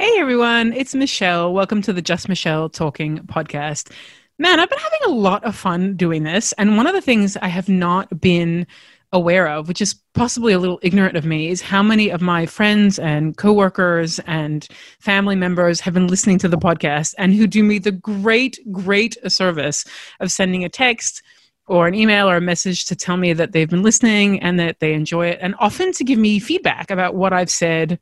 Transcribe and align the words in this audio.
Hey 0.00 0.14
everyone, 0.16 0.72
it's 0.72 0.94
Michelle. 0.94 1.52
Welcome 1.52 1.82
to 1.82 1.92
the 1.92 2.00
Just 2.00 2.26
Michelle 2.26 2.70
Talking 2.70 3.18
podcast. 3.18 3.92
Man, 4.38 4.58
I've 4.58 4.70
been 4.70 4.78
having 4.78 5.00
a 5.04 5.10
lot 5.10 5.44
of 5.44 5.54
fun 5.54 5.94
doing 5.94 6.22
this. 6.22 6.52
And 6.52 6.78
one 6.78 6.86
of 6.86 6.94
the 6.94 7.02
things 7.02 7.36
I 7.36 7.48
have 7.48 7.68
not 7.68 8.18
been 8.18 8.66
aware 9.12 9.46
of, 9.46 9.68
which 9.68 9.82
is 9.82 9.94
possibly 10.14 10.54
a 10.54 10.58
little 10.58 10.80
ignorant 10.82 11.18
of 11.18 11.26
me, 11.26 11.50
is 11.50 11.60
how 11.60 11.82
many 11.82 12.08
of 12.08 12.22
my 12.22 12.46
friends 12.46 12.98
and 12.98 13.36
coworkers 13.36 14.18
and 14.20 14.66
family 15.00 15.36
members 15.36 15.80
have 15.80 15.92
been 15.92 16.06
listening 16.06 16.38
to 16.38 16.48
the 16.48 16.56
podcast 16.56 17.14
and 17.18 17.34
who 17.34 17.46
do 17.46 17.62
me 17.62 17.78
the 17.78 17.92
great, 17.92 18.58
great 18.72 19.18
service 19.30 19.84
of 20.18 20.32
sending 20.32 20.64
a 20.64 20.70
text 20.70 21.22
or 21.66 21.86
an 21.86 21.94
email 21.94 22.26
or 22.26 22.36
a 22.36 22.40
message 22.40 22.86
to 22.86 22.96
tell 22.96 23.18
me 23.18 23.34
that 23.34 23.52
they've 23.52 23.68
been 23.68 23.82
listening 23.82 24.40
and 24.40 24.58
that 24.58 24.80
they 24.80 24.94
enjoy 24.94 25.26
it, 25.26 25.38
and 25.42 25.54
often 25.58 25.92
to 25.92 26.04
give 26.04 26.18
me 26.18 26.38
feedback 26.38 26.90
about 26.90 27.14
what 27.14 27.34
I've 27.34 27.50
said 27.50 28.00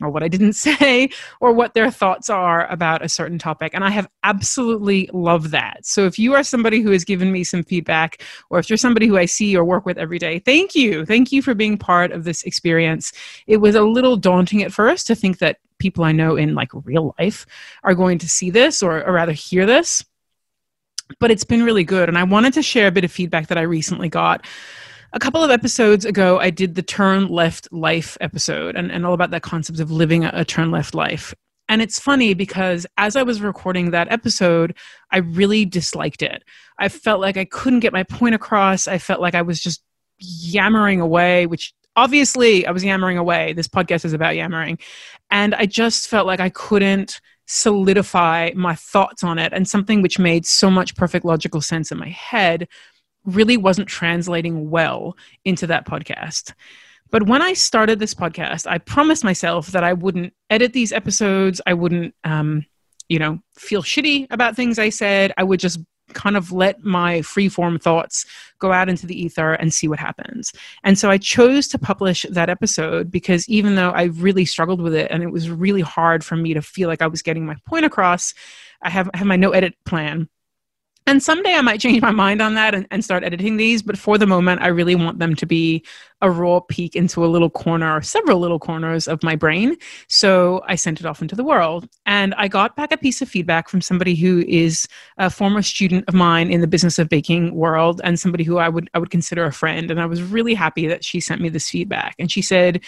or 0.00 0.10
what 0.10 0.22
I 0.22 0.28
didn't 0.28 0.52
say 0.68 1.10
or 1.40 1.52
what 1.52 1.74
their 1.74 1.90
thoughts 1.90 2.30
are 2.30 2.66
about 2.68 3.04
a 3.04 3.08
certain 3.08 3.38
topic. 3.38 3.72
And 3.74 3.84
I 3.84 3.90
have 3.90 4.08
absolutely 4.22 5.08
loved 5.12 5.50
that. 5.50 5.84
So 5.86 6.06
if 6.06 6.18
you 6.18 6.34
are 6.34 6.42
somebody 6.42 6.80
who 6.80 6.90
has 6.90 7.04
given 7.04 7.32
me 7.32 7.44
some 7.44 7.62
feedback, 7.62 8.22
or 8.50 8.58
if 8.58 8.68
you're 8.68 8.76
somebody 8.76 9.06
who 9.06 9.16
I 9.16 9.24
see 9.24 9.56
or 9.56 9.64
work 9.64 9.86
with 9.86 9.98
every 9.98 10.18
day, 10.18 10.38
thank 10.38 10.74
you. 10.74 11.04
Thank 11.04 11.32
you 11.32 11.42
for 11.42 11.54
being 11.54 11.78
part 11.78 12.12
of 12.12 12.24
this 12.24 12.42
experience. 12.44 13.12
It 13.46 13.58
was 13.58 13.74
a 13.74 13.82
little 13.82 14.16
daunting 14.16 14.62
at 14.62 14.72
first 14.72 15.06
to 15.08 15.14
think 15.14 15.38
that 15.38 15.58
people 15.78 16.04
I 16.04 16.12
know 16.12 16.36
in 16.36 16.54
like 16.54 16.70
real 16.84 17.14
life 17.18 17.46
are 17.84 17.94
going 17.94 18.18
to 18.18 18.28
see 18.28 18.50
this 18.50 18.82
or, 18.82 19.04
or 19.04 19.12
rather 19.12 19.32
hear 19.32 19.66
this. 19.66 20.04
But 21.20 21.30
it's 21.30 21.44
been 21.44 21.62
really 21.62 21.84
good. 21.84 22.08
And 22.08 22.18
I 22.18 22.24
wanted 22.24 22.52
to 22.54 22.62
share 22.62 22.88
a 22.88 22.92
bit 22.92 23.04
of 23.04 23.10
feedback 23.10 23.46
that 23.46 23.56
I 23.56 23.62
recently 23.62 24.10
got 24.10 24.44
a 25.12 25.18
couple 25.18 25.42
of 25.42 25.50
episodes 25.50 26.04
ago, 26.04 26.38
I 26.38 26.50
did 26.50 26.74
the 26.74 26.82
turn 26.82 27.28
left 27.28 27.72
life 27.72 28.18
episode 28.20 28.76
and, 28.76 28.90
and 28.90 29.06
all 29.06 29.14
about 29.14 29.30
that 29.30 29.42
concept 29.42 29.80
of 29.80 29.90
living 29.90 30.24
a, 30.24 30.30
a 30.34 30.44
turn 30.44 30.70
left 30.70 30.94
life. 30.94 31.34
And 31.68 31.82
it's 31.82 31.98
funny 31.98 32.34
because 32.34 32.86
as 32.96 33.14
I 33.14 33.22
was 33.22 33.42
recording 33.42 33.90
that 33.90 34.10
episode, 34.10 34.74
I 35.10 35.18
really 35.18 35.64
disliked 35.64 36.22
it. 36.22 36.42
I 36.78 36.88
felt 36.88 37.20
like 37.20 37.36
I 37.36 37.44
couldn't 37.44 37.80
get 37.80 37.92
my 37.92 38.04
point 38.04 38.34
across. 38.34 38.88
I 38.88 38.98
felt 38.98 39.20
like 39.20 39.34
I 39.34 39.42
was 39.42 39.60
just 39.60 39.82
yammering 40.18 41.00
away, 41.00 41.46
which 41.46 41.74
obviously 41.94 42.66
I 42.66 42.70
was 42.70 42.84
yammering 42.84 43.18
away. 43.18 43.52
This 43.52 43.68
podcast 43.68 44.04
is 44.04 44.14
about 44.14 44.36
yammering. 44.36 44.78
And 45.30 45.54
I 45.54 45.66
just 45.66 46.08
felt 46.08 46.26
like 46.26 46.40
I 46.40 46.48
couldn't 46.48 47.20
solidify 47.46 48.50
my 48.54 48.74
thoughts 48.74 49.24
on 49.24 49.38
it 49.38 49.52
and 49.52 49.66
something 49.66 50.02
which 50.02 50.18
made 50.18 50.46
so 50.46 50.70
much 50.70 50.96
perfect 50.96 51.24
logical 51.24 51.60
sense 51.60 51.90
in 51.90 51.98
my 51.98 52.10
head 52.10 52.68
really 53.28 53.56
wasn't 53.56 53.88
translating 53.88 54.70
well 54.70 55.16
into 55.44 55.66
that 55.66 55.86
podcast. 55.86 56.52
But 57.10 57.26
when 57.26 57.42
I 57.42 57.54
started 57.54 57.98
this 57.98 58.14
podcast, 58.14 58.66
I 58.66 58.78
promised 58.78 59.24
myself 59.24 59.68
that 59.68 59.84
I 59.84 59.92
wouldn't 59.92 60.34
edit 60.50 60.72
these 60.72 60.92
episodes. 60.92 61.60
I 61.66 61.74
wouldn't, 61.74 62.14
um, 62.24 62.66
you 63.08 63.18
know, 63.18 63.40
feel 63.56 63.82
shitty 63.82 64.26
about 64.30 64.56
things 64.56 64.78
I 64.78 64.90
said. 64.90 65.32
I 65.38 65.44
would 65.44 65.60
just 65.60 65.80
kind 66.14 66.36
of 66.36 66.52
let 66.52 66.82
my 66.82 67.18
freeform 67.20 67.80
thoughts 67.80 68.24
go 68.58 68.72
out 68.72 68.88
into 68.88 69.06
the 69.06 69.20
ether 69.20 69.54
and 69.54 69.72
see 69.72 69.88
what 69.88 69.98
happens. 69.98 70.52
And 70.84 70.98
so 70.98 71.10
I 71.10 71.18
chose 71.18 71.68
to 71.68 71.78
publish 71.78 72.24
that 72.30 72.48
episode 72.48 73.10
because 73.10 73.48
even 73.48 73.74
though 73.74 73.90
I 73.90 74.04
really 74.04 74.44
struggled 74.44 74.80
with 74.80 74.94
it 74.94 75.10
and 75.10 75.22
it 75.22 75.30
was 75.30 75.50
really 75.50 75.82
hard 75.82 76.24
for 76.24 76.36
me 76.36 76.54
to 76.54 76.62
feel 76.62 76.88
like 76.88 77.02
I 77.02 77.06
was 77.06 77.22
getting 77.22 77.46
my 77.46 77.56
point 77.66 77.84
across, 77.84 78.34
I 78.82 78.90
have, 78.90 79.10
I 79.12 79.18
have 79.18 79.26
my 79.26 79.36
no 79.36 79.50
edit 79.50 79.74
plan 79.84 80.28
and 81.08 81.22
someday 81.22 81.54
I 81.54 81.62
might 81.62 81.80
change 81.80 82.02
my 82.02 82.10
mind 82.10 82.42
on 82.42 82.54
that 82.54 82.74
and, 82.74 82.86
and, 82.90 83.02
start 83.02 83.24
editing 83.24 83.56
these. 83.56 83.82
But 83.82 83.96
for 83.96 84.18
the 84.18 84.26
moment, 84.26 84.60
I 84.60 84.66
really 84.66 84.94
want 84.94 85.18
them 85.18 85.34
to 85.36 85.46
be 85.46 85.82
a 86.20 86.30
raw 86.30 86.60
peek 86.60 86.94
into 86.94 87.24
a 87.24 87.28
little 87.28 87.48
corner 87.48 87.96
or 87.96 88.02
several 88.02 88.40
little 88.40 88.58
corners 88.58 89.08
of 89.08 89.22
my 89.22 89.34
brain. 89.34 89.76
So 90.08 90.62
I 90.66 90.74
sent 90.74 91.00
it 91.00 91.06
off 91.06 91.22
into 91.22 91.34
the 91.34 91.44
world. 91.44 91.88
And 92.04 92.34
I 92.34 92.46
got 92.46 92.76
back 92.76 92.92
a 92.92 92.98
piece 92.98 93.22
of 93.22 93.28
feedback 93.28 93.70
from 93.70 93.80
somebody 93.80 94.16
who 94.16 94.44
is 94.46 94.86
a 95.16 95.30
former 95.30 95.62
student 95.62 96.04
of 96.08 96.14
mine 96.14 96.50
in 96.50 96.60
the 96.60 96.66
business 96.66 96.98
of 96.98 97.08
baking 97.08 97.54
world 97.54 98.02
and 98.04 98.20
somebody 98.20 98.44
who 98.44 98.58
I 98.58 98.68
would 98.68 98.90
I 98.92 98.98
would 98.98 99.10
consider 99.10 99.46
a 99.46 99.52
friend. 99.52 99.90
And 99.90 100.02
I 100.02 100.06
was 100.06 100.22
really 100.22 100.52
happy 100.52 100.86
that 100.88 101.06
she 101.06 101.20
sent 101.20 101.40
me 101.40 101.48
this 101.48 101.70
feedback. 101.70 102.16
And 102.18 102.30
she 102.30 102.42
said, 102.42 102.82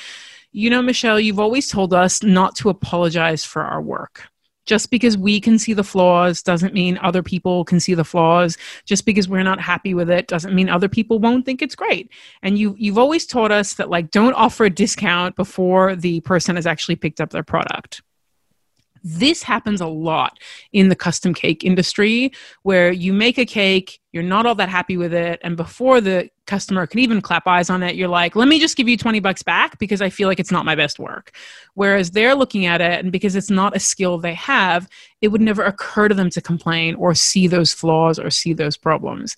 you 0.52 0.68
know, 0.68 0.82
Michelle, 0.82 1.18
you've 1.18 1.40
always 1.40 1.68
told 1.68 1.94
us 1.94 2.22
not 2.22 2.54
to 2.56 2.68
apologize 2.68 3.46
for 3.46 3.62
our 3.62 3.80
work 3.80 4.28
just 4.66 4.90
because 4.90 5.16
we 5.16 5.40
can 5.40 5.58
see 5.58 5.72
the 5.72 5.84
flaws 5.84 6.42
doesn't 6.42 6.74
mean 6.74 6.98
other 7.02 7.22
people 7.22 7.64
can 7.64 7.80
see 7.80 7.94
the 7.94 8.04
flaws. 8.04 8.56
Just 8.84 9.04
because 9.04 9.28
we're 9.28 9.42
not 9.42 9.60
happy 9.60 9.94
with 9.94 10.10
it 10.10 10.28
doesn't 10.28 10.54
mean 10.54 10.68
other 10.68 10.88
people 10.88 11.18
won't 11.18 11.44
think 11.44 11.62
it's 11.62 11.74
great. 11.74 12.10
And 12.42 12.58
you 12.58 12.74
you've 12.78 12.98
always 12.98 13.26
taught 13.26 13.52
us 13.52 13.74
that 13.74 13.90
like 13.90 14.10
don't 14.10 14.34
offer 14.34 14.66
a 14.66 14.70
discount 14.70 15.36
before 15.36 15.96
the 15.96 16.20
person 16.20 16.56
has 16.56 16.66
actually 16.66 16.96
picked 16.96 17.20
up 17.20 17.30
their 17.30 17.42
product. 17.42 18.02
This 19.02 19.42
happens 19.42 19.80
a 19.80 19.86
lot 19.86 20.38
in 20.72 20.90
the 20.90 20.96
custom 20.96 21.32
cake 21.32 21.64
industry 21.64 22.32
where 22.62 22.92
you 22.92 23.14
make 23.14 23.38
a 23.38 23.46
cake, 23.46 23.98
you're 24.12 24.22
not 24.22 24.44
all 24.44 24.54
that 24.56 24.68
happy 24.68 24.98
with 24.98 25.14
it, 25.14 25.40
and 25.42 25.56
before 25.56 26.02
the 26.02 26.28
customer 26.50 26.86
can 26.86 26.98
even 26.98 27.22
clap 27.22 27.46
eyes 27.46 27.70
on 27.70 27.82
it, 27.82 27.94
you're 27.94 28.08
like, 28.08 28.34
let 28.34 28.48
me 28.48 28.58
just 28.58 28.76
give 28.76 28.88
you 28.88 28.96
20 28.96 29.20
bucks 29.20 29.42
back 29.42 29.78
because 29.78 30.02
I 30.02 30.10
feel 30.10 30.28
like 30.28 30.40
it's 30.40 30.50
not 30.50 30.66
my 30.66 30.74
best 30.74 30.98
work. 30.98 31.32
Whereas 31.74 32.10
they're 32.10 32.34
looking 32.34 32.66
at 32.66 32.80
it, 32.80 32.98
and 33.00 33.12
because 33.12 33.36
it's 33.36 33.50
not 33.50 33.76
a 33.76 33.80
skill 33.80 34.18
they 34.18 34.34
have, 34.34 34.88
it 35.20 35.28
would 35.28 35.40
never 35.40 35.62
occur 35.62 36.08
to 36.08 36.14
them 36.14 36.28
to 36.30 36.40
complain 36.40 36.96
or 36.96 37.14
see 37.14 37.46
those 37.46 37.72
flaws 37.72 38.18
or 38.18 38.30
see 38.30 38.52
those 38.52 38.76
problems. 38.76 39.36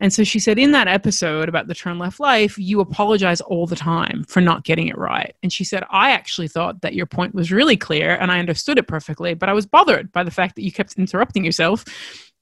And 0.00 0.12
so 0.12 0.22
she 0.22 0.38
said, 0.38 0.58
in 0.58 0.72
that 0.72 0.86
episode 0.86 1.48
about 1.48 1.66
the 1.66 1.74
turn 1.74 1.98
left 1.98 2.20
life, 2.20 2.58
you 2.58 2.80
apologize 2.80 3.40
all 3.40 3.66
the 3.66 3.76
time 3.76 4.24
for 4.28 4.42
not 4.42 4.64
getting 4.64 4.88
it 4.88 4.98
right. 4.98 5.34
And 5.42 5.52
she 5.52 5.64
said, 5.64 5.84
I 5.90 6.10
actually 6.10 6.48
thought 6.48 6.82
that 6.82 6.94
your 6.94 7.06
point 7.06 7.34
was 7.34 7.50
really 7.50 7.76
clear 7.76 8.14
and 8.16 8.30
I 8.30 8.38
understood 8.38 8.76
it 8.78 8.86
perfectly, 8.86 9.32
but 9.32 9.48
I 9.48 9.54
was 9.54 9.66
bothered 9.66 10.12
by 10.12 10.24
the 10.24 10.30
fact 10.30 10.56
that 10.56 10.62
you 10.62 10.72
kept 10.72 10.98
interrupting 10.98 11.44
yourself 11.44 11.84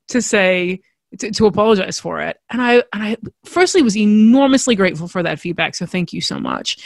to 0.09 0.21
say, 0.21 0.81
to, 1.19 1.31
to 1.31 1.47
apologize 1.47 1.99
for 1.99 2.21
it. 2.21 2.39
And 2.51 2.61
I 2.61 2.75
and 2.93 3.03
I 3.03 3.17
firstly 3.45 3.83
was 3.83 3.97
enormously 3.97 4.75
grateful 4.75 5.09
for 5.09 5.23
that 5.23 5.41
feedback. 5.41 5.75
So 5.75 5.87
thank 5.87 6.13
you 6.13 6.21
so 6.21 6.39
much. 6.39 6.79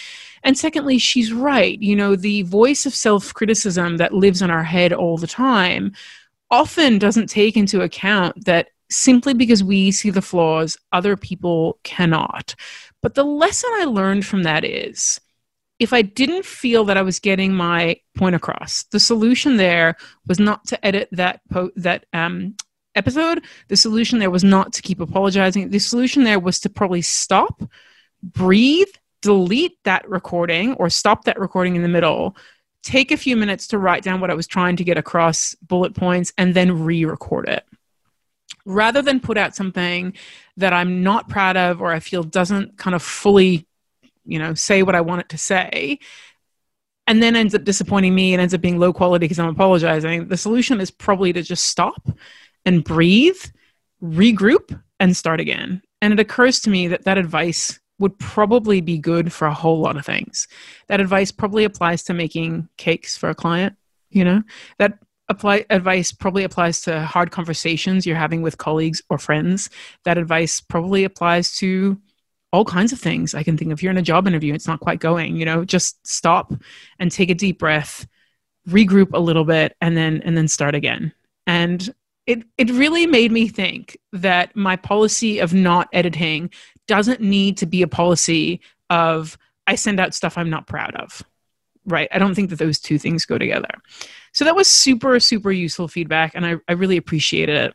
And 0.44 0.58
secondly, 0.58 0.98
she's 0.98 1.32
right. 1.32 1.80
You 1.80 1.96
know, 1.96 2.16
the 2.16 2.42
voice 2.42 2.84
of 2.86 2.94
self-criticism 2.94 3.98
that 3.98 4.14
lives 4.14 4.42
in 4.42 4.50
our 4.50 4.64
head 4.64 4.92
all 4.92 5.16
the 5.16 5.26
time 5.26 5.92
often 6.50 6.98
doesn't 6.98 7.28
take 7.28 7.56
into 7.56 7.80
account 7.80 8.44
that 8.44 8.68
simply 8.90 9.34
because 9.34 9.64
we 9.64 9.90
see 9.90 10.10
the 10.10 10.20
flaws, 10.20 10.76
other 10.92 11.16
people 11.16 11.78
cannot. 11.82 12.54
But 13.00 13.14
the 13.14 13.24
lesson 13.24 13.70
I 13.74 13.84
learned 13.84 14.26
from 14.26 14.42
that 14.42 14.64
is 14.64 15.20
if 15.78 15.92
I 15.92 16.02
didn't 16.02 16.44
feel 16.44 16.84
that 16.84 16.96
I 16.96 17.02
was 17.02 17.18
getting 17.18 17.54
my 17.54 17.96
point 18.16 18.36
across, 18.36 18.84
the 18.84 19.00
solution 19.00 19.56
there 19.56 19.96
was 20.28 20.38
not 20.38 20.64
to 20.66 20.86
edit 20.86 21.08
that 21.12 21.40
po- 21.50 21.72
that 21.76 22.06
um, 22.12 22.54
episode, 22.94 23.44
the 23.68 23.76
solution 23.76 24.18
there 24.18 24.30
was 24.30 24.44
not 24.44 24.72
to 24.74 24.82
keep 24.82 25.00
apologizing. 25.00 25.70
The 25.70 25.78
solution 25.78 26.24
there 26.24 26.40
was 26.40 26.60
to 26.60 26.70
probably 26.70 27.02
stop, 27.02 27.62
breathe, 28.22 28.88
delete 29.20 29.78
that 29.84 30.08
recording 30.08 30.74
or 30.74 30.90
stop 30.90 31.24
that 31.24 31.38
recording 31.38 31.76
in 31.76 31.82
the 31.82 31.88
middle, 31.88 32.36
take 32.82 33.10
a 33.10 33.16
few 33.16 33.36
minutes 33.36 33.68
to 33.68 33.78
write 33.78 34.02
down 34.02 34.20
what 34.20 34.30
I 34.30 34.34
was 34.34 34.46
trying 34.46 34.76
to 34.76 34.84
get 34.84 34.98
across, 34.98 35.54
bullet 35.62 35.94
points, 35.94 36.32
and 36.36 36.54
then 36.54 36.84
re 36.84 37.04
record 37.04 37.48
it. 37.48 37.64
Rather 38.64 39.02
than 39.02 39.20
put 39.20 39.38
out 39.38 39.56
something 39.56 40.14
that 40.56 40.72
I'm 40.72 41.02
not 41.02 41.28
proud 41.28 41.56
of 41.56 41.80
or 41.80 41.92
I 41.92 42.00
feel 42.00 42.22
doesn't 42.22 42.76
kind 42.76 42.94
of 42.94 43.02
fully, 43.02 43.66
you 44.24 44.38
know, 44.38 44.54
say 44.54 44.82
what 44.82 44.94
I 44.94 45.00
want 45.00 45.22
it 45.22 45.28
to 45.30 45.38
say, 45.38 45.98
and 47.06 47.22
then 47.22 47.34
ends 47.34 47.54
up 47.54 47.64
disappointing 47.64 48.14
me 48.14 48.32
and 48.34 48.40
ends 48.40 48.54
up 48.54 48.60
being 48.60 48.78
low 48.78 48.92
quality 48.92 49.24
because 49.24 49.38
I'm 49.38 49.48
apologizing, 49.48 50.28
the 50.28 50.36
solution 50.36 50.80
is 50.80 50.90
probably 50.90 51.32
to 51.32 51.42
just 51.42 51.66
stop 51.66 52.08
and 52.64 52.84
breathe, 52.84 53.40
regroup, 54.02 54.80
and 55.00 55.16
start 55.16 55.40
again. 55.40 55.82
And 56.00 56.12
it 56.12 56.20
occurs 56.20 56.60
to 56.60 56.70
me 56.70 56.88
that 56.88 57.04
that 57.04 57.18
advice 57.18 57.80
would 57.98 58.18
probably 58.18 58.80
be 58.80 58.98
good 58.98 59.32
for 59.32 59.46
a 59.46 59.54
whole 59.54 59.80
lot 59.80 59.96
of 59.96 60.04
things. 60.04 60.48
That 60.88 61.00
advice 61.00 61.30
probably 61.30 61.64
applies 61.64 62.02
to 62.04 62.14
making 62.14 62.68
cakes 62.76 63.16
for 63.16 63.30
a 63.30 63.34
client, 63.34 63.76
you 64.10 64.24
know? 64.24 64.42
That 64.78 64.98
apply 65.28 65.64
advice 65.70 66.12
probably 66.12 66.44
applies 66.44 66.80
to 66.82 67.02
hard 67.02 67.30
conversations 67.30 68.06
you're 68.06 68.16
having 68.16 68.42
with 68.42 68.58
colleagues 68.58 69.02
or 69.08 69.18
friends. 69.18 69.70
That 70.04 70.18
advice 70.18 70.60
probably 70.60 71.04
applies 71.04 71.56
to 71.58 72.00
all 72.52 72.64
kinds 72.64 72.92
of 72.92 72.98
things 72.98 73.34
I 73.34 73.42
can 73.42 73.56
think 73.56 73.72
of. 73.72 73.82
You're 73.82 73.92
in 73.92 73.98
a 73.98 74.02
job 74.02 74.26
interview, 74.26 74.52
it's 74.52 74.66
not 74.66 74.80
quite 74.80 75.00
going, 75.00 75.36
you 75.36 75.44
know, 75.44 75.64
just 75.64 76.04
stop 76.06 76.52
and 76.98 77.10
take 77.10 77.30
a 77.30 77.34
deep 77.34 77.58
breath, 77.58 78.06
regroup 78.68 79.10
a 79.14 79.20
little 79.20 79.44
bit 79.44 79.74
and 79.80 79.96
then 79.96 80.22
and 80.24 80.36
then 80.36 80.48
start 80.48 80.74
again. 80.74 81.12
And 81.46 81.92
it 82.26 82.44
it 82.56 82.70
really 82.70 83.06
made 83.06 83.32
me 83.32 83.48
think 83.48 83.98
that 84.12 84.54
my 84.54 84.76
policy 84.76 85.38
of 85.38 85.52
not 85.52 85.88
editing 85.92 86.50
doesn't 86.86 87.20
need 87.20 87.56
to 87.58 87.66
be 87.66 87.82
a 87.82 87.88
policy 87.88 88.60
of 88.90 89.38
I 89.66 89.74
send 89.74 90.00
out 90.00 90.14
stuff 90.14 90.36
I'm 90.36 90.50
not 90.50 90.66
proud 90.66 90.94
of. 90.96 91.22
Right. 91.84 92.08
I 92.12 92.18
don't 92.18 92.34
think 92.34 92.50
that 92.50 92.60
those 92.60 92.78
two 92.78 92.98
things 92.98 93.24
go 93.24 93.38
together. 93.38 93.70
So 94.32 94.44
that 94.44 94.54
was 94.54 94.68
super, 94.68 95.18
super 95.18 95.50
useful 95.50 95.88
feedback, 95.88 96.32
and 96.34 96.46
I, 96.46 96.56
I 96.68 96.72
really 96.74 96.96
appreciated 96.96 97.56
it. 97.56 97.74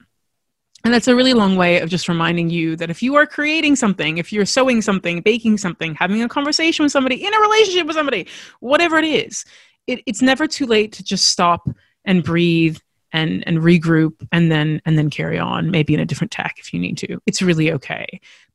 And 0.85 0.93
that's 0.93 1.09
a 1.09 1.15
really 1.15 1.33
long 1.33 1.57
way 1.57 1.79
of 1.81 1.89
just 1.89 2.07
reminding 2.07 2.49
you 2.49 2.77
that 2.77 2.89
if 2.89 3.03
you 3.03 3.15
are 3.15 3.25
creating 3.25 3.75
something, 3.75 4.17
if 4.17 4.31
you're 4.31 4.45
sewing 4.45 4.81
something, 4.81 5.21
baking 5.21 5.57
something, 5.57 5.95
having 5.95 6.21
a 6.21 6.29
conversation 6.29 6.83
with 6.83 6.91
somebody, 6.93 7.25
in 7.25 7.33
a 7.33 7.39
relationship 7.41 7.87
with 7.87 7.95
somebody, 7.95 8.27
whatever 8.61 8.97
it 8.97 9.03
is, 9.03 9.43
it, 9.87 10.01
it's 10.05 10.21
never 10.21 10.47
too 10.47 10.65
late 10.65 10.93
to 10.93 11.03
just 11.03 11.25
stop 11.25 11.67
and 12.05 12.23
breathe 12.23 12.77
and 13.17 13.43
and 13.47 13.57
regroup 13.57 14.13
and 14.31 14.51
then 14.51 14.79
and 14.85 14.97
then 14.97 15.09
carry 15.09 15.39
on 15.39 15.71
maybe 15.71 15.93
in 15.93 15.99
a 15.99 16.05
different 16.05 16.31
tack 16.31 16.57
if 16.59 16.73
you 16.73 16.79
need 16.79 16.97
to. 16.99 17.19
It's 17.25 17.41
really 17.41 17.71
okay. 17.71 18.05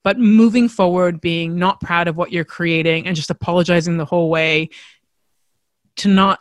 But 0.05 0.19
moving 0.19 0.69
forward 0.69 1.21
being 1.21 1.59
not 1.59 1.81
proud 1.81 2.09
of 2.09 2.17
what 2.17 2.33
you're 2.33 2.45
creating 2.45 3.07
and 3.07 3.17
just 3.17 3.31
apologizing 3.31 3.97
the 3.97 4.05
whole 4.05 4.31
way 4.31 4.71
to 5.97 6.09
not 6.09 6.41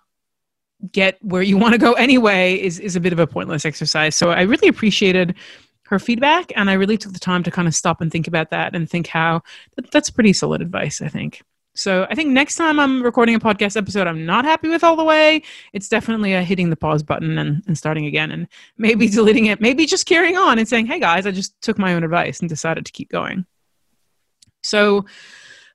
get 0.92 1.18
where 1.24 1.42
you 1.42 1.58
want 1.64 1.74
to 1.74 1.80
go 1.80 1.94
anyway 1.94 2.56
is 2.56 2.80
is 2.80 2.96
a 2.96 3.00
bit 3.00 3.14
of 3.14 3.20
a 3.20 3.28
pointless 3.28 3.66
exercise. 3.66 4.16
So 4.16 4.30
i 4.30 4.42
really 4.42 4.68
appreciated 4.68 5.36
her 5.86 6.00
feedback 6.00 6.54
and 6.56 6.70
i 6.70 6.74
really 6.74 6.98
took 6.98 7.12
the 7.12 7.20
time 7.20 7.44
to 7.44 7.52
kind 7.52 7.68
of 7.68 7.76
stop 7.76 8.00
and 8.00 8.10
think 8.10 8.26
about 8.26 8.50
that 8.52 8.74
and 8.74 8.90
think 8.90 9.08
how 9.08 9.42
that, 9.76 9.92
that's 9.92 10.10
pretty 10.10 10.32
solid 10.32 10.62
advice 10.62 11.02
i 11.02 11.10
think 11.10 11.42
so 11.74 12.06
I 12.10 12.16
think 12.16 12.30
next 12.30 12.56
time 12.56 12.80
I'm 12.80 13.02
recording 13.02 13.36
a 13.36 13.40
podcast 13.40 13.78
episode 13.78 14.08
I'm 14.08 14.26
not 14.26 14.46
happy 14.46 14.68
with 14.68 14.84
all 14.84 14.96
the 14.96 15.04
way, 15.04 15.44
it's 15.74 15.88
definitely 15.88 16.34
a 16.34 16.44
hitting 16.44 16.70
the 16.70 16.76
pause 16.76 17.04
button 17.04 17.38
and, 17.38 17.64
and 17.68 17.78
starting 17.78 18.06
again 18.06 18.32
and 18.32 18.48
maybe 18.78 19.08
deleting 19.08 19.46
it, 19.46 19.62
maybe 19.62 19.86
just 19.86 20.06
carrying 20.06 20.38
on 20.38 20.60
and 20.60 20.68
saying, 20.68 20.88
hey 20.88 21.00
guys, 21.00 21.26
I 21.26 21.32
just 21.32 21.60
took 21.62 21.78
my 21.78 21.94
own 21.94 22.04
advice 22.04 22.40
and 22.40 22.50
decided 22.50 22.86
to 22.86 22.92
keep 22.92 23.10
going. 23.10 23.46
So 24.64 25.06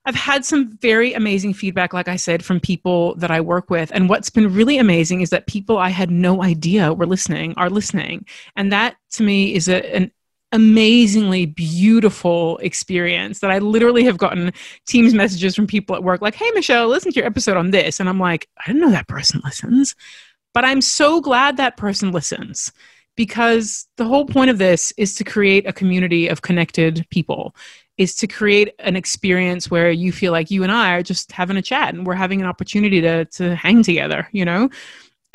I've 0.04 0.14
had 0.14 0.44
some 0.44 0.78
very 0.80 1.14
amazing 1.14 1.52
feedback, 1.52 1.92
like 1.92 2.06
I 2.06 2.14
said, 2.14 2.44
from 2.44 2.60
people 2.60 3.16
that 3.16 3.32
I 3.32 3.40
work 3.40 3.70
with. 3.70 3.90
And 3.92 4.08
what's 4.08 4.30
been 4.30 4.54
really 4.54 4.78
amazing 4.78 5.20
is 5.20 5.30
that 5.30 5.48
people 5.48 5.78
I 5.78 5.88
had 5.88 6.12
no 6.12 6.44
idea 6.44 6.92
were 6.92 7.06
listening 7.06 7.54
are 7.56 7.68
listening. 7.68 8.24
And 8.54 8.70
that 8.70 8.96
to 9.12 9.24
me 9.24 9.54
is 9.54 9.68
a, 9.68 9.94
an 9.94 10.12
amazingly 10.52 11.46
beautiful 11.46 12.58
experience 12.58 13.40
that 13.40 13.50
I 13.50 13.58
literally 13.58 14.04
have 14.04 14.18
gotten 14.18 14.52
Teams 14.86 15.12
messages 15.14 15.54
from 15.54 15.66
people 15.66 15.96
at 15.96 16.02
work 16.02 16.22
like, 16.22 16.34
hey, 16.34 16.50
Michelle, 16.52 16.88
listen 16.88 17.12
to 17.12 17.16
your 17.16 17.26
episode 17.26 17.56
on 17.56 17.70
this. 17.70 18.00
And 18.00 18.08
I'm 18.08 18.20
like, 18.20 18.48
I 18.58 18.62
didn't 18.66 18.82
know 18.82 18.90
that 18.90 19.08
person 19.08 19.40
listens. 19.44 19.94
But 20.54 20.64
I'm 20.64 20.80
so 20.80 21.20
glad 21.20 21.56
that 21.56 21.76
person 21.76 22.12
listens 22.12 22.72
because 23.16 23.86
the 23.96 24.04
whole 24.04 24.26
point 24.26 24.50
of 24.50 24.58
this 24.58 24.92
is 24.96 25.14
to 25.16 25.24
create 25.24 25.66
a 25.66 25.72
community 25.72 26.28
of 26.28 26.42
connected 26.42 27.06
people 27.10 27.54
is 27.98 28.14
to 28.14 28.26
create 28.26 28.74
an 28.78 28.94
experience 28.94 29.70
where 29.70 29.90
you 29.90 30.12
feel 30.12 30.32
like 30.32 30.50
you 30.50 30.62
and 30.62 30.70
I 30.70 30.92
are 30.94 31.02
just 31.02 31.32
having 31.32 31.56
a 31.56 31.62
chat 31.62 31.94
and 31.94 32.06
we're 32.06 32.14
having 32.14 32.40
an 32.40 32.46
opportunity 32.46 33.00
to 33.00 33.24
to 33.24 33.54
hang 33.54 33.82
together, 33.82 34.28
you 34.32 34.44
know? 34.44 34.68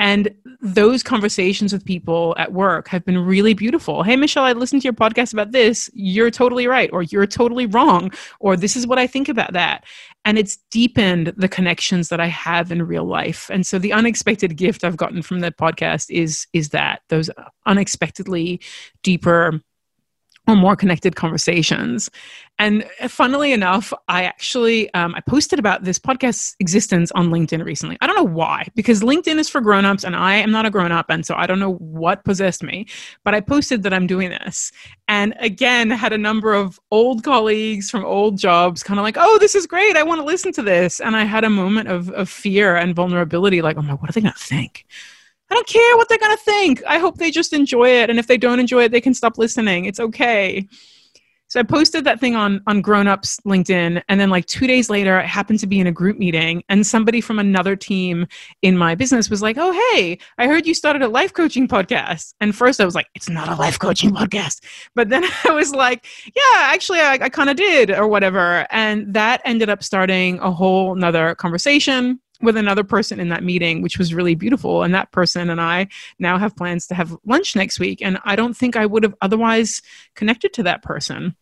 And 0.01 0.33
those 0.61 1.03
conversations 1.03 1.71
with 1.71 1.85
people 1.85 2.33
at 2.39 2.53
work 2.53 2.87
have 2.87 3.05
been 3.05 3.19
really 3.19 3.53
beautiful. 3.53 4.01
Hey, 4.01 4.15
Michelle, 4.15 4.43
I 4.43 4.53
listened 4.53 4.81
to 4.81 4.87
your 4.87 4.93
podcast 4.93 5.31
about 5.31 5.51
this. 5.51 5.91
You're 5.93 6.31
totally 6.31 6.65
right, 6.65 6.89
or 6.91 7.03
you're 7.03 7.27
totally 7.27 7.67
wrong, 7.67 8.11
or 8.39 8.57
this 8.57 8.75
is 8.75 8.87
what 8.87 8.97
I 8.97 9.05
think 9.05 9.29
about 9.29 9.53
that. 9.53 9.83
And 10.25 10.39
it's 10.39 10.57
deepened 10.71 11.33
the 11.37 11.47
connections 11.47 12.09
that 12.09 12.19
I 12.19 12.25
have 12.25 12.71
in 12.71 12.81
real 12.81 13.05
life. 13.05 13.47
And 13.53 13.65
so 13.65 13.77
the 13.77 13.93
unexpected 13.93 14.55
gift 14.55 14.83
I've 14.83 14.97
gotten 14.97 15.21
from 15.21 15.41
the 15.41 15.51
podcast 15.51 16.09
is 16.09 16.47
is 16.51 16.69
that 16.69 17.03
those 17.09 17.29
unexpectedly 17.67 18.59
deeper 19.03 19.61
or 20.51 20.55
more 20.55 20.75
connected 20.75 21.15
conversations. 21.15 22.09
And 22.59 22.85
funnily 23.07 23.53
enough, 23.53 23.91
I 24.07 24.23
actually 24.23 24.93
um, 24.93 25.15
I 25.15 25.21
posted 25.21 25.57
about 25.57 25.83
this 25.83 25.97
podcast's 25.97 26.55
existence 26.59 27.11
on 27.13 27.29
LinkedIn 27.29 27.63
recently. 27.65 27.97
I 28.01 28.07
don't 28.07 28.15
know 28.15 28.23
why, 28.23 28.67
because 28.75 29.01
LinkedIn 29.01 29.37
is 29.37 29.49
for 29.49 29.61
grown-ups 29.61 30.03
and 30.03 30.15
I 30.15 30.35
am 30.35 30.51
not 30.51 30.65
a 30.65 30.69
grown-up, 30.69 31.07
and 31.09 31.25
so 31.25 31.33
I 31.35 31.47
don't 31.47 31.59
know 31.59 31.73
what 31.75 32.23
possessed 32.23 32.61
me. 32.61 32.85
But 33.23 33.33
I 33.33 33.41
posted 33.41 33.81
that 33.83 33.93
I'm 33.93 34.05
doing 34.05 34.29
this, 34.29 34.71
and 35.07 35.33
again 35.39 35.89
had 35.89 36.13
a 36.13 36.17
number 36.17 36.53
of 36.53 36.79
old 36.91 37.23
colleagues 37.23 37.89
from 37.89 38.05
old 38.05 38.37
jobs, 38.37 38.83
kind 38.83 38.99
of 38.99 39.03
like, 39.03 39.17
"Oh, 39.17 39.37
this 39.39 39.55
is 39.55 39.65
great! 39.65 39.95
I 39.95 40.03
want 40.03 40.19
to 40.19 40.25
listen 40.25 40.51
to 40.53 40.61
this." 40.61 40.99
And 40.99 41.15
I 41.15 41.23
had 41.23 41.43
a 41.43 41.49
moment 41.49 41.87
of 41.87 42.09
of 42.11 42.29
fear 42.29 42.75
and 42.75 42.95
vulnerability, 42.95 43.61
like, 43.61 43.77
"Oh 43.77 43.81
my, 43.81 43.93
what 43.93 44.09
are 44.09 44.13
they 44.13 44.21
going 44.21 44.33
to 44.33 44.39
think?" 44.39 44.85
I 45.51 45.53
don't 45.53 45.67
care 45.67 45.97
what 45.97 46.07
they're 46.07 46.17
going 46.17 46.37
to 46.37 46.43
think. 46.43 46.81
I 46.87 46.97
hope 46.97 47.17
they 47.17 47.29
just 47.29 47.51
enjoy 47.51 47.89
it. 47.89 48.09
And 48.09 48.17
if 48.17 48.27
they 48.27 48.37
don't 48.37 48.61
enjoy 48.61 48.85
it, 48.85 48.91
they 48.93 49.01
can 49.01 49.13
stop 49.13 49.37
listening. 49.37 49.83
It's 49.83 49.99
okay. 49.99 50.65
So 51.49 51.59
I 51.59 51.63
posted 51.63 52.05
that 52.05 52.21
thing 52.21 52.33
on 52.33 52.61
on 52.65 52.79
Grown 52.79 53.07
Ups 53.07 53.37
LinkedIn, 53.45 54.01
and 54.07 54.21
then 54.21 54.29
like 54.29 54.45
two 54.45 54.67
days 54.67 54.89
later, 54.89 55.19
I 55.19 55.25
happened 55.25 55.59
to 55.59 55.67
be 55.67 55.81
in 55.81 55.87
a 55.87 55.91
group 55.91 56.17
meeting, 56.17 56.63
and 56.69 56.87
somebody 56.87 57.19
from 57.19 57.39
another 57.39 57.75
team 57.75 58.25
in 58.61 58.77
my 58.77 58.95
business 58.95 59.29
was 59.29 59.41
like, 59.41 59.57
"Oh, 59.59 59.73
hey, 59.91 60.17
I 60.37 60.47
heard 60.47 60.65
you 60.65 60.73
started 60.73 61.01
a 61.01 61.09
life 61.09 61.33
coaching 61.33 61.67
podcast." 61.67 62.35
And 62.39 62.55
first, 62.55 62.79
I 62.79 62.85
was 62.85 62.95
like, 62.95 63.07
"It's 63.15 63.27
not 63.27 63.49
a 63.49 63.55
life 63.55 63.77
coaching 63.79 64.11
podcast," 64.11 64.63
but 64.95 65.09
then 65.09 65.25
I 65.45 65.51
was 65.51 65.75
like, 65.75 66.05
"Yeah, 66.33 66.59
actually, 66.71 67.01
I, 67.01 67.15
I 67.15 67.27
kind 67.27 67.49
of 67.49 67.57
did, 67.57 67.91
or 67.91 68.07
whatever," 68.07 68.65
and 68.71 69.13
that 69.13 69.41
ended 69.43 69.67
up 69.67 69.83
starting 69.83 70.39
a 70.39 70.51
whole 70.51 70.95
another 70.95 71.35
conversation 71.35 72.21
with 72.41 72.57
another 72.57 72.83
person 72.83 73.19
in 73.19 73.29
that 73.29 73.43
meeting, 73.43 73.81
which 73.81 73.97
was 73.97 74.13
really 74.13 74.35
beautiful. 74.35 74.83
And 74.83 74.93
that 74.93 75.11
person 75.11 75.49
and 75.49 75.61
I 75.61 75.87
now 76.19 76.37
have 76.37 76.55
plans 76.55 76.87
to 76.87 76.95
have 76.95 77.15
lunch 77.25 77.55
next 77.55 77.79
week. 77.79 78.01
And 78.01 78.19
I 78.23 78.35
don't 78.35 78.55
think 78.55 78.75
I 78.75 78.85
would 78.85 79.03
have 79.03 79.15
otherwise 79.21 79.81
connected 80.15 80.53
to 80.53 80.63
that 80.63 80.83
person. 80.83 81.35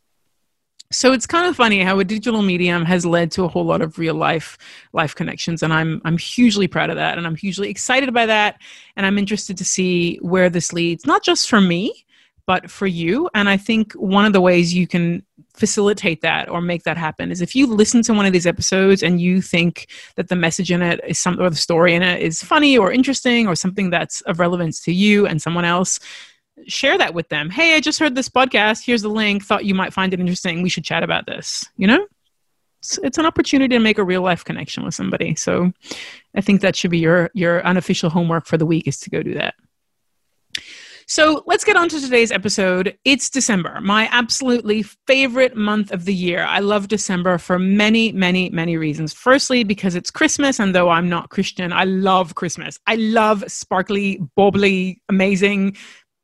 So 0.92 1.14
it's 1.14 1.28
kind 1.28 1.46
of 1.46 1.56
funny 1.56 1.84
how 1.84 2.00
a 2.00 2.04
digital 2.04 2.42
medium 2.42 2.84
has 2.86 3.06
led 3.06 3.30
to 3.32 3.44
a 3.44 3.48
whole 3.48 3.64
lot 3.64 3.82
of 3.82 4.00
real 4.00 4.16
life 4.16 4.58
life 4.92 5.14
connections 5.14 5.62
and 5.62 5.72
I'm 5.72 6.02
I'm 6.04 6.18
hugely 6.18 6.68
proud 6.68 6.90
of 6.90 6.96
that 6.96 7.20
and 7.20 7.28
I'm 7.28 7.36
hugely 7.36 7.70
excited 7.70 8.12
by 8.12 8.26
that 8.26 8.60
and 8.96 9.06
I'm 9.06 9.20
interested 9.20 9.56
to 9.58 9.66
see 9.66 10.18
where 10.18 10.50
this 10.50 10.74
leads 10.74 11.06
not 11.06 11.24
just 11.24 11.48
for 11.48 11.62
me 11.62 12.08
but 12.50 12.72
for 12.72 12.88
you 12.88 13.30
and 13.36 13.48
I 13.48 13.58
think 13.58 13.94
one 13.94 14.26
of 14.26 14.34
the 14.34 14.42
ways 14.42 14.74
you 14.74 14.88
can 14.88 15.24
facilitate 15.54 16.22
that 16.22 16.50
or 16.50 16.62
make 16.62 16.82
that 16.82 16.98
happen 16.98 17.30
is 17.30 17.42
if 17.42 17.54
you 17.56 17.68
listen 17.68 18.02
to 18.02 18.12
one 18.12 18.26
of 18.26 18.34
these 18.34 18.48
episodes 18.48 19.04
and 19.04 19.22
you 19.22 19.40
think 19.40 19.88
that 20.16 20.30
the 20.30 20.36
message 20.36 20.72
in 20.72 20.82
it 20.82 21.00
is 21.08 21.20
something 21.20 21.46
or 21.46 21.52
the 21.52 21.56
story 21.56 21.94
in 21.94 22.02
it 22.02 22.24
is 22.24 22.42
funny 22.42 22.76
or 22.76 22.92
interesting 22.92 23.48
or 23.48 23.54
something 23.54 23.92
that's 23.92 24.22
of 24.22 24.40
relevance 24.40 24.82
to 24.82 24.92
you 24.92 25.28
and 25.28 25.44
someone 25.44 25.64
else 25.64 26.00
share 26.66 26.98
that 26.98 27.14
with 27.14 27.30
them. 27.30 27.52
Hey 27.52 27.76
i 27.76 27.80
just 27.80 28.00
heard 28.00 28.16
this 28.16 28.30
podcast. 28.30 28.84
Here's 28.84 29.04
the 29.04 29.10
link. 29.10 29.44
Thought 29.44 29.66
you 29.66 29.76
might 29.76 29.94
find 29.94 30.12
it 30.12 30.20
interesting. 30.20 30.64
We 30.64 30.70
should 30.70 30.84
chat 30.84 31.04
about 31.04 31.28
this 31.28 31.64
you 31.78 31.86
know? 31.86 32.08
It's, 32.80 32.98
it's 33.04 33.20
an 33.20 33.28
opportunity 33.28 33.76
to 33.76 33.80
make 33.80 34.00
a 34.00 34.04
real 34.04 34.24
life 34.24 34.44
connection 34.44 34.84
with 34.84 34.96
somebody. 34.96 35.36
So 35.36 35.72
i 36.36 36.42
think 36.42 36.62
that 36.62 36.76
should 36.76 36.90
be 36.90 36.98
your 36.98 37.30
your 37.36 37.64
unofficial 37.64 38.10
homework 38.10 38.48
for 38.48 38.58
the 38.58 38.66
week 38.66 38.88
is 38.88 39.00
to 39.02 39.12
go 39.12 39.22
do 39.22 39.36
that 39.36 39.54
so 41.10 41.44
let's 41.48 41.64
get 41.64 41.76
on 41.76 41.90
to 41.90 42.00
today's 42.00 42.32
episode. 42.32 42.96
It's 43.04 43.32
December, 43.32 43.82
my 43.82 44.08
absolutely 44.12 44.84
favorite 45.08 45.56
month 45.56 45.92
of 45.92 46.06
the 46.06 46.14
year. 46.14 46.44
I 46.44 46.60
love 46.60 46.88
December 46.88 47.40
for 47.40 47.58
many, 47.58 48.12
many, 48.12 48.52
many 48.52 48.78
reasons. 48.78 49.12
Firstly, 49.12 49.64
because 49.64 49.96
it's 49.96 50.12
Christmas, 50.12 50.60
and 50.60 50.76
though 50.76 50.90
I'm 50.90 51.10
not 51.10 51.32
Christian, 51.32 51.74
I 51.74 51.86
love 51.86 52.36
Christmas. 52.36 52.78
I 52.86 52.94
love 52.94 53.44
sparkly, 53.48 54.22
bubbly, 54.36 55.02
amazing 55.10 55.78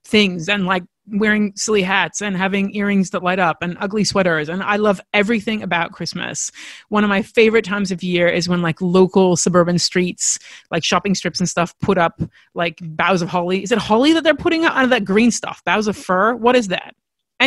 things 0.05 0.48
and 0.48 0.67
like 0.67 0.83
wearing 1.07 1.53
silly 1.55 1.81
hats 1.81 2.21
and 2.21 2.35
having 2.35 2.74
earrings 2.75 3.12
that 3.12 3.24
light 3.24 3.39
up 3.39 3.57
and 3.62 3.77
ugly 3.79 4.03
sweaters. 4.03 4.50
And 4.50 4.63
i 4.63 4.77
love 4.77 5.01
everything 5.13 5.62
about 5.62 5.91
christmas. 5.91 6.51
One 6.89 7.03
of 7.03 7.09
my 7.09 7.21
favorite 7.21 7.65
times 7.65 7.91
of 7.91 8.03
year 8.03 8.27
is 8.27 8.50
when 8.50 8.62
like 8.62 8.81
local 8.81 9.35
suburban 9.35 9.79
streets 9.79 10.39
like 10.71 10.83
shopping 10.83 11.15
strips 11.15 11.39
and 11.39 11.50
stuff 11.50 11.77
put 11.79 11.97
up 11.97 12.21
like 12.53 12.79
boughs 12.81 13.21
of 13.21 13.29
holly. 13.29 13.63
Is 13.63 13.71
it 13.71 13.77
holly 13.77 14.13
that 14.13 14.24
they're 14.24 14.35
putting 14.35 14.63
out? 14.65 14.75
Of 14.85 14.89
that 14.91 15.05
green 15.05 15.31
stuff 15.31 15.63
boughs 15.65 15.88
of 15.88 15.97
fir? 15.97 16.35
What 16.35 16.55
is 16.55 16.67
that 16.67 16.93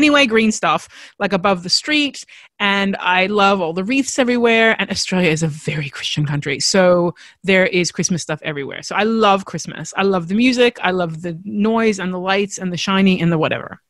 anyway 0.00 0.24
green 0.34 0.52
stuff 0.60 0.82
like 1.22 1.32
above 1.40 1.58
the 1.66 1.74
street 1.82 2.16
and 2.60 2.90
i 3.16 3.20
love 3.42 3.56
all 3.62 3.74
the 3.80 3.86
wreaths 3.88 4.18
everywhere 4.24 4.70
and 4.78 4.90
australia 4.96 5.30
is 5.36 5.42
a 5.42 5.52
very 5.70 5.90
christian 5.96 6.24
country 6.32 6.58
so 6.60 7.14
there 7.42 7.66
is 7.66 7.90
christmas 7.90 8.22
stuff 8.28 8.40
everywhere. 8.42 8.82
So 8.82 8.94
i 8.94 9.04
love 9.04 9.44
christmas. 9.44 9.94
I 9.96 10.04
love 10.14 10.28
the 10.28 10.34
music 10.34 10.78
i 10.88 10.90
love 10.90 11.22
the 11.22 11.38
noise 11.44 11.98
and 11.98 12.12
the 12.12 12.22
lights 12.30 12.58
and 12.58 12.72
the 12.72 12.76
shiny 12.76 13.20
and 13.20 13.30
the 13.32 13.38
whatever. 13.38 13.80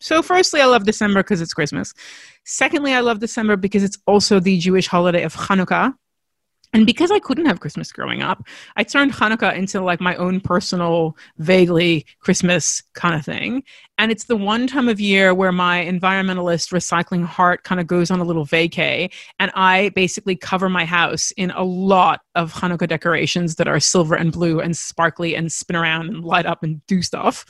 So 0.00 0.22
firstly 0.22 0.60
i 0.60 0.66
love 0.66 0.84
december 0.84 1.20
because 1.22 1.40
it's 1.40 1.54
christmas. 1.54 1.92
Secondly 2.44 2.92
i 2.92 3.00
love 3.00 3.18
december 3.20 3.56
because 3.56 3.84
it's 3.84 3.98
also 4.06 4.40
the 4.40 4.58
jewish 4.58 4.86
holiday 4.86 5.22
of 5.22 5.34
hanukkah 5.34 5.94
and 6.72 6.86
because 6.86 7.10
I 7.10 7.18
couldn't 7.18 7.46
have 7.46 7.60
Christmas 7.60 7.92
growing 7.92 8.22
up, 8.22 8.46
I 8.76 8.84
turned 8.84 9.12
Hanukkah 9.12 9.54
into 9.54 9.82
like 9.82 10.00
my 10.00 10.16
own 10.16 10.40
personal, 10.40 11.16
vaguely 11.36 12.06
Christmas 12.20 12.82
kind 12.94 13.14
of 13.14 13.24
thing. 13.24 13.62
And 13.98 14.10
it's 14.10 14.24
the 14.24 14.36
one 14.36 14.66
time 14.66 14.88
of 14.88 14.98
year 14.98 15.34
where 15.34 15.52
my 15.52 15.84
environmentalist 15.84 16.72
recycling 16.72 17.26
heart 17.26 17.64
kind 17.64 17.78
of 17.80 17.86
goes 17.86 18.10
on 18.10 18.20
a 18.20 18.24
little 18.24 18.46
vacay. 18.46 19.12
And 19.38 19.52
I 19.54 19.90
basically 19.90 20.34
cover 20.34 20.70
my 20.70 20.86
house 20.86 21.30
in 21.32 21.50
a 21.50 21.62
lot 21.62 22.22
of 22.34 22.54
Hanukkah 22.54 22.88
decorations 22.88 23.56
that 23.56 23.68
are 23.68 23.78
silver 23.78 24.14
and 24.14 24.32
blue 24.32 24.60
and 24.60 24.74
sparkly 24.74 25.36
and 25.36 25.52
spin 25.52 25.76
around 25.76 26.08
and 26.08 26.24
light 26.24 26.46
up 26.46 26.62
and 26.62 26.84
do 26.86 27.02
stuff 27.02 27.44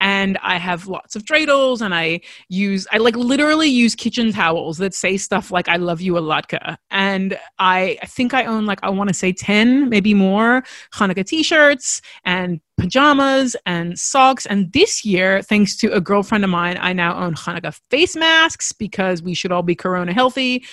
and 0.00 0.38
I 0.42 0.56
have 0.56 0.86
lots 0.86 1.16
of 1.16 1.24
dreidels 1.24 1.80
and 1.80 1.94
I 1.94 2.20
use 2.48 2.86
I 2.92 2.98
like 2.98 3.16
literally 3.16 3.68
use 3.68 3.94
kitchen 3.94 4.32
towels 4.32 4.78
that 4.78 4.94
say 4.94 5.16
stuff 5.16 5.50
like 5.50 5.68
I 5.68 5.76
love 5.76 6.00
you 6.00 6.16
a 6.16 6.22
latke 6.22 6.76
and 6.90 7.38
I, 7.58 7.98
I 8.02 8.06
think 8.06 8.34
I 8.34 8.44
own 8.44 8.66
like 8.66 8.80
I 8.82 8.90
want 8.90 9.08
to 9.08 9.14
say 9.14 9.32
10 9.32 9.88
maybe 9.88 10.14
more 10.14 10.62
Hanukkah 10.94 11.26
t-shirts 11.26 12.00
and 12.24 12.60
pajamas 12.76 13.56
and 13.66 13.98
socks. 13.98 14.46
And 14.46 14.72
this 14.72 15.04
year 15.04 15.42
thanks 15.42 15.76
to 15.78 15.92
a 15.92 16.00
girlfriend 16.00 16.44
of 16.44 16.50
mine 16.50 16.78
I 16.80 16.92
now 16.92 17.20
own 17.20 17.34
Hanukkah 17.34 17.78
face 17.90 18.14
masks 18.14 18.72
because 18.72 19.22
we 19.22 19.34
should 19.34 19.52
all 19.52 19.62
be 19.62 19.74
corona 19.74 20.12
healthy. 20.12 20.64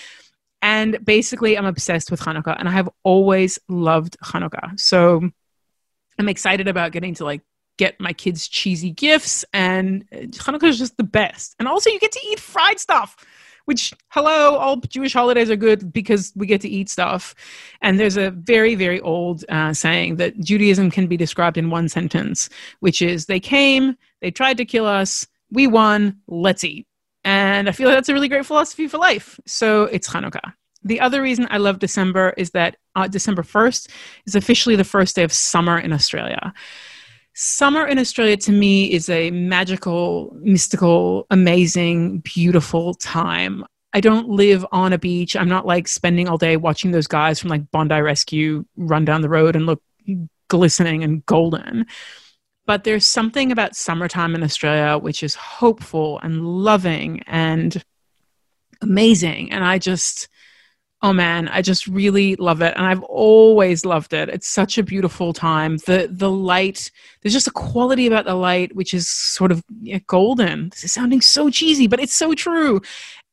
And 0.62 0.98
basically, 1.06 1.56
I'm 1.60 1.66
obsessed 1.66 2.10
with 2.10 2.20
Hanukkah 2.22 2.56
and 2.58 2.68
I 2.68 2.72
have 2.72 2.90
always 3.04 3.60
loved 3.70 4.18
Hanukkah. 4.24 4.80
So 4.80 5.30
I'm 6.18 6.30
excited 6.30 6.68
about 6.68 6.92
getting 6.92 7.14
to 7.16 7.24
like 7.24 7.42
get 7.78 8.00
my 8.00 8.14
kids 8.14 8.48
cheesy 8.48 8.92
gifts 8.92 9.46
and 9.54 10.10
Hanukkah 10.12 10.70
is 10.70 10.78
just 10.78 10.98
the 10.98 11.04
best. 11.04 11.56
And 11.60 11.68
also 11.68 11.90
you 11.90 12.00
get 12.00 12.12
to 12.14 12.28
eat 12.28 12.40
fried 12.40 12.80
stuff, 12.80 13.18
which 13.66 13.94
hello, 14.10 14.56
all 14.56 14.78
Jewish 14.78 15.14
holidays 15.14 15.50
are 15.50 15.56
good 15.56 15.92
because 15.92 16.32
we 16.36 16.48
get 16.48 16.62
to 16.62 16.70
eat 16.70 16.90
stuff. 16.90 17.36
And 17.82 18.00
there's 18.00 18.18
a 18.18 18.32
very, 18.32 18.76
very 18.76 19.02
old 19.02 19.44
uh, 19.50 19.74
saying 19.74 20.18
that 20.18 20.40
Judaism 20.40 20.92
can 20.92 21.08
be 21.08 21.18
described 21.18 21.58
in 21.58 21.70
one 21.70 21.90
sentence, 21.90 22.50
which 22.80 23.02
is 23.02 23.26
they 23.26 23.40
came, 23.40 23.98
they 24.22 24.32
tried 24.32 24.58
to 24.58 24.66
kill 24.66 24.86
us, 24.86 25.28
we 25.52 25.68
won, 25.68 26.22
let's 26.28 26.64
eat. 26.64 26.88
And 27.24 27.68
I 27.68 27.72
feel 27.72 27.88
like 27.88 27.98
that's 27.98 28.10
a 28.10 28.14
really 28.14 28.28
great 28.28 28.46
philosophy 28.46 28.88
for 28.88 29.00
life. 29.00 29.40
So 29.46 29.84
it's 29.86 30.08
Hanukkah. 30.08 30.54
The 30.84 31.00
other 31.00 31.24
reason 31.24 31.48
I 31.50 31.58
love 31.58 31.80
December 31.80 32.36
is 32.38 32.52
that 32.52 32.78
uh, 32.96 33.08
December 33.08 33.42
1st 33.42 33.90
is 34.28 34.36
officially 34.36 34.76
the 34.76 34.84
first 34.84 35.16
day 35.16 35.24
of 35.24 35.34
summer 35.34 35.80
in 35.80 35.92
Australia. 35.92 36.54
Summer 37.38 37.86
in 37.86 38.00
Australia 38.00 38.38
to 38.38 38.52
me 38.54 38.94
is 38.94 39.10
a 39.10 39.30
magical, 39.30 40.34
mystical, 40.40 41.28
amazing, 41.30 42.20
beautiful 42.20 42.94
time. 42.94 43.66
I 43.92 44.00
don't 44.00 44.30
live 44.30 44.66
on 44.72 44.94
a 44.94 44.98
beach. 44.98 45.36
I'm 45.36 45.50
not 45.50 45.66
like 45.66 45.90
spending 45.90 46.30
all 46.30 46.38
day 46.38 46.56
watching 46.56 46.92
those 46.92 47.08
guys 47.08 47.38
from 47.38 47.50
like 47.50 47.70
Bondi 47.72 48.00
Rescue 48.00 48.66
run 48.78 49.04
down 49.04 49.20
the 49.22 49.28
road 49.28 49.58
and 49.58 49.66
look 49.66 49.84
glistening 50.48 51.04
and 51.04 51.26
golden. 51.26 51.88
But 52.66 52.86
there's 52.86 53.06
something 53.06 53.52
about 53.52 53.76
summertime 53.76 54.34
in 54.34 54.42
Australia 54.42 54.98
which 54.98 55.22
is 55.22 55.36
hopeful 55.36 56.20
and 56.24 56.42
loving 56.42 57.22
and 57.28 57.84
amazing. 58.82 59.52
And 59.52 59.62
I 59.62 59.78
just, 59.78 60.30
oh 61.06 61.14
man, 61.14 61.48
I 61.50 61.62
just 61.62 61.86
really 61.86 62.36
love 62.38 62.64
it. 62.64 62.74
And 62.76 62.84
I've 62.84 63.04
always 63.04 63.86
loved 63.86 64.12
it. 64.12 64.28
It's 64.28 64.48
such 64.48 64.80
a 64.80 64.84
beautiful 64.84 65.34
time. 65.34 65.78
The 65.86 66.10
the 66.12 66.32
light, 66.32 66.90
there's 67.22 67.34
just 67.34 67.48
a 67.48 67.52
quality 67.52 68.08
about 68.08 68.26
the 68.26 68.34
light 68.34 68.76
which 68.76 68.92
is 68.92 69.08
sort 69.08 69.52
of 69.52 69.64
golden. 70.08 70.70
This 70.70 70.84
is 70.84 70.94
sounding 70.94 71.22
so 71.22 71.52
cheesy, 71.52 71.86
but 71.86 72.00
it's 72.00 72.16
so 72.16 72.34
true. 72.34 72.82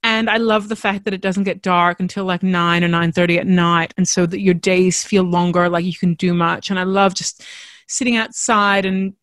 And 0.02 0.28
I 0.28 0.36
love 0.36 0.68
the 0.68 0.76
fact 0.76 1.06
that 1.06 1.14
it 1.14 1.22
doesn't 1.22 1.44
get 1.44 1.62
dark 1.62 1.98
until 1.98 2.26
like 2.26 2.42
9 2.42 2.84
or 2.84 2.88
9:30 2.88 3.38
at 3.38 3.46
night 3.46 3.94
and 3.96 4.06
so 4.06 4.26
that 4.26 4.40
your 4.40 4.54
days 4.54 5.02
feel 5.02 5.22
longer 5.22 5.70
like 5.70 5.86
you 5.86 5.94
can 5.94 6.12
do 6.12 6.34
much. 6.34 6.68
And 6.68 6.78
I 6.78 6.82
love 6.82 7.14
just 7.14 7.42
sitting 7.88 8.16
outside 8.16 8.84
and 8.84 9.14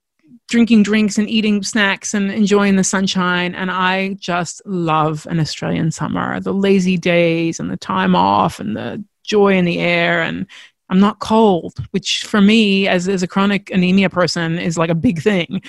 drinking 0.50 0.84
drinks 0.84 1.18
and 1.18 1.30
eating 1.30 1.64
snacks 1.64 2.14
and 2.14 2.32
enjoying 2.32 2.76
the 2.76 2.84
sunshine. 2.84 3.54
And 3.56 3.70
I 3.72 4.16
just 4.16 4.62
love 4.66 5.28
an 5.30 5.40
Australian 5.40 5.92
summer 5.92 6.40
the 6.40 6.54
lazy 6.54 6.98
days 6.98 7.60
and 7.60 7.70
the 7.70 7.78
time 7.78 8.16
off 8.16 8.60
and 8.60 8.76
the 8.76 9.04
joy 9.24 9.54
in 9.54 9.66
the 9.66 9.80
air. 9.80 10.22
And 10.22 10.48
I'm 10.90 11.00
not 11.00 11.20
cold, 11.20 11.78
which 11.92 12.24
for 12.24 12.42
me, 12.42 12.88
as, 12.88 13.08
as 13.08 13.22
a 13.22 13.28
chronic 13.28 13.70
anemia 13.70 14.10
person, 14.10 14.58
is 14.58 14.78
like 14.78 14.90
a 14.90 14.96
big 14.96 15.22
thing. 15.22 15.62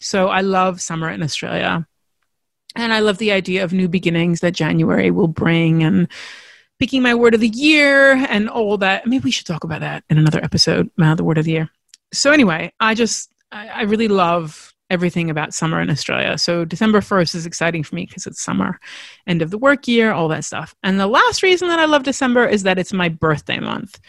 So 0.00 0.28
I 0.28 0.40
love 0.40 0.80
summer 0.80 1.10
in 1.10 1.22
Australia. 1.22 1.86
And 2.76 2.92
I 2.92 3.00
love 3.00 3.18
the 3.18 3.32
idea 3.32 3.64
of 3.64 3.72
new 3.72 3.88
beginnings 3.88 4.40
that 4.40 4.54
January 4.54 5.10
will 5.10 5.28
bring 5.28 5.82
and 5.82 6.06
picking 6.78 7.02
my 7.02 7.16
word 7.16 7.34
of 7.34 7.40
the 7.40 7.48
year 7.48 8.12
and 8.12 8.48
all 8.48 8.78
that. 8.78 9.08
Maybe 9.08 9.24
we 9.24 9.32
should 9.32 9.46
talk 9.46 9.64
about 9.64 9.80
that 9.80 10.04
in 10.08 10.18
another 10.18 10.42
episode, 10.42 10.88
uh, 11.02 11.16
the 11.16 11.24
word 11.24 11.38
of 11.38 11.46
the 11.46 11.50
year. 11.50 11.70
So, 12.12 12.30
anyway, 12.30 12.72
I 12.78 12.94
just 12.94 13.30
I, 13.52 13.68
I 13.68 13.82
really 13.82 14.08
love 14.08 14.74
everything 14.90 15.30
about 15.30 15.54
summer 15.54 15.80
in 15.80 15.88
Australia. 15.88 16.36
So 16.36 16.64
December 16.64 17.00
1st 17.00 17.36
is 17.36 17.46
exciting 17.46 17.84
for 17.84 17.94
me 17.94 18.06
because 18.06 18.26
it's 18.26 18.42
summer, 18.42 18.80
end 19.26 19.40
of 19.40 19.50
the 19.50 19.58
work 19.58 19.86
year, 19.86 20.12
all 20.12 20.28
that 20.28 20.44
stuff. 20.44 20.74
And 20.82 20.98
the 20.98 21.06
last 21.06 21.42
reason 21.42 21.68
that 21.68 21.78
I 21.78 21.84
love 21.84 22.02
December 22.02 22.46
is 22.46 22.64
that 22.64 22.78
it's 22.78 22.92
my 22.92 23.08
birthday 23.08 23.60
month. 23.60 24.00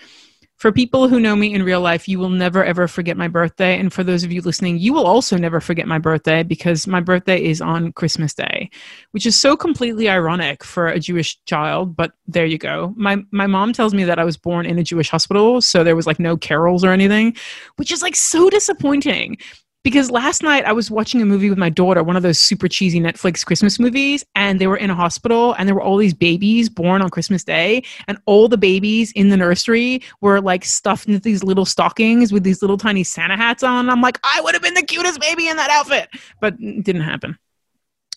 For 0.61 0.71
people 0.71 1.07
who 1.07 1.19
know 1.19 1.35
me 1.35 1.55
in 1.55 1.63
real 1.63 1.81
life, 1.81 2.07
you 2.07 2.19
will 2.19 2.29
never 2.29 2.63
ever 2.63 2.87
forget 2.87 3.17
my 3.17 3.27
birthday. 3.27 3.79
And 3.79 3.91
for 3.91 4.03
those 4.03 4.23
of 4.23 4.31
you 4.31 4.43
listening, 4.43 4.77
you 4.77 4.93
will 4.93 5.07
also 5.07 5.35
never 5.35 5.59
forget 5.59 5.87
my 5.87 5.97
birthday 5.97 6.43
because 6.43 6.85
my 6.85 6.99
birthday 6.99 7.43
is 7.43 7.61
on 7.61 7.91
Christmas 7.93 8.35
Day, 8.35 8.69
which 9.09 9.25
is 9.25 9.39
so 9.39 9.57
completely 9.57 10.07
ironic 10.07 10.63
for 10.63 10.87
a 10.87 10.99
Jewish 10.99 11.43
child. 11.45 11.95
But 11.95 12.11
there 12.27 12.45
you 12.45 12.59
go. 12.59 12.93
My 12.95 13.23
my 13.31 13.47
mom 13.47 13.73
tells 13.73 13.95
me 13.95 14.03
that 14.03 14.19
I 14.19 14.23
was 14.23 14.37
born 14.37 14.67
in 14.67 14.77
a 14.77 14.83
Jewish 14.83 15.09
hospital, 15.09 15.61
so 15.61 15.83
there 15.83 15.95
was 15.95 16.05
like 16.05 16.19
no 16.19 16.37
carols 16.37 16.83
or 16.83 16.91
anything, 16.91 17.35
which 17.77 17.91
is 17.91 18.03
like 18.03 18.15
so 18.15 18.47
disappointing 18.51 19.37
because 19.83 20.11
last 20.11 20.43
night 20.43 20.65
I 20.65 20.73
was 20.73 20.91
watching 20.91 21.21
a 21.21 21.25
movie 21.25 21.49
with 21.49 21.57
my 21.57 21.69
daughter, 21.69 22.03
one 22.03 22.15
of 22.15 22.23
those 22.23 22.39
super 22.39 22.67
cheesy 22.67 22.99
Netflix 22.99 23.45
Christmas 23.45 23.79
movies, 23.79 24.23
and 24.35 24.59
they 24.59 24.67
were 24.67 24.77
in 24.77 24.89
a 24.89 24.95
hospital 24.95 25.53
and 25.57 25.67
there 25.67 25.75
were 25.75 25.81
all 25.81 25.97
these 25.97 26.13
babies 26.13 26.69
born 26.69 27.01
on 27.01 27.09
Christmas 27.09 27.43
Day, 27.43 27.83
and 28.07 28.17
all 28.25 28.47
the 28.47 28.57
babies 28.57 29.11
in 29.13 29.29
the 29.29 29.37
nursery 29.37 30.01
were 30.21 30.39
like 30.39 30.65
stuffed 30.65 31.07
into 31.07 31.19
these 31.19 31.43
little 31.43 31.65
stockings 31.65 32.31
with 32.31 32.43
these 32.43 32.61
little 32.61 32.77
tiny 32.77 33.03
Santa 33.03 33.35
hats 33.35 33.63
on. 33.63 33.89
I'm 33.89 34.01
like, 34.01 34.19
I 34.23 34.41
would 34.41 34.53
have 34.53 34.63
been 34.63 34.73
the 34.75 34.83
cutest 34.83 35.19
baby 35.19 35.47
in 35.47 35.57
that 35.57 35.69
outfit, 35.69 36.09
but 36.39 36.55
it 36.59 36.83
didn't 36.83 37.01
happen. 37.01 37.37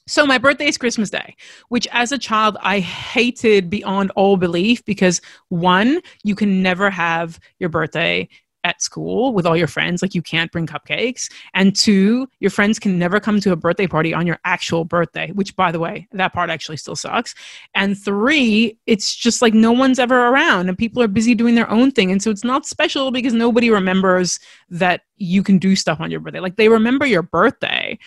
So 0.06 0.26
my 0.26 0.36
birthday 0.36 0.66
is 0.66 0.76
Christmas 0.76 1.08
Day, 1.08 1.34
which 1.70 1.88
as 1.90 2.12
a 2.12 2.18
child 2.18 2.58
I 2.60 2.80
hated 2.80 3.70
beyond 3.70 4.12
all 4.16 4.36
belief 4.36 4.84
because 4.84 5.22
one, 5.48 6.02
you 6.22 6.34
can 6.34 6.62
never 6.62 6.90
have 6.90 7.40
your 7.58 7.70
birthday 7.70 8.28
at 8.64 8.82
school 8.82 9.32
with 9.32 9.46
all 9.46 9.56
your 9.56 9.66
friends 9.66 10.02
like 10.02 10.14
you 10.14 10.22
can't 10.22 10.50
bring 10.50 10.66
cupcakes. 10.66 11.30
And 11.52 11.76
two 11.76 12.28
your 12.40 12.50
friends 12.50 12.78
can 12.78 12.98
never 12.98 13.20
come 13.20 13.40
to 13.40 13.52
a 13.52 13.56
birthday 13.56 13.86
party 13.86 14.12
on 14.12 14.26
your 14.26 14.38
actual 14.44 14.84
birthday 14.84 15.30
which 15.32 15.54
by 15.54 15.70
the 15.70 15.78
way 15.78 16.08
that 16.12 16.32
part 16.32 16.50
actually 16.50 16.78
still 16.78 16.96
sucks. 16.96 17.34
And 17.74 17.96
three 17.96 18.76
it's 18.86 19.14
just 19.14 19.42
like 19.42 19.54
no 19.54 19.70
one's 19.70 19.98
ever 19.98 20.28
around 20.28 20.68
and 20.68 20.76
people 20.76 21.02
are 21.02 21.08
busy 21.08 21.34
doing 21.34 21.54
their 21.54 21.70
own 21.70 21.90
thing. 21.90 22.10
And 22.10 22.22
so 22.22 22.30
it's 22.30 22.44
not 22.44 22.66
special 22.66 23.10
because 23.10 23.34
nobody 23.34 23.70
remembers 23.70 24.40
that 24.70 25.02
you 25.16 25.42
can 25.42 25.58
do 25.58 25.76
stuff 25.76 26.00
on 26.00 26.10
your 26.10 26.20
birthday. 26.20 26.40
Like 26.40 26.56
they 26.56 26.68
remember 26.68 27.06
your 27.06 27.22
birthday 27.22 27.98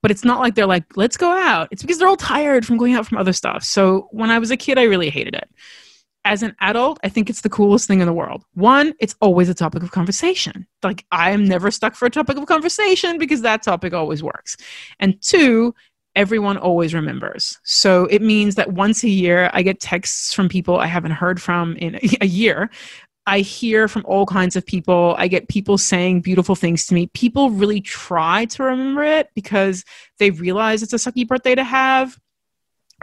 but 0.00 0.10
it's 0.10 0.24
not 0.24 0.38
like 0.38 0.54
they're 0.54 0.66
like 0.66 0.96
let's 0.96 1.16
go 1.16 1.30
out. 1.30 1.68
It's 1.70 1.82
because 1.82 1.98
they're 1.98 2.08
all 2.08 2.16
tired 2.16 2.66
from 2.66 2.76
going 2.76 2.94
out 2.94 3.06
from 3.06 3.18
other 3.18 3.32
stuff. 3.32 3.64
So 3.64 4.08
when 4.12 4.30
i 4.30 4.38
was 4.38 4.50
a 4.50 4.56
kid 4.56 4.78
i 4.78 4.82
really 4.84 5.10
hated 5.10 5.34
it 5.34 5.48
as 6.24 6.42
an 6.42 6.56
adult, 6.60 6.98
I 7.04 7.08
think 7.08 7.28
it's 7.28 7.42
the 7.42 7.50
coolest 7.50 7.86
thing 7.86 8.00
in 8.00 8.06
the 8.06 8.12
world. 8.12 8.44
One, 8.54 8.94
it's 8.98 9.14
always 9.20 9.48
a 9.48 9.54
topic 9.54 9.82
of 9.82 9.90
conversation. 9.90 10.66
Like, 10.82 11.04
I 11.10 11.30
am 11.30 11.44
never 11.44 11.70
stuck 11.70 11.94
for 11.94 12.06
a 12.06 12.10
topic 12.10 12.36
of 12.36 12.46
conversation 12.46 13.18
because 13.18 13.42
that 13.42 13.62
topic 13.62 13.92
always 13.92 14.22
works. 14.22 14.56
And 14.98 15.20
two, 15.20 15.74
everyone 16.16 16.56
always 16.56 16.94
remembers. 16.94 17.58
So 17.64 18.06
it 18.06 18.22
means 18.22 18.54
that 18.54 18.72
once 18.72 19.04
a 19.04 19.08
year, 19.08 19.50
I 19.52 19.62
get 19.62 19.80
texts 19.80 20.32
from 20.32 20.48
people 20.48 20.78
I 20.78 20.86
haven't 20.86 21.12
heard 21.12 21.42
from 21.42 21.76
in 21.76 21.98
a 22.20 22.26
year. 22.26 22.70
I 23.26 23.40
hear 23.40 23.88
from 23.88 24.04
all 24.06 24.26
kinds 24.26 24.54
of 24.54 24.66
people. 24.66 25.14
I 25.18 25.28
get 25.28 25.48
people 25.48 25.78
saying 25.78 26.20
beautiful 26.20 26.54
things 26.54 26.86
to 26.86 26.94
me. 26.94 27.06
People 27.08 27.50
really 27.50 27.80
try 27.80 28.44
to 28.46 28.64
remember 28.64 29.02
it 29.02 29.30
because 29.34 29.84
they 30.18 30.30
realize 30.30 30.82
it's 30.82 30.92
a 30.92 30.96
sucky 30.96 31.26
birthday 31.26 31.54
to 31.54 31.64
have 31.64 32.18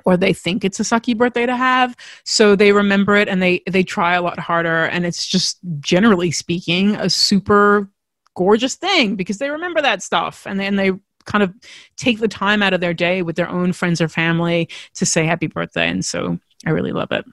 or 0.06 0.18
they 0.18 0.34
think 0.34 0.64
it's 0.64 0.80
a 0.80 0.84
sucky 0.84 1.16
birthday 1.16 1.46
to 1.46 1.56
have 1.56 1.96
so 2.24 2.56
they 2.56 2.72
remember 2.72 3.16
it 3.16 3.28
and 3.28 3.42
they 3.42 3.62
they 3.70 3.84
try 3.84 4.16
a 4.16 4.22
lot 4.22 4.40
harder 4.40 4.86
and 4.86 5.06
it's 5.06 5.28
just 5.28 5.60
generally 5.80 6.32
speaking 6.32 6.96
a 6.96 7.10
super 7.10 7.90
gorgeous 8.36 8.76
thing 8.76 9.16
because 9.16 9.38
they 9.38 9.50
remember 9.50 9.82
that 9.82 10.02
stuff 10.02 10.46
and 10.48 10.60
then 10.60 10.76
they 10.76 10.92
kind 11.26 11.44
of 11.44 11.54
take 11.98 12.20
the 12.20 12.28
time 12.28 12.64
out 12.64 12.74
of 12.74 12.82
their 12.82 12.94
day 12.94 13.22
with 13.22 13.36
their 13.36 13.50
own 13.50 13.74
friends 13.74 14.02
or 14.02 14.08
family 14.08 14.68
to 14.94 15.06
say 15.06 15.26
happy 15.26 15.48
birthday 15.48 15.90
and 15.90 16.06
so 16.06 16.40
i 16.66 16.70
really 16.70 16.92
love 16.92 17.12
it. 17.12 17.26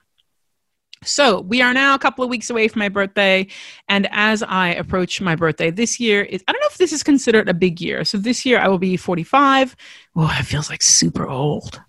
So 1.05 1.39
we 1.39 1.61
are 1.61 1.73
now 1.73 1.95
a 1.95 1.99
couple 1.99 2.25
of 2.25 2.29
weeks 2.29 2.49
away 2.49 2.67
from 2.67 2.79
my 2.79 2.89
birthday 2.89 3.47
and 3.87 4.07
as 4.11 4.43
i 4.43 4.69
approach 4.73 5.21
my 5.21 5.35
birthday 5.35 5.71
this 5.71 5.99
year 5.99 6.23
is 6.23 6.43
i 6.47 6.51
don't 6.51 6.59
know 6.59 6.67
if 6.69 6.77
this 6.77 6.91
is 6.91 7.03
considered 7.03 7.47
a 7.47 7.53
big 7.53 7.79
year. 7.79 8.03
So 8.03 8.17
this 8.17 8.45
year 8.45 8.59
i 8.59 8.67
will 8.67 8.79
be 8.79 8.97
45 8.97 9.75
oh 10.17 10.35
it 10.37 10.43
feels 10.43 10.69
like 10.69 10.81
super 10.81 11.27
old 11.27 11.81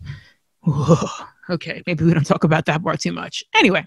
okay, 1.50 1.83
maybe 1.87 2.05
we 2.05 2.14
don't 2.14 2.26
talk 2.26 2.45
about 2.45 2.67
that 2.67 2.83
part 2.83 3.00
too 3.00 3.12
much. 3.12 3.45
Anyway, 3.55 3.87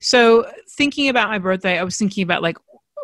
so 0.00 0.50
thinking 0.70 1.08
about 1.08 1.28
my 1.28 1.38
birthday, 1.38 1.78
I 1.78 1.84
was 1.84 1.96
thinking 1.96 2.22
about 2.22 2.42
like, 2.42 2.56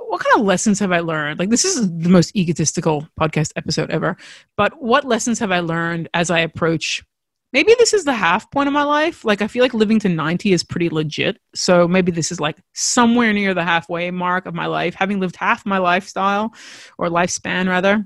what 0.09 0.25
kind 0.25 0.41
of 0.41 0.47
lessons 0.47 0.81
have 0.81 0.91
I 0.91 1.01
learned? 1.01 1.39
Like, 1.39 1.51
this 1.51 1.65
is 1.65 1.89
the 1.89 2.09
most 2.09 2.35
egotistical 2.35 3.07
podcast 3.19 3.53
episode 3.55 3.91
ever, 3.91 4.17
but 4.57 4.83
what 4.83 5.05
lessons 5.05 5.39
have 5.39 5.53
I 5.53 5.61
learned 5.61 6.09
as 6.15 6.31
I 6.31 6.41
approach? 6.41 7.05
Maybe 7.53 7.75
this 7.79 7.93
is 7.93 8.05
the 8.05 8.13
half 8.13 8.51
point 8.51 8.67
of 8.67 8.73
my 8.73 8.83
life. 8.83 9.25
Like, 9.25 9.43
I 9.43 9.47
feel 9.49 9.63
like 9.63 9.75
living 9.75 10.01
to 10.01 10.09
90 10.09 10.53
is 10.53 10.65
pretty 10.65 10.89
legit. 10.89 11.39
So 11.55 11.87
maybe 11.87 12.13
this 12.13 12.33
is 12.33 12.41
like 12.41 12.59
somewhere 12.75 13.33
near 13.33 13.55
the 13.55 13.65
halfway 13.65 14.11
mark 14.11 14.47
of 14.47 14.55
my 14.55 14.67
life, 14.67 14.95
having 14.95 15.21
lived 15.21 15.37
half 15.37 15.67
my 15.67 15.79
lifestyle 15.79 16.55
or 16.99 17.09
lifespan, 17.09 17.69
rather. 17.69 18.05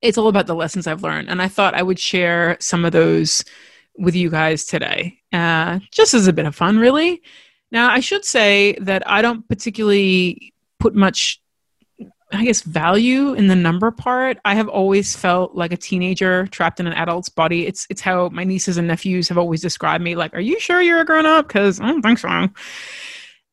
It's 0.00 0.18
all 0.18 0.28
about 0.28 0.46
the 0.46 0.54
lessons 0.54 0.86
I've 0.86 1.02
learned. 1.02 1.28
And 1.28 1.42
I 1.42 1.48
thought 1.48 1.74
I 1.74 1.82
would 1.82 1.98
share 1.98 2.56
some 2.60 2.84
of 2.84 2.92
those 2.92 3.44
with 3.98 4.14
you 4.14 4.30
guys 4.30 4.64
today, 4.64 5.18
uh, 5.32 5.80
just 5.90 6.14
as 6.14 6.26
a 6.26 6.32
bit 6.32 6.46
of 6.46 6.54
fun, 6.54 6.78
really. 6.78 7.22
Now, 7.70 7.90
I 7.90 8.00
should 8.00 8.24
say 8.24 8.76
that 8.80 9.08
I 9.08 9.20
don't 9.20 9.46
particularly 9.48 10.54
put 10.78 10.94
much 10.94 11.40
I 12.30 12.44
guess, 12.44 12.60
value 12.60 13.32
in 13.32 13.46
the 13.46 13.56
number 13.56 13.90
part. 13.90 14.38
I 14.44 14.54
have 14.54 14.68
always 14.68 15.16
felt 15.16 15.54
like 15.54 15.72
a 15.72 15.78
teenager 15.78 16.46
trapped 16.48 16.78
in 16.78 16.86
an 16.86 16.92
adult's 16.92 17.30
body. 17.30 17.66
It's 17.66 17.86
it's 17.88 18.02
how 18.02 18.28
my 18.28 18.44
nieces 18.44 18.76
and 18.76 18.86
nephews 18.86 19.28
have 19.28 19.38
always 19.38 19.62
described 19.62 20.04
me. 20.04 20.14
Like, 20.14 20.34
are 20.34 20.40
you 20.40 20.60
sure 20.60 20.82
you're 20.82 21.00
a 21.00 21.06
grown 21.06 21.24
up? 21.24 21.48
Because 21.48 21.80
I 21.80 21.86
don't 21.86 22.02
think 22.02 22.18
so. 22.18 22.48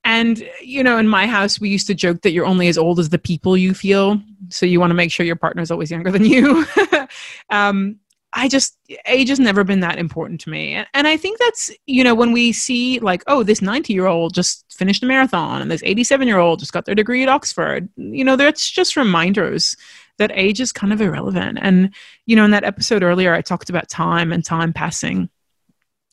And 0.03 0.47
you 0.61 0.83
know, 0.83 0.97
in 0.97 1.07
my 1.07 1.25
house, 1.25 1.59
we 1.59 1.69
used 1.69 1.87
to 1.87 1.95
joke 1.95 2.21
that 2.23 2.31
you're 2.31 2.45
only 2.45 2.67
as 2.67 2.77
old 2.77 2.99
as 2.99 3.09
the 3.09 3.17
people 3.17 3.55
you 3.55 3.73
feel. 3.73 4.21
So 4.49 4.65
you 4.65 4.81
want 4.81 4.89
to 4.91 4.95
make 4.95 5.11
sure 5.11 5.25
your 5.25 5.37
partner 5.37 5.61
is 5.61 5.71
always 5.71 5.89
younger 5.89 6.11
than 6.11 6.25
you. 6.25 6.65
um, 7.49 7.97
I 8.35 8.49
just 8.49 8.77
age 9.05 9.29
has 9.29 9.39
never 9.39 9.63
been 9.63 9.79
that 9.79 9.97
important 9.97 10.41
to 10.41 10.49
me. 10.49 10.85
And 10.93 11.07
I 11.07 11.15
think 11.15 11.39
that's, 11.39 11.71
you 11.87 12.03
know, 12.03 12.13
when 12.13 12.33
we 12.33 12.51
see 12.51 12.99
like, 12.99 13.23
oh, 13.27 13.43
this 13.43 13.61
90 13.61 13.93
year 13.93 14.07
old 14.07 14.33
just 14.33 14.65
finished 14.71 15.01
a 15.03 15.05
marathon 15.05 15.61
and 15.61 15.71
this 15.71 15.81
87 15.83 16.27
year 16.27 16.37
old 16.37 16.59
just 16.59 16.73
got 16.73 16.85
their 16.85 16.95
degree 16.95 17.23
at 17.23 17.29
Oxford, 17.29 17.87
you 17.95 18.25
know, 18.25 18.35
that's 18.35 18.69
just 18.69 18.97
reminders 18.97 19.75
that 20.17 20.31
age 20.33 20.59
is 20.59 20.73
kind 20.73 20.91
of 20.91 20.99
irrelevant. 20.99 21.59
And, 21.61 21.95
you 22.25 22.35
know, 22.35 22.43
in 22.43 22.51
that 22.51 22.65
episode 22.65 23.03
earlier, 23.03 23.33
I 23.33 23.41
talked 23.41 23.69
about 23.69 23.89
time 23.89 24.33
and 24.33 24.43
time 24.43 24.73
passing 24.73 25.29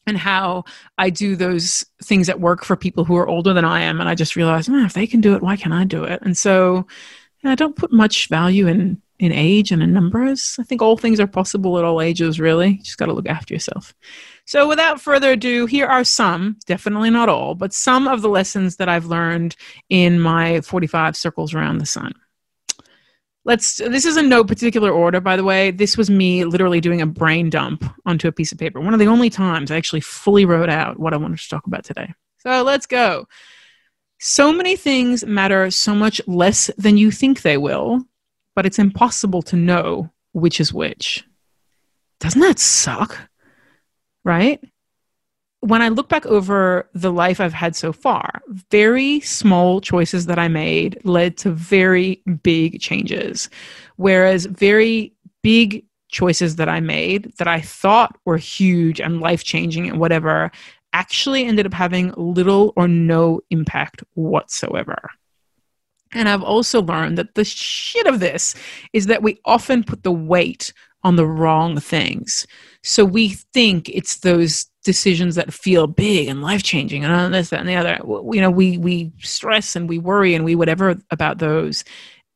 and 0.06 0.16
how 0.16 0.64
I 0.98 1.10
do 1.10 1.34
those 1.34 1.84
things 2.04 2.28
at 2.28 2.40
work 2.40 2.64
for 2.64 2.76
people 2.76 3.04
who 3.04 3.16
are 3.16 3.28
older 3.28 3.52
than 3.52 3.64
I 3.64 3.80
am. 3.82 4.00
And 4.00 4.08
I 4.08 4.14
just 4.14 4.36
realized, 4.36 4.68
man, 4.68 4.80
hmm, 4.80 4.86
if 4.86 4.92
they 4.92 5.06
can 5.08 5.20
do 5.20 5.34
it, 5.34 5.42
why 5.42 5.56
can't 5.56 5.74
I 5.74 5.84
do 5.84 6.04
it? 6.04 6.20
And 6.22 6.36
so 6.36 6.86
I 7.44 7.54
don't 7.56 7.76
put 7.76 7.92
much 7.92 8.28
value 8.28 8.68
in 8.68 9.02
in 9.22 9.30
age 9.30 9.70
and 9.70 9.84
in 9.84 9.92
numbers. 9.92 10.56
I 10.58 10.64
think 10.64 10.82
all 10.82 10.96
things 10.96 11.20
are 11.20 11.28
possible 11.28 11.78
at 11.78 11.84
all 11.84 12.02
ages, 12.02 12.40
really. 12.40 12.70
You 12.70 12.82
just 12.82 12.98
got 12.98 13.06
to 13.06 13.12
look 13.12 13.28
after 13.28 13.54
yourself. 13.54 13.94
So, 14.46 14.68
without 14.68 15.00
further 15.00 15.32
ado, 15.32 15.66
here 15.66 15.86
are 15.86 16.02
some, 16.02 16.58
definitely 16.66 17.08
not 17.08 17.28
all, 17.28 17.54
but 17.54 17.72
some 17.72 18.08
of 18.08 18.20
the 18.20 18.28
lessons 18.28 18.76
that 18.76 18.88
I've 18.88 19.06
learned 19.06 19.54
in 19.88 20.18
my 20.18 20.60
45 20.62 21.16
circles 21.16 21.54
around 21.54 21.78
the 21.78 21.86
sun. 21.86 22.12
Let's, 23.44 23.76
this 23.76 24.04
is 24.04 24.16
in 24.16 24.28
no 24.28 24.42
particular 24.42 24.90
order, 24.90 25.20
by 25.20 25.36
the 25.36 25.44
way. 25.44 25.70
This 25.70 25.96
was 25.96 26.10
me 26.10 26.44
literally 26.44 26.80
doing 26.80 27.00
a 27.00 27.06
brain 27.06 27.48
dump 27.48 27.84
onto 28.04 28.26
a 28.26 28.32
piece 28.32 28.50
of 28.50 28.58
paper. 28.58 28.80
One 28.80 28.92
of 28.92 29.00
the 29.00 29.06
only 29.06 29.30
times 29.30 29.70
I 29.70 29.76
actually 29.76 30.00
fully 30.00 30.44
wrote 30.44 30.68
out 30.68 30.98
what 30.98 31.14
I 31.14 31.16
wanted 31.16 31.38
to 31.38 31.48
talk 31.48 31.68
about 31.68 31.84
today. 31.84 32.12
So, 32.38 32.64
let's 32.64 32.86
go. 32.86 33.28
So 34.18 34.52
many 34.52 34.74
things 34.74 35.24
matter 35.24 35.70
so 35.70 35.94
much 35.94 36.20
less 36.26 36.70
than 36.76 36.96
you 36.96 37.12
think 37.12 37.42
they 37.42 37.56
will 37.56 38.04
but 38.54 38.66
it's 38.66 38.78
impossible 38.78 39.42
to 39.42 39.56
know 39.56 40.10
which 40.32 40.60
is 40.60 40.72
which. 40.72 41.24
Doesn't 42.20 42.40
that 42.40 42.58
suck? 42.58 43.18
Right? 44.24 44.60
When 45.60 45.82
I 45.82 45.88
look 45.88 46.08
back 46.08 46.26
over 46.26 46.88
the 46.92 47.12
life 47.12 47.40
I've 47.40 47.52
had 47.52 47.76
so 47.76 47.92
far, 47.92 48.42
very 48.70 49.20
small 49.20 49.80
choices 49.80 50.26
that 50.26 50.38
I 50.38 50.48
made 50.48 51.00
led 51.04 51.36
to 51.38 51.50
very 51.50 52.22
big 52.42 52.80
changes. 52.80 53.48
Whereas 53.96 54.46
very 54.46 55.12
big 55.42 55.84
choices 56.08 56.56
that 56.56 56.68
I 56.68 56.80
made 56.80 57.32
that 57.38 57.48
I 57.48 57.60
thought 57.60 58.18
were 58.24 58.36
huge 58.36 59.00
and 59.00 59.20
life 59.20 59.44
changing 59.44 59.88
and 59.88 59.98
whatever 59.98 60.50
actually 60.92 61.44
ended 61.44 61.66
up 61.66 61.72
having 61.72 62.12
little 62.16 62.72
or 62.76 62.86
no 62.86 63.40
impact 63.50 64.04
whatsoever. 64.14 65.10
And 66.14 66.28
I've 66.28 66.42
also 66.42 66.82
learned 66.82 67.18
that 67.18 67.34
the 67.34 67.44
shit 67.44 68.06
of 68.06 68.20
this 68.20 68.54
is 68.92 69.06
that 69.06 69.22
we 69.22 69.40
often 69.44 69.82
put 69.84 70.02
the 70.02 70.12
weight 70.12 70.72
on 71.04 71.16
the 71.16 71.26
wrong 71.26 71.80
things. 71.80 72.46
So 72.82 73.04
we 73.04 73.30
think 73.30 73.88
it's 73.88 74.20
those 74.20 74.66
decisions 74.84 75.34
that 75.36 75.52
feel 75.52 75.86
big 75.86 76.28
and 76.28 76.42
life 76.42 76.62
changing 76.62 77.04
and 77.04 77.34
this, 77.34 77.50
that, 77.50 77.60
and 77.60 77.68
the 77.68 77.76
other. 77.76 77.98
You 78.04 78.40
know, 78.40 78.50
we 78.50 78.78
we 78.78 79.12
stress 79.20 79.76
and 79.76 79.88
we 79.88 79.98
worry 79.98 80.34
and 80.34 80.44
we 80.44 80.54
whatever 80.54 80.96
about 81.10 81.38
those. 81.38 81.84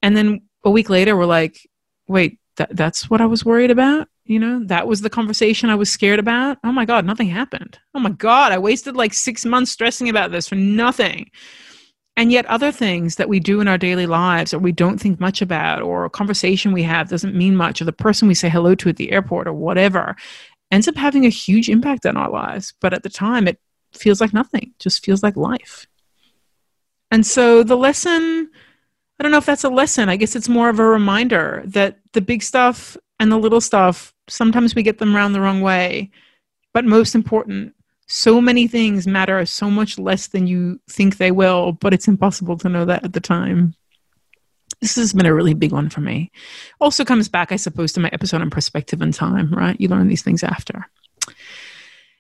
And 0.02 0.16
then 0.16 0.42
a 0.64 0.71
week 0.71 0.90
later 0.90 1.16
we're 1.16 1.26
like, 1.26 1.68
wait, 2.09 2.38
that, 2.56 2.75
that's 2.75 3.11
what 3.11 3.21
I 3.21 3.26
was 3.26 3.45
worried 3.45 3.71
about? 3.71 4.09
You 4.25 4.40
know, 4.40 4.64
that 4.64 4.88
was 4.88 5.00
the 5.00 5.11
conversation 5.11 5.71
I 5.71 5.76
was 5.76 5.90
scared 5.90 6.18
about. 6.18 6.59
Oh 6.64 6.73
my 6.73 6.85
God, 6.85 7.04
nothing 7.04 7.28
happened. 7.28 7.78
Oh 7.95 8.00
my 8.00 8.11
God, 8.11 8.52
I 8.52 8.59
wasted 8.59 8.97
like 8.97 9.14
six 9.14 9.45
months 9.45 9.71
stressing 9.71 10.09
about 10.09 10.33
this 10.33 10.49
for 10.49 10.56
nothing. 10.56 11.30
And 12.16 12.32
yet, 12.32 12.46
other 12.46 12.73
things 12.73 13.16
that 13.16 13.28
we 13.28 13.40
do 13.40 13.61
in 13.61 13.68
our 13.68 13.76
daily 13.76 14.06
lives 14.06 14.54
or 14.54 14.58
we 14.58 14.73
don't 14.73 14.99
think 14.99 15.20
much 15.20 15.42
about, 15.42 15.82
or 15.82 16.04
a 16.04 16.11
conversation 16.11 16.73
we 16.73 16.82
have 16.82 17.11
doesn't 17.11 17.35
mean 17.35 17.56
much, 17.56 17.80
or 17.80 17.85
the 17.85 17.92
person 17.92 18.26
we 18.26 18.35
say 18.35 18.49
hello 18.49 18.75
to 18.76 18.88
at 18.88 18.96
the 18.96 19.12
airport 19.12 19.46
or 19.46 19.52
whatever, 19.52 20.16
ends 20.70 20.88
up 20.88 20.96
having 20.96 21.26
a 21.26 21.31
huge 21.31 21.68
impact 21.68 22.07
on 22.07 22.16
our 22.16 22.31
lives. 22.31 22.72
But 22.81 22.94
at 22.94 23.02
the 23.02 23.11
time, 23.11 23.46
it 23.46 23.61
feels 23.92 24.20
like 24.20 24.33
nothing, 24.33 24.72
just 24.79 25.05
feels 25.05 25.22
like 25.22 25.37
life. 25.37 25.87
And 27.11 27.26
so, 27.26 27.62
the 27.62 27.76
lesson 27.76 28.50
I 29.18 29.22
don't 29.22 29.33
know 29.33 29.38
if 29.38 29.46
that's 29.46 29.64
a 29.64 29.70
lesson. 29.70 30.09
I 30.09 30.16
guess 30.16 30.37
it's 30.37 30.48
more 30.48 30.68
of 30.68 30.79
a 30.79 30.85
reminder 30.85 31.62
that 31.66 31.98
the 32.12 32.20
big 32.20 32.42
stuff 32.42 32.96
and 33.18 33.33
the 33.33 33.38
little 33.38 33.62
stuff, 33.62 34.14
sometimes 34.29 34.74
we 34.74 34.83
get 34.83 34.98
them 34.98 35.16
around 35.16 35.33
the 35.33 35.40
wrong 35.40 35.62
way. 35.62 36.11
But 36.74 36.85
most 36.85 37.14
important, 37.14 37.74
so 38.07 38.40
many 38.40 38.69
things 38.69 39.07
matter 39.07 39.45
so 39.47 39.71
much 39.71 39.99
less 39.99 40.29
than 40.29 40.47
you 40.47 40.81
think 40.88 41.16
they 41.16 41.31
will, 41.31 41.73
but 41.73 41.92
it's 41.92 42.09
impossible 42.09 42.57
to 42.59 42.69
know 42.69 42.85
that 42.85 43.05
at 43.05 43.12
the 43.12 43.21
time. 43.21 43.75
This 44.81 44.97
has 44.97 45.12
been 45.12 45.27
a 45.27 45.35
really 45.35 45.55
big 45.55 45.73
one 45.73 45.88
for 45.88 46.01
me. 46.01 46.31
Also 46.81 47.05
comes 47.05 47.29
back, 47.29 47.51
I 47.51 47.57
suppose, 47.57 47.92
to 47.95 48.01
my 48.01 48.11
episode 48.12 48.42
on 48.42 48.51
perspective 48.51 49.01
and 49.01 49.12
time, 49.12 49.53
right? 49.53 49.81
You 49.81 49.88
learn 49.88 50.09
these 50.09 50.23
things 50.23 50.42
after. 50.42 50.87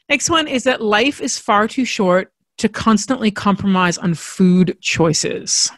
Next 0.08 0.30
one 0.30 0.48
is 0.48 0.64
that 0.64 0.80
life 0.80 1.20
is 1.20 1.38
far 1.38 1.68
too 1.68 1.84
short 1.84 2.32
to 2.58 2.68
constantly 2.68 3.30
compromise 3.30 3.98
on 3.98 4.14
food 4.14 4.78
choices 4.80 5.70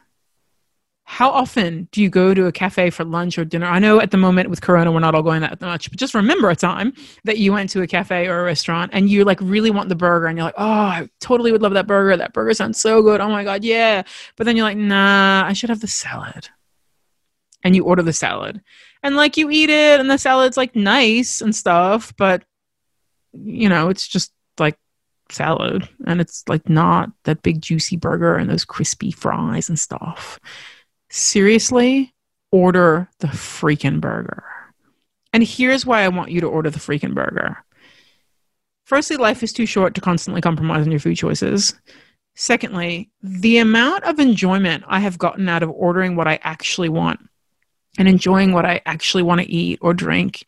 how 1.10 1.30
often 1.30 1.88
do 1.90 2.02
you 2.02 2.10
go 2.10 2.34
to 2.34 2.44
a 2.44 2.52
cafe 2.52 2.90
for 2.90 3.02
lunch 3.02 3.38
or 3.38 3.44
dinner? 3.46 3.64
I 3.64 3.78
know 3.78 3.98
at 3.98 4.10
the 4.10 4.18
moment 4.18 4.50
with 4.50 4.60
Corona, 4.60 4.92
we're 4.92 5.00
not 5.00 5.14
all 5.14 5.22
going 5.22 5.40
that 5.40 5.58
much, 5.58 5.88
but 5.88 5.98
just 5.98 6.12
remember 6.12 6.50
a 6.50 6.54
time 6.54 6.92
that 7.24 7.38
you 7.38 7.50
went 7.50 7.70
to 7.70 7.80
a 7.80 7.86
cafe 7.86 8.28
or 8.28 8.40
a 8.40 8.44
restaurant 8.44 8.90
and 8.92 9.08
you 9.08 9.24
like 9.24 9.40
really 9.40 9.70
want 9.70 9.88
the 9.88 9.94
burger 9.94 10.26
and 10.26 10.36
you're 10.36 10.44
like, 10.44 10.54
oh, 10.58 10.68
I 10.68 11.08
totally 11.18 11.50
would 11.50 11.62
love 11.62 11.72
that 11.72 11.86
burger. 11.86 12.14
That 12.14 12.34
burger 12.34 12.52
sounds 12.52 12.78
so 12.78 13.00
good. 13.00 13.22
Oh 13.22 13.30
my 13.30 13.42
God, 13.42 13.64
yeah. 13.64 14.02
But 14.36 14.44
then 14.44 14.54
you're 14.54 14.66
like, 14.66 14.76
nah, 14.76 15.46
I 15.46 15.54
should 15.54 15.70
have 15.70 15.80
the 15.80 15.88
salad. 15.88 16.50
And 17.64 17.74
you 17.74 17.84
order 17.84 18.02
the 18.02 18.12
salad. 18.12 18.60
And 19.02 19.16
like 19.16 19.38
you 19.38 19.48
eat 19.48 19.70
it 19.70 20.00
and 20.00 20.10
the 20.10 20.18
salad's 20.18 20.58
like 20.58 20.76
nice 20.76 21.40
and 21.40 21.56
stuff, 21.56 22.12
but 22.18 22.44
you 23.32 23.70
know, 23.70 23.88
it's 23.88 24.06
just 24.06 24.30
like 24.60 24.76
salad 25.30 25.88
and 26.06 26.20
it's 26.20 26.44
like 26.50 26.68
not 26.68 27.10
that 27.24 27.42
big 27.42 27.62
juicy 27.62 27.96
burger 27.96 28.36
and 28.36 28.50
those 28.50 28.66
crispy 28.66 29.10
fries 29.10 29.70
and 29.70 29.78
stuff 29.78 30.38
seriously, 31.10 32.14
order 32.50 33.08
the 33.20 33.28
freaking 33.28 34.00
burger. 34.00 34.44
And 35.32 35.42
here's 35.42 35.84
why 35.84 36.02
I 36.02 36.08
want 36.08 36.30
you 36.30 36.40
to 36.40 36.46
order 36.46 36.70
the 36.70 36.78
freaking 36.78 37.14
burger. 37.14 37.62
Firstly, 38.84 39.16
life 39.16 39.42
is 39.42 39.52
too 39.52 39.66
short 39.66 39.94
to 39.94 40.00
constantly 40.00 40.40
compromise 40.40 40.86
on 40.86 40.90
your 40.90 41.00
food 41.00 41.16
choices. 41.16 41.74
Secondly, 42.34 43.10
the 43.22 43.58
amount 43.58 44.04
of 44.04 44.18
enjoyment 44.18 44.84
I 44.86 45.00
have 45.00 45.18
gotten 45.18 45.48
out 45.48 45.62
of 45.62 45.70
ordering 45.70 46.16
what 46.16 46.28
I 46.28 46.38
actually 46.42 46.88
want 46.88 47.20
and 47.98 48.08
enjoying 48.08 48.52
what 48.52 48.64
I 48.64 48.80
actually 48.86 49.22
want 49.22 49.40
to 49.40 49.50
eat 49.50 49.78
or 49.82 49.92
drink 49.92 50.46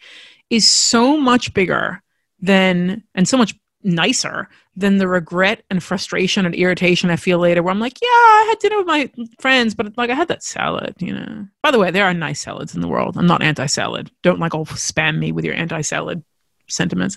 is 0.49 0.66
so 0.66 1.16
much 1.16 1.53
bigger 1.53 2.03
than 2.40 3.03
and 3.14 3.29
so 3.29 3.37
much 3.37 3.55
nicer 3.83 4.49
than 4.81 4.99
the 4.99 5.09
regret 5.09 5.62
and 5.71 5.83
frustration 5.83 6.45
and 6.47 6.55
irritation 6.55 7.11
I 7.11 7.16
feel 7.16 7.38
later 7.38 7.62
where 7.62 7.73
I'm 7.73 7.81
like, 7.81 8.01
yeah, 8.01 8.09
I 8.09 8.47
had 8.49 8.59
dinner 8.59 8.79
with 8.79 8.87
my 8.87 9.11
friends, 9.38 9.75
but 9.75 9.97
like 9.97 10.11
I 10.11 10.14
had 10.14 10.29
that 10.29 10.43
salad, 10.43 10.95
you 10.99 11.14
know. 11.14 11.47
By 11.62 11.71
the 11.71 11.79
way, 11.79 11.90
there 11.90 12.07
are 12.07 12.14
nice 12.14 12.40
salads 12.40 12.75
in 12.75 12.81
the 12.81 12.88
world. 12.88 13.16
I'm 13.16 13.27
not 13.27 13.43
anti 13.43 13.66
salad. 13.66 14.11
Don't 14.23 14.40
like 14.40 14.55
all 14.55 14.66
spam 14.66 15.19
me 15.19 15.33
with 15.33 15.45
your 15.45 15.55
anti 15.55 15.83
salad 15.83 16.25
sentiments. 16.69 17.16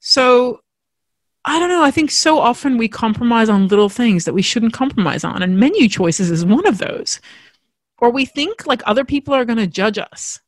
So 0.00 0.60
I 1.44 1.58
don't 1.58 1.70
know. 1.70 1.82
I 1.82 1.90
think 1.90 2.10
so 2.10 2.38
often 2.38 2.76
we 2.76 2.88
compromise 2.88 3.48
on 3.48 3.68
little 3.68 3.88
things 3.88 4.24
that 4.24 4.34
we 4.34 4.42
shouldn't 4.42 4.74
compromise 4.74 5.24
on, 5.24 5.42
and 5.42 5.58
menu 5.58 5.88
choices 5.88 6.30
is 6.30 6.44
one 6.44 6.66
of 6.66 6.78
those. 6.78 7.20
Or 7.98 8.10
we 8.10 8.24
think 8.24 8.66
like 8.66 8.82
other 8.86 9.04
people 9.04 9.34
are 9.34 9.44
going 9.44 9.58
to 9.58 9.66
judge 9.66 9.98
us. 9.98 10.40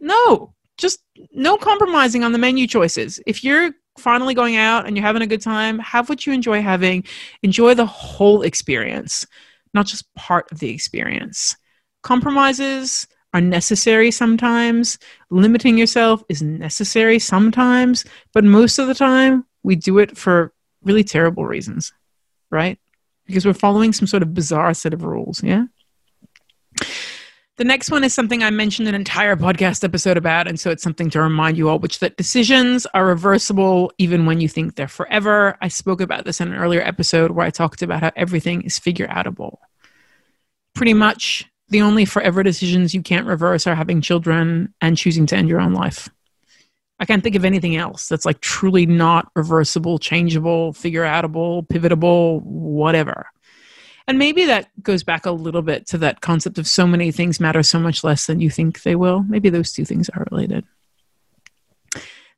No, 0.00 0.54
just 0.76 1.00
no 1.32 1.56
compromising 1.56 2.24
on 2.24 2.32
the 2.32 2.38
menu 2.38 2.66
choices. 2.66 3.20
If 3.26 3.44
you're 3.44 3.72
finally 4.00 4.34
going 4.34 4.56
out 4.56 4.86
and 4.86 4.96
you're 4.96 5.06
having 5.06 5.22
a 5.22 5.26
good 5.26 5.42
time, 5.42 5.78
have 5.78 6.08
what 6.08 6.26
you 6.26 6.32
enjoy 6.32 6.62
having. 6.62 7.04
Enjoy 7.42 7.74
the 7.74 7.86
whole 7.86 8.42
experience, 8.42 9.26
not 9.74 9.86
just 9.86 10.12
part 10.14 10.50
of 10.50 10.58
the 10.58 10.70
experience. 10.70 11.56
Compromises 12.02 13.06
are 13.32 13.40
necessary 13.40 14.10
sometimes. 14.10 14.98
Limiting 15.30 15.78
yourself 15.78 16.22
is 16.28 16.42
necessary 16.42 17.18
sometimes, 17.18 18.04
but 18.32 18.44
most 18.44 18.78
of 18.78 18.88
the 18.88 18.94
time 18.94 19.44
we 19.62 19.76
do 19.76 19.98
it 19.98 20.16
for 20.16 20.52
really 20.82 21.04
terrible 21.04 21.44
reasons, 21.44 21.92
right? 22.50 22.78
Because 23.26 23.46
we're 23.46 23.52
following 23.52 23.92
some 23.92 24.06
sort 24.06 24.22
of 24.22 24.34
bizarre 24.34 24.74
set 24.74 24.94
of 24.94 25.04
rules, 25.04 25.42
yeah? 25.42 25.64
The 27.60 27.66
next 27.66 27.90
one 27.90 28.04
is 28.04 28.14
something 28.14 28.42
I 28.42 28.48
mentioned 28.48 28.88
an 28.88 28.94
entire 28.94 29.36
podcast 29.36 29.84
episode 29.84 30.16
about, 30.16 30.48
and 30.48 30.58
so 30.58 30.70
it's 30.70 30.82
something 30.82 31.10
to 31.10 31.20
remind 31.20 31.58
you 31.58 31.68
all, 31.68 31.78
which 31.78 31.98
that 31.98 32.16
decisions 32.16 32.86
are 32.94 33.04
reversible 33.04 33.92
even 33.98 34.24
when 34.24 34.40
you 34.40 34.48
think 34.48 34.76
they're 34.76 34.88
forever. 34.88 35.58
I 35.60 35.68
spoke 35.68 36.00
about 36.00 36.24
this 36.24 36.40
in 36.40 36.48
an 36.48 36.58
earlier 36.58 36.80
episode 36.80 37.32
where 37.32 37.44
I 37.44 37.50
talked 37.50 37.82
about 37.82 38.00
how 38.00 38.12
everything 38.16 38.62
is 38.62 38.78
figure 38.78 39.08
outable. 39.08 39.58
Pretty 40.74 40.94
much 40.94 41.44
The 41.68 41.82
only 41.82 42.06
forever 42.06 42.42
decisions 42.42 42.94
you 42.94 43.02
can't 43.02 43.26
reverse 43.26 43.66
are 43.66 43.74
having 43.74 44.00
children 44.00 44.72
and 44.80 44.96
choosing 44.96 45.26
to 45.26 45.36
end 45.36 45.50
your 45.50 45.60
own 45.60 45.74
life. 45.74 46.08
I 46.98 47.04
can't 47.04 47.22
think 47.22 47.36
of 47.36 47.44
anything 47.44 47.76
else 47.76 48.08
that's 48.08 48.24
like 48.24 48.40
truly 48.40 48.86
not 48.86 49.30
reversible, 49.36 49.98
changeable, 49.98 50.72
figure 50.72 51.04
outable, 51.04 51.66
pivotable, 51.68 52.40
whatever. 52.42 53.26
And 54.10 54.18
maybe 54.18 54.44
that 54.46 54.68
goes 54.82 55.04
back 55.04 55.24
a 55.24 55.30
little 55.30 55.62
bit 55.62 55.86
to 55.86 55.98
that 55.98 56.20
concept 56.20 56.58
of 56.58 56.66
so 56.66 56.84
many 56.84 57.12
things 57.12 57.38
matter 57.38 57.62
so 57.62 57.78
much 57.78 58.02
less 58.02 58.26
than 58.26 58.40
you 58.40 58.50
think 58.50 58.82
they 58.82 58.96
will. 58.96 59.22
Maybe 59.22 59.50
those 59.50 59.70
two 59.70 59.84
things 59.84 60.08
are 60.08 60.26
related. 60.32 60.64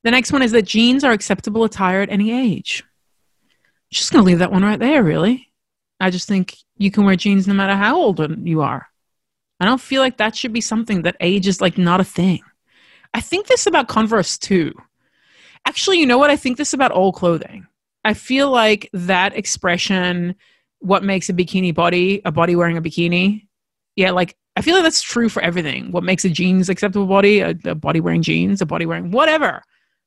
The 0.04 0.11
next 0.11 0.32
one 0.32 0.42
is 0.42 0.52
that 0.52 0.66
jeans 0.66 1.02
are 1.02 1.12
acceptable 1.12 1.64
attire 1.64 2.02
at 2.02 2.11
any 2.11 2.30
age. 2.30 2.85
Just 3.90 4.12
going 4.12 4.22
to 4.22 4.26
leave 4.26 4.40
that 4.40 4.52
one 4.52 4.62
right 4.62 4.78
there, 4.78 5.02
really. 5.02 5.50
I 5.98 6.11
just 6.11 6.28
think 6.28 6.58
you 6.76 6.90
can 6.90 7.06
wear 7.06 7.16
jeans 7.16 7.48
no 7.48 7.54
matter 7.54 7.74
how 7.74 7.96
old 7.96 8.20
you 8.46 8.61
are. 8.61 8.87
I 9.58 9.64
don't 9.64 9.80
feel 9.80 10.02
like 10.02 10.18
that 10.18 10.37
should 10.37 10.52
be 10.52 10.61
something 10.61 11.00
that 11.02 11.16
age 11.20 11.48
is 11.48 11.62
like 11.62 11.78
not 11.78 12.02
a 12.02 12.04
thing. 12.04 12.42
I 13.14 13.22
think 13.22 13.46
this 13.46 13.66
about 13.66 13.88
Converse 13.88 14.37
too. 14.37 14.74
Actually, 15.66 16.00
you 16.00 16.06
know 16.06 16.18
what? 16.18 16.28
I 16.28 16.37
think 16.37 16.58
this 16.58 16.74
about 16.74 16.92
all 16.92 17.14
clothing. 17.14 17.66
I 18.04 18.12
feel 18.12 18.50
like 18.50 18.90
that 18.92 19.35
expression, 19.35 20.35
what 20.82 21.02
makes 21.04 21.28
a 21.28 21.32
bikini 21.32 21.74
body, 21.74 22.20
a 22.24 22.32
body 22.32 22.56
wearing 22.56 22.76
a 22.76 22.82
bikini, 22.82 23.46
yeah, 23.96 24.10
like 24.10 24.36
I 24.56 24.62
feel 24.62 24.74
like 24.74 24.82
that's 24.82 25.02
true 25.02 25.28
for 25.28 25.42
everything. 25.42 25.92
What 25.92 26.04
makes 26.04 26.24
a 26.24 26.30
jeans 26.30 26.68
acceptable 26.68 27.06
body, 27.06 27.40
a, 27.40 27.54
a 27.64 27.74
body 27.74 28.00
wearing 28.00 28.22
jeans, 28.22 28.60
a 28.60 28.66
body 28.66 28.86
wearing 28.86 29.10
whatever. 29.10 29.62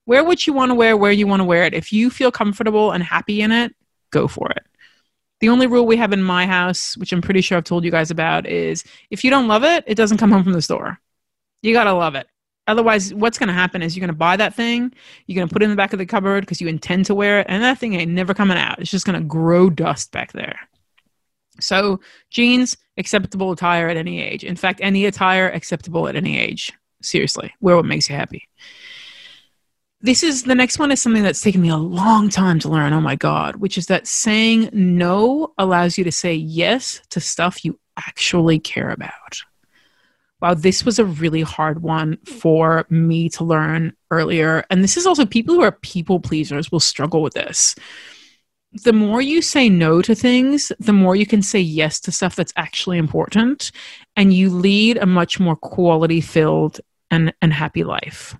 Wear 0.05 0.23
what 0.23 0.45
you 0.45 0.53
want 0.53 0.69
to 0.69 0.75
wear, 0.75 0.95
where 0.95 1.11
you 1.11 1.25
want 1.25 1.39
to 1.39 1.45
wear 1.45 1.63
it. 1.63 1.73
If 1.73 1.91
you 1.91 2.11
feel 2.11 2.31
comfortable 2.31 2.91
and 2.91 3.03
happy 3.03 3.41
in 3.41 3.51
it, 3.51 3.75
go 4.11 4.27
for 4.27 4.51
it. 4.51 4.63
The 5.39 5.49
only 5.49 5.65
rule 5.65 5.85
we 5.85 5.97
have 5.97 6.13
in 6.13 6.21
my 6.21 6.45
house, 6.45 6.95
which 6.95 7.11
I'm 7.11 7.21
pretty 7.21 7.41
sure 7.41 7.57
I've 7.57 7.63
told 7.63 7.83
you 7.83 7.91
guys 7.91 8.11
about, 8.11 8.45
is 8.45 8.83
if 9.09 9.23
you 9.23 9.31
don't 9.31 9.47
love 9.47 9.63
it, 9.63 9.83
it 9.87 9.95
doesn't 9.95 10.17
come 10.17 10.31
home 10.31 10.43
from 10.43 10.53
the 10.53 10.61
store. 10.61 10.99
You 11.61 11.73
got 11.73 11.85
to 11.85 11.93
love 11.93 12.15
it. 12.15 12.27
Otherwise, 12.67 13.13
what's 13.13 13.37
going 13.37 13.47
to 13.47 13.53
happen 13.53 13.81
is 13.81 13.95
you're 13.95 14.01
going 14.01 14.13
to 14.13 14.17
buy 14.17 14.35
that 14.35 14.55
thing, 14.55 14.91
you're 15.27 15.35
going 15.35 15.47
to 15.47 15.53
put 15.53 15.61
it 15.61 15.65
in 15.65 15.71
the 15.71 15.77
back 15.77 15.93
of 15.93 15.99
the 15.99 16.05
cupboard 16.05 16.41
because 16.41 16.59
you 16.59 16.67
intend 16.67 17.05
to 17.05 17.15
wear 17.15 17.39
it, 17.39 17.47
and 17.49 17.61
that 17.63 17.77
thing 17.77 17.93
ain't 17.93 18.11
never 18.11 18.33
coming 18.33 18.57
out. 18.57 18.79
It's 18.79 18.91
just 18.91 19.05
going 19.05 19.19
to 19.19 19.25
grow 19.25 19.69
dust 19.69 20.11
back 20.11 20.31
there. 20.33 20.59
So, 21.59 22.01
jeans, 22.31 22.75
acceptable 22.97 23.51
attire 23.51 23.87
at 23.87 23.97
any 23.97 24.21
age. 24.21 24.43
In 24.43 24.55
fact, 24.55 24.79
any 24.81 25.05
attire 25.05 25.49
acceptable 25.49 26.07
at 26.07 26.15
any 26.15 26.37
age. 26.39 26.73
Seriously, 27.01 27.53
wear 27.61 27.75
what 27.75 27.85
makes 27.85 28.09
you 28.09 28.15
happy. 28.15 28.47
This 30.01 30.23
is 30.23 30.43
the 30.43 30.55
next 30.55 30.77
one 30.77 30.91
is 30.91 31.01
something 31.01 31.23
that's 31.23 31.41
taken 31.41 31.61
me 31.61 31.69
a 31.69 31.77
long 31.77 32.29
time 32.29 32.59
to 32.59 32.69
learn. 32.69 32.93
Oh 32.93 33.01
my 33.01 33.15
God, 33.15 33.55
which 33.57 33.77
is 33.77 33.87
that 33.87 34.05
saying 34.07 34.69
no 34.73 35.53
allows 35.57 35.97
you 35.97 36.03
to 36.03 36.11
say 36.11 36.33
yes 36.33 37.01
to 37.09 37.19
stuff 37.19 37.63
you 37.63 37.79
actually 37.97 38.59
care 38.59 38.89
about 38.89 39.41
wow, 40.45 40.53
this 40.53 40.85
was 40.85 40.99
a 40.99 41.05
really 41.05 41.41
hard 41.41 41.81
one 41.81 42.17
for 42.23 42.85
me 42.91 43.29
to 43.29 43.43
learn 43.43 43.91
earlier. 44.11 44.63
And 44.69 44.83
this 44.83 44.95
is 44.95 45.07
also 45.07 45.25
people 45.25 45.55
who 45.55 45.63
are 45.63 45.71
people 45.71 46.19
pleasers 46.19 46.71
will 46.71 46.79
struggle 46.79 47.23
with 47.23 47.33
this. 47.33 47.75
The 48.83 48.93
more 48.93 49.21
you 49.21 49.41
say 49.41 49.69
no 49.69 50.03
to 50.03 50.13
things, 50.13 50.71
the 50.79 50.93
more 50.93 51.15
you 51.15 51.25
can 51.25 51.41
say 51.41 51.59
yes 51.59 51.99
to 52.01 52.11
stuff 52.11 52.35
that's 52.35 52.53
actually 52.57 52.99
important. 52.99 53.71
And 54.15 54.33
you 54.33 54.51
lead 54.51 54.97
a 54.97 55.07
much 55.07 55.39
more 55.39 55.55
quality 55.55 56.21
filled 56.21 56.79
and, 57.09 57.33
and 57.41 57.51
happy 57.51 57.83
life 57.83 58.35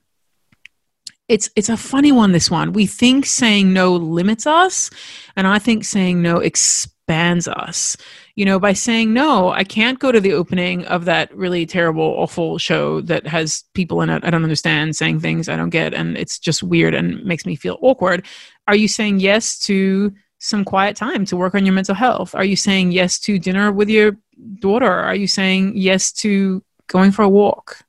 it's 1.28 1.50
it's 1.56 1.70
a 1.70 1.78
funny 1.78 2.12
one 2.12 2.34
this 2.34 2.52
one 2.52 2.72
we 2.72 2.86
think 2.86 3.26
saying 3.26 3.74
no 3.74 3.96
limits 3.96 4.46
us 4.46 4.92
and 5.36 5.48
i 5.48 5.58
think 5.58 5.84
saying 5.84 6.22
no 6.22 6.38
expands 6.38 6.95
us 7.10 7.98
you 8.36 8.44
know, 8.44 8.60
by 8.60 8.74
saying, 8.74 9.14
no, 9.14 9.50
I 9.50 9.64
can't 9.64 9.98
go 9.98 10.12
to 10.12 10.20
the 10.20 10.34
opening 10.34 10.86
of 10.86 11.06
that 11.06 11.36
really 11.36 11.66
terrible, 11.66 12.04
awful 12.04 12.58
show 12.58 13.00
that 13.02 13.26
has 13.26 13.64
people 13.74 14.02
in 14.02 14.10
it 14.10 14.26
I 14.26 14.30
don't 14.30 14.44
understand 14.44 14.96
saying 14.96 15.22
things 15.22 15.48
I 15.48 15.56
don't 15.56 15.70
get 15.70 15.94
and 15.94 16.18
it's 16.18 16.38
just 16.38 16.62
weird 16.62 16.94
and 16.94 17.24
makes 17.24 17.46
me 17.46 17.56
feel 17.56 17.78
awkward. 17.82 18.26
Are 18.68 18.76
you 18.76 18.90
saying 18.90 19.22
yes 19.22 19.58
to 19.62 20.14
some 20.40 20.66
quiet 20.66 20.98
time 20.98 21.24
to 21.26 21.38
work 21.38 21.56
on 21.56 21.66
your 21.66 21.74
mental 21.74 21.96
health? 21.96 22.36
Are 22.36 22.44
you 22.44 22.58
saying 22.58 22.92
yes 22.92 23.20
to 23.20 23.40
dinner 23.40 23.72
with 23.72 23.90
your 23.90 24.18
daughter? 24.60 24.92
Are 24.92 25.16
you 25.16 25.28
saying 25.28 25.78
yes 25.78 26.12
to 26.14 26.62
going 26.88 27.12
for 27.12 27.22
a 27.24 27.30
walk? 27.30 27.80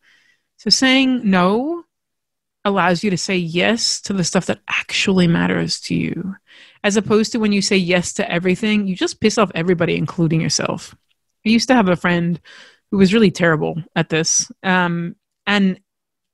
So 0.59 0.71
saying 0.71 1.29
no 1.29 1.83
allows 2.65 3.03
you 3.03 3.11
to 3.11 3.17
say 3.19 3.37
yes 3.37 4.01
to 4.03 4.13
the 4.13 4.25
stuff 4.25 4.47
that 4.47 4.61
actually 4.69 5.27
matters 5.27 5.81
to 5.81 5.95
you 5.95 6.37
as 6.87 6.97
opposed 6.97 7.33
to 7.33 7.41
when 7.41 7.51
you 7.51 7.61
say 7.61 7.77
yes 7.77 8.13
to 8.13 8.31
everything, 8.31 8.87
you 8.87 8.95
just 8.95 9.21
piss 9.21 9.39
off 9.39 9.51
everybody, 9.57 9.97
including 9.97 10.41
yourself. 10.41 10.95
I 11.45 11.49
used 11.49 11.67
to 11.67 11.75
have 11.75 11.89
a 11.89 11.97
friend 11.97 12.41
who 12.93 12.99
was 12.99 13.13
really 13.13 13.33
terrible 13.33 13.83
at 13.97 14.09
this. 14.09 14.53
Um, 14.63 15.17
and 15.49 15.81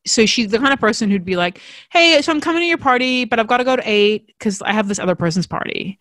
so 0.06 0.26
she's 0.26 0.48
the 0.48 0.58
kind 0.58 0.74
of 0.74 0.78
person 0.78 1.10
who'd 1.10 1.24
be 1.24 1.36
like, 1.36 1.58
Hey, 1.90 2.20
so 2.20 2.30
I'm 2.30 2.40
coming 2.42 2.60
to 2.60 2.66
your 2.66 2.76
party, 2.76 3.24
but 3.24 3.38
I've 3.38 3.46
got 3.46 3.58
to 3.58 3.64
go 3.64 3.76
to 3.76 3.82
eight 3.86 4.26
because 4.26 4.60
I 4.60 4.74
have 4.74 4.88
this 4.88 4.98
other 4.98 5.14
person's 5.14 5.46
party. 5.46 5.98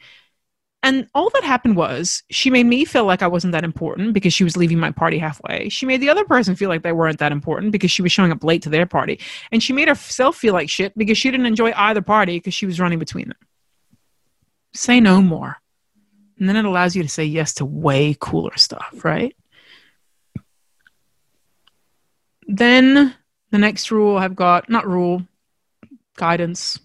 And 0.83 1.07
all 1.15 1.29
that 1.29 1.45
happened 1.45 1.77
was 1.77 2.21
she 2.29 2.49
made 2.49 2.65
me 2.65 2.83
feel 2.83 3.05
like 3.05 3.21
I 3.21 3.27
wasn't 3.27 3.53
that 3.53 3.63
important 3.63 4.13
because 4.13 4.33
she 4.33 4.43
was 4.43 4.57
leaving 4.57 4.79
my 4.79 4.91
party 4.91 5.17
halfway. 5.17 5.69
She 5.69 5.85
made 5.85 6.01
the 6.01 6.09
other 6.09 6.25
person 6.25 6.57
feel 6.57 6.67
like 6.67 6.83
they 6.83 6.91
weren't 6.91 7.19
that 7.19 7.31
important 7.31 7.71
because 7.71 7.91
she 7.91 8.01
was 8.01 8.11
showing 8.11 8.33
up 8.33 8.43
late 8.43 8.63
to 8.63 8.69
their 8.69 8.85
party. 8.85 9.21
And 9.53 9.63
she 9.63 9.71
made 9.71 9.87
herself 9.87 10.35
feel 10.35 10.53
like 10.53 10.69
shit 10.69 10.97
because 10.97 11.17
she 11.17 11.31
didn't 11.31 11.45
enjoy 11.45 11.71
either 11.73 12.01
party 12.01 12.39
because 12.39 12.53
she 12.53 12.65
was 12.65 12.81
running 12.81 12.99
between 12.99 13.29
them 13.29 13.37
say 14.73 14.99
no 14.99 15.21
more. 15.21 15.57
And 16.39 16.49
then 16.49 16.55
it 16.55 16.65
allows 16.65 16.95
you 16.95 17.03
to 17.03 17.09
say 17.09 17.25
yes 17.25 17.53
to 17.55 17.65
way 17.65 18.15
cooler 18.19 18.57
stuff, 18.57 19.01
right? 19.03 19.35
Then 22.47 23.13
the 23.51 23.57
next 23.57 23.91
rule 23.91 24.17
I've 24.17 24.35
got, 24.35 24.69
not 24.69 24.87
rule, 24.87 25.23
guidance, 26.17 26.79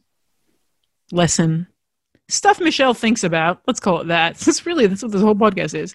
lesson, 1.10 1.68
stuff 2.28 2.60
Michelle 2.60 2.94
thinks 2.94 3.24
about, 3.24 3.60
let's 3.66 3.80
call 3.80 4.00
it 4.00 4.08
that. 4.08 4.36
That's 4.38 4.66
really 4.66 4.86
that's 4.86 5.02
what 5.02 5.12
this 5.12 5.22
whole 5.22 5.34
podcast 5.34 5.74
is. 5.74 5.94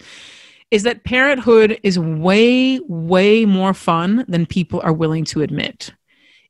Is 0.70 0.84
that 0.84 1.04
parenthood 1.04 1.78
is 1.82 1.98
way, 1.98 2.80
way 2.88 3.44
more 3.44 3.74
fun 3.74 4.24
than 4.26 4.46
people 4.46 4.80
are 4.82 4.92
willing 4.92 5.24
to 5.26 5.42
admit. 5.42 5.92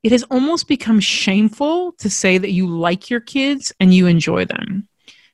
It 0.05 0.13
has 0.13 0.23
almost 0.25 0.69
become 0.69 1.01
shameful 1.01 1.93
to 1.99 2.09
say 2.09 2.39
that 2.39 2.53
you 2.53 2.69
like 2.69 3.11
your 3.11 3.21
kids 3.21 3.73
and 3.81 3.93
you 3.93 4.07
enjoy 4.07 4.45
them. 4.45 4.89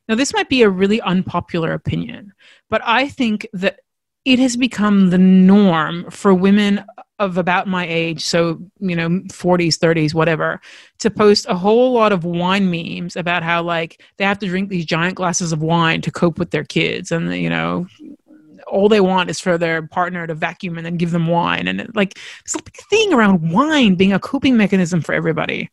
Now, 0.08 0.14
this 0.14 0.32
might 0.32 0.48
be 0.48 0.62
a 0.62 0.70
really 0.70 1.00
unpopular 1.02 1.72
opinion, 1.72 2.32
but 2.70 2.80
I 2.84 3.08
think 3.08 3.46
that 3.52 3.80
it 4.24 4.38
has 4.38 4.56
become 4.56 5.10
the 5.10 5.18
norm 5.18 6.10
for 6.10 6.34
women 6.34 6.84
of 7.18 7.36
about 7.36 7.66
my 7.66 7.86
age, 7.86 8.24
so, 8.24 8.60
you 8.78 8.94
know, 8.94 9.08
40s, 9.08 9.78
30s, 9.78 10.14
whatever, 10.14 10.60
to 10.98 11.10
post 11.10 11.46
a 11.48 11.54
whole 11.54 11.92
lot 11.92 12.12
of 12.12 12.24
wine 12.24 12.70
memes 12.70 13.16
about 13.16 13.42
how, 13.42 13.62
like, 13.62 14.02
they 14.16 14.24
have 14.24 14.38
to 14.38 14.46
drink 14.46 14.68
these 14.68 14.84
giant 14.84 15.16
glasses 15.16 15.52
of 15.52 15.62
wine 15.62 16.00
to 16.02 16.10
cope 16.10 16.38
with 16.38 16.50
their 16.50 16.64
kids. 16.64 17.10
And, 17.10 17.34
you 17.34 17.50
know, 17.50 17.86
all 18.66 18.88
they 18.88 19.00
want 19.00 19.30
is 19.30 19.40
for 19.40 19.58
their 19.58 19.86
partner 19.86 20.26
to 20.26 20.34
vacuum 20.34 20.76
and 20.76 20.86
then 20.86 20.96
give 20.96 21.10
them 21.10 21.26
wine. 21.26 21.66
And, 21.66 21.90
like, 21.94 22.14
there's 22.14 22.60
a 22.60 22.62
big 22.62 22.76
thing 22.88 23.12
around 23.12 23.50
wine 23.50 23.94
being 23.94 24.12
a 24.12 24.20
coping 24.20 24.56
mechanism 24.56 25.00
for 25.00 25.14
everybody, 25.14 25.70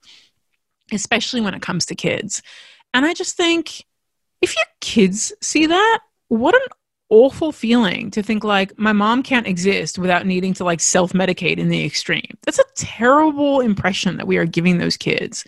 especially 0.92 1.42
when 1.42 1.54
it 1.54 1.62
comes 1.62 1.86
to 1.88 1.96
kids. 1.96 2.42
And 2.94 3.06
I 3.06 3.14
just 3.14 3.38
think, 3.38 3.86
if 4.46 4.56
your 4.56 4.66
kids 4.80 5.34
see 5.42 5.66
that, 5.66 6.00
what 6.28 6.54
an 6.54 6.62
awful 7.10 7.52
feeling 7.52 8.12
to 8.12 8.22
think 8.22 8.44
like 8.44 8.78
my 8.78 8.94
mom 8.94 9.24
can't 9.24 9.48
exist 9.48 9.98
without 9.98 10.28
needing 10.28 10.54
to 10.54 10.64
like 10.64 10.80
self-medicate 10.80 11.58
in 11.58 11.70
the 11.70 11.84
extreme. 11.84 12.38
That's 12.44 12.60
a 12.60 12.64
terrible 12.76 13.62
impression 13.62 14.18
that 14.18 14.28
we 14.28 14.38
are 14.38 14.46
giving 14.46 14.78
those 14.78 14.98
kids. 14.98 15.46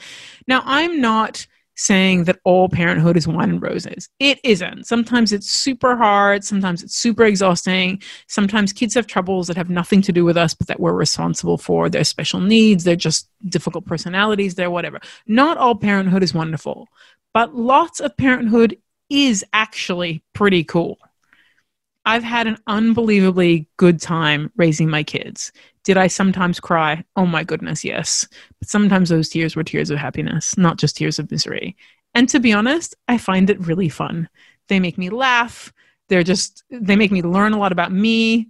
Now, 0.48 0.64
I'm 0.66 1.00
not 1.00 1.46
saying 1.76 2.24
that 2.24 2.40
all 2.44 2.70
parenthood 2.70 3.16
is 3.16 3.28
wine 3.28 3.52
and 3.52 3.62
roses. 3.62 4.10
It 4.18 4.40
isn't. 4.44 4.88
Sometimes 4.88 5.32
it's 5.32 5.52
super 5.52 5.96
hard, 5.96 6.44
sometimes 6.44 6.82
it's 6.82 6.96
super 6.96 7.24
exhausting. 7.24 8.02
Sometimes 8.28 8.74
kids 8.74 8.96
have 8.96 9.06
troubles 9.06 9.46
that 9.46 9.58
have 9.58 9.70
nothing 9.70 10.02
to 10.02 10.12
do 10.12 10.26
with 10.26 10.38
us 10.38 10.56
but 10.56 10.66
that 10.70 10.80
we're 10.80 10.94
responsible 10.94 11.60
for. 11.60 11.88
Their 11.88 12.04
special 12.04 12.42
needs, 12.42 12.84
they're 12.84 12.96
just 12.96 13.30
difficult 13.48 13.86
personalities, 13.86 14.56
they're 14.56 14.72
whatever. 14.72 15.00
Not 15.28 15.60
all 15.60 15.76
parenthood 15.76 16.24
is 16.24 16.34
wonderful, 16.34 16.88
but 17.32 17.54
lots 17.54 18.00
of 18.00 18.18
parenthood 18.18 18.78
is 19.10 19.46
actually 19.54 20.24
pretty 20.34 20.64
cool. 20.64 20.98
I've 22.06 22.24
had 22.24 22.48
an 22.48 22.58
unbelievably 22.68 23.68
good 23.76 24.00
time 24.00 24.52
raising 24.56 24.90
my 24.90 25.04
kids. 25.04 25.52
Did 25.84 25.98
I 25.98 26.08
sometimes 26.08 26.60
cry? 26.60 27.04
Oh 27.18 27.26
my 27.26 27.44
goodness, 27.44 27.84
yes. 27.84 28.26
But 28.60 28.70
sometimes 28.70 29.10
those 29.10 29.28
tears 29.28 29.56
were 29.56 29.64
tears 29.64 29.90
of 29.90 29.98
happiness, 29.98 30.58
not 30.58 30.78
just 30.78 30.96
tears 30.98 31.20
of 31.20 31.30
misery. 31.30 31.76
And 32.14 32.30
to 32.30 32.40
be 32.40 32.54
honest, 32.54 32.96
I 33.10 33.18
find 33.18 33.50
it 33.50 33.60
really 33.60 33.90
fun. 33.90 34.30
They 34.70 34.80
make 34.80 34.98
me 34.98 35.10
laugh. 35.10 35.74
They're 36.08 36.24
just, 36.24 36.64
they 36.70 36.96
make 36.96 37.12
me 37.12 37.22
learn 37.22 37.52
a 37.54 37.60
lot 37.60 37.74
about 37.74 37.92
me. 37.92 38.48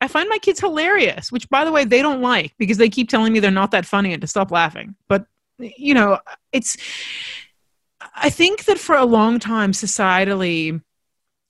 I 0.00 0.08
find 0.08 0.28
my 0.28 0.38
kids 0.38 0.60
hilarious, 0.60 1.30
which 1.30 1.48
by 1.48 1.64
the 1.64 1.72
way, 1.72 1.84
they 1.84 2.02
don't 2.02 2.20
like 2.20 2.54
because 2.58 2.76
they 2.76 2.88
keep 2.88 3.08
telling 3.08 3.32
me 3.32 3.38
they're 3.38 3.50
not 3.52 3.70
that 3.70 3.86
funny 3.86 4.12
and 4.12 4.20
to 4.20 4.26
stop 4.26 4.50
laughing. 4.50 4.96
But, 5.08 5.26
you 5.58 5.94
know, 5.94 6.18
it's, 6.52 6.76
I 8.16 8.30
think 8.30 8.64
that 8.64 8.78
for 8.78 8.96
a 8.96 9.04
long 9.04 9.38
time, 9.38 9.72
societally, 9.72 10.80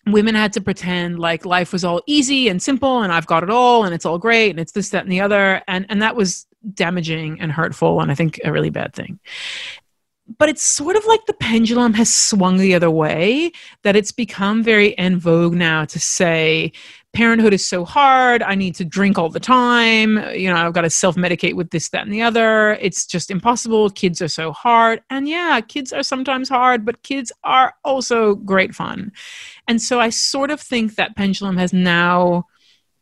women 0.06 0.34
had 0.34 0.52
to 0.54 0.60
pretend 0.60 1.18
like 1.18 1.44
life 1.44 1.72
was 1.72 1.84
all 1.84 2.02
easy 2.06 2.48
and 2.48 2.62
simple 2.62 3.02
and 3.02 3.12
I've 3.12 3.26
got 3.26 3.42
it 3.42 3.50
all 3.50 3.84
and 3.84 3.94
it's 3.94 4.06
all 4.06 4.18
great 4.18 4.50
and 4.50 4.60
it's 4.60 4.72
this, 4.72 4.90
that, 4.90 5.02
and 5.02 5.12
the 5.12 5.20
other. 5.20 5.62
And, 5.66 5.86
and 5.88 6.02
that 6.02 6.16
was 6.16 6.46
damaging 6.74 7.40
and 7.40 7.50
hurtful 7.52 8.00
and 8.00 8.10
I 8.10 8.14
think 8.14 8.40
a 8.44 8.52
really 8.52 8.70
bad 8.70 8.94
thing. 8.94 9.18
But 10.38 10.48
it's 10.48 10.62
sort 10.62 10.96
of 10.96 11.06
like 11.06 11.24
the 11.26 11.34
pendulum 11.34 11.94
has 11.94 12.12
swung 12.12 12.56
the 12.56 12.74
other 12.74 12.90
way, 12.90 13.52
that 13.84 13.94
it's 13.94 14.10
become 14.10 14.64
very 14.64 14.96
en 14.98 15.18
vogue 15.18 15.54
now 15.54 15.84
to 15.84 16.00
say 16.00 16.72
parenthood 17.16 17.54
is 17.54 17.66
so 17.66 17.82
hard. 17.82 18.42
I 18.42 18.54
need 18.54 18.74
to 18.74 18.84
drink 18.84 19.16
all 19.16 19.30
the 19.30 19.40
time. 19.40 20.18
You 20.34 20.50
know, 20.50 20.56
I've 20.56 20.74
got 20.74 20.82
to 20.82 20.90
self 20.90 21.16
medicate 21.16 21.54
with 21.54 21.70
this, 21.70 21.88
that, 21.88 22.02
and 22.02 22.12
the 22.12 22.20
other. 22.20 22.74
It's 22.74 23.06
just 23.06 23.30
impossible. 23.30 23.88
Kids 23.88 24.20
are 24.20 24.28
so 24.28 24.52
hard. 24.52 25.02
And 25.08 25.26
yeah, 25.26 25.58
kids 25.62 25.94
are 25.94 26.02
sometimes 26.02 26.50
hard, 26.50 26.84
but 26.84 27.02
kids 27.02 27.32
are 27.42 27.72
also 27.84 28.34
great 28.34 28.74
fun. 28.74 29.12
And 29.66 29.80
so 29.80 29.98
I 29.98 30.10
sort 30.10 30.50
of 30.50 30.60
think 30.60 30.96
that 30.96 31.16
pendulum 31.16 31.56
has 31.56 31.72
now 31.72 32.44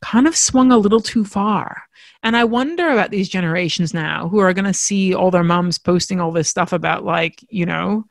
kind 0.00 0.28
of 0.28 0.36
swung 0.36 0.70
a 0.70 0.78
little 0.78 1.00
too 1.00 1.24
far. 1.24 1.82
And 2.22 2.36
I 2.36 2.44
wonder 2.44 2.90
about 2.90 3.10
these 3.10 3.28
generations 3.28 3.92
now 3.92 4.28
who 4.28 4.38
are 4.38 4.52
going 4.52 4.64
to 4.64 4.72
see 4.72 5.12
all 5.12 5.32
their 5.32 5.42
moms 5.42 5.76
posting 5.76 6.20
all 6.20 6.30
this 6.30 6.48
stuff 6.48 6.72
about, 6.72 7.04
like, 7.04 7.44
you 7.48 7.66
know, 7.66 8.06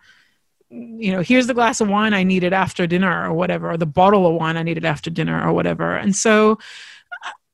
you 0.74 1.12
know, 1.12 1.22
here's 1.22 1.48
the 1.48 1.54
glass 1.54 1.82
of 1.82 1.88
wine 1.88 2.14
I 2.14 2.24
needed 2.24 2.54
after 2.54 2.88
dinner 2.88 3.30
or 3.30 3.34
whatever, 3.34 3.72
or 3.72 3.78
the 3.78 3.86
bottle 3.86 4.26
of 4.26 4.36
wine 4.36 4.58
I 4.58 4.64
needed 4.64 4.86
after 4.86 5.10
dinner 5.10 5.46
or 5.46 5.54
whatever. 5.54 5.96
And 5.96 6.16
so 6.16 6.58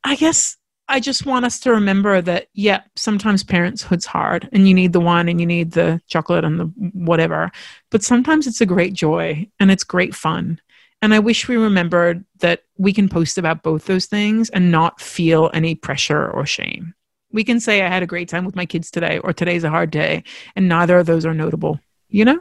I 0.04 0.16
guess 0.16 0.56
I 0.88 1.00
just 1.00 1.26
want 1.26 1.46
us 1.46 1.60
to 1.62 1.72
remember 1.72 2.22
that, 2.22 2.48
yeah, 2.54 2.82
sometimes 2.96 3.44
parenthood's 3.44 4.06
hard 4.06 4.50
and 4.52 4.68
you 4.68 4.74
need 4.74 4.94
the 4.94 5.00
wine 5.00 5.28
and 5.28 5.40
you 5.40 5.46
need 5.46 5.72
the 5.72 6.02
chocolate 6.08 6.46
and 6.46 6.60
the 6.60 6.66
whatever, 6.94 7.52
but 7.92 8.04
sometimes 8.04 8.48
it's 8.48 8.62
a 8.62 8.66
great 8.66 8.94
joy 8.94 9.48
and 9.60 9.70
it's 9.70 9.84
great 9.84 10.16
fun. 10.16 10.60
And 11.02 11.14
I 11.14 11.20
wish 11.20 11.48
we 11.48 11.58
remembered 11.58 12.26
that 12.40 12.64
we 12.78 12.92
can 12.92 13.08
post 13.08 13.38
about 13.38 13.64
both 13.64 13.86
those 13.86 14.06
things 14.06 14.50
and 14.50 14.72
not 14.72 15.00
feel 15.00 15.50
any 15.54 15.76
pressure 15.76 16.30
or 16.30 16.46
shame. 16.46 16.94
We 17.32 17.44
can 17.44 17.60
say, 17.60 17.82
I 17.82 17.90
had 17.90 18.04
a 18.04 18.08
great 18.08 18.28
time 18.28 18.44
with 18.44 18.56
my 18.56 18.66
kids 18.66 18.90
today, 18.90 19.20
or 19.20 19.32
today's 19.32 19.64
a 19.64 19.70
hard 19.70 19.92
day, 19.92 20.24
and 20.56 20.68
neither 20.68 20.98
of 20.98 21.06
those 21.06 21.26
are 21.26 21.34
notable, 21.34 21.80
you 22.10 22.26
know? 22.26 22.40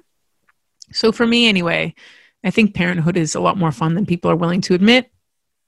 So 0.92 1.12
for 1.12 1.27
me, 1.27 1.48
anyway, 1.48 1.94
I 2.44 2.51
think 2.51 2.74
parenthood 2.74 3.16
is 3.16 3.35
a 3.35 3.40
lot 3.40 3.59
more 3.59 3.72
fun 3.72 3.94
than 3.94 4.07
people 4.07 4.31
are 4.31 4.37
willing 4.37 4.61
to 4.62 4.74
admit, 4.74 5.11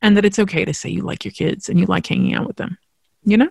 and 0.02 0.16
that 0.16 0.24
it's 0.24 0.38
okay 0.38 0.64
to 0.64 0.74
say 0.74 0.88
you 0.88 1.02
like 1.02 1.24
your 1.24 1.32
kids 1.32 1.68
and 1.68 1.78
you 1.78 1.86
like 1.86 2.06
hanging 2.06 2.34
out 2.34 2.46
with 2.46 2.56
them. 2.56 2.78
You 3.24 3.36
know? 3.36 3.50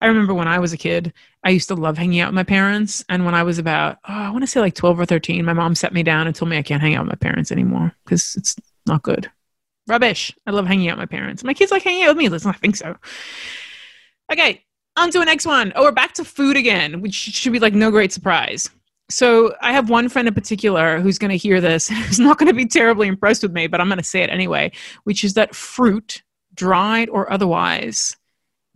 I 0.00 0.06
remember 0.06 0.32
when 0.32 0.48
I 0.48 0.58
was 0.58 0.72
a 0.72 0.78
kid, 0.78 1.12
I 1.44 1.50
used 1.50 1.68
to 1.68 1.74
love 1.74 1.98
hanging 1.98 2.20
out 2.20 2.28
with 2.28 2.34
my 2.34 2.44
parents. 2.44 3.04
And 3.08 3.26
when 3.26 3.34
I 3.34 3.42
was 3.42 3.58
about, 3.58 3.98
oh, 4.08 4.14
I 4.14 4.30
want 4.30 4.42
to 4.42 4.46
say 4.46 4.60
like 4.60 4.74
12 4.74 5.00
or 5.00 5.04
13, 5.04 5.44
my 5.44 5.52
mom 5.52 5.74
set 5.74 5.92
me 5.92 6.02
down 6.02 6.26
and 6.26 6.34
told 6.34 6.48
me 6.48 6.56
I 6.56 6.62
can't 6.62 6.80
hang 6.80 6.94
out 6.94 7.04
with 7.04 7.12
my 7.12 7.28
parents 7.28 7.52
anymore 7.52 7.92
because 8.04 8.34
it's 8.36 8.56
not 8.86 9.02
good. 9.02 9.30
Rubbish. 9.86 10.34
I 10.46 10.52
love 10.52 10.66
hanging 10.66 10.88
out 10.88 10.96
with 10.96 11.10
my 11.10 11.16
parents. 11.16 11.44
My 11.44 11.52
kids 11.52 11.70
like 11.70 11.82
hanging 11.82 12.04
out 12.04 12.10
with 12.10 12.16
me. 12.16 12.28
Listen, 12.30 12.50
I 12.50 12.54
think 12.54 12.76
so. 12.76 12.96
Okay, 14.32 14.64
on 14.96 15.10
to 15.10 15.18
the 15.18 15.24
next 15.24 15.44
one. 15.44 15.72
Oh, 15.74 15.82
we're 15.82 15.92
back 15.92 16.14
to 16.14 16.24
food 16.24 16.56
again, 16.56 17.02
which 17.02 17.14
should 17.14 17.52
be 17.52 17.58
like 17.58 17.74
no 17.74 17.90
great 17.90 18.12
surprise 18.12 18.70
so 19.10 19.54
I 19.60 19.72
have 19.72 19.90
one 19.90 20.08
friend 20.08 20.28
in 20.28 20.34
particular 20.34 21.00
who's 21.00 21.18
going 21.18 21.30
to 21.30 21.36
hear 21.36 21.60
this, 21.60 21.88
who's 22.06 22.20
not 22.20 22.38
going 22.38 22.48
to 22.48 22.54
be 22.54 22.66
terribly 22.66 23.08
impressed 23.08 23.42
with 23.42 23.52
me, 23.52 23.66
but 23.66 23.80
I'm 23.80 23.88
going 23.88 23.98
to 23.98 24.04
say 24.04 24.22
it 24.22 24.30
anyway, 24.30 24.72
which 25.04 25.24
is 25.24 25.34
that 25.34 25.54
fruit, 25.54 26.22
dried 26.54 27.08
or 27.10 27.30
otherwise, 27.32 28.16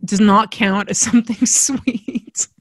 does 0.03 0.19
not 0.19 0.51
count 0.51 0.89
as 0.89 0.99
something 0.99 1.45
sweet. 1.45 2.47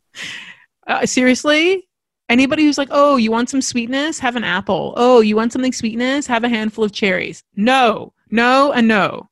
Uh, 0.87 1.06
seriously? 1.06 1.88
Anybody 2.28 2.64
who's 2.64 2.76
like, 2.76 2.90
oh, 2.90 3.16
you 3.16 3.30
want 3.30 3.48
some 3.48 3.62
sweetness? 3.62 4.18
Have 4.18 4.37
an 4.37 4.44
apple. 4.44 4.92
Oh, 4.98 5.22
you 5.22 5.34
want 5.34 5.50
something 5.50 5.72
sweetness? 5.72 6.26
Have 6.26 6.44
a 6.44 6.48
handful 6.50 6.84
of 6.84 6.92
cherries. 6.92 7.42
No, 7.56 8.12
no, 8.30 8.70
and 8.70 8.87
no. 8.87 9.30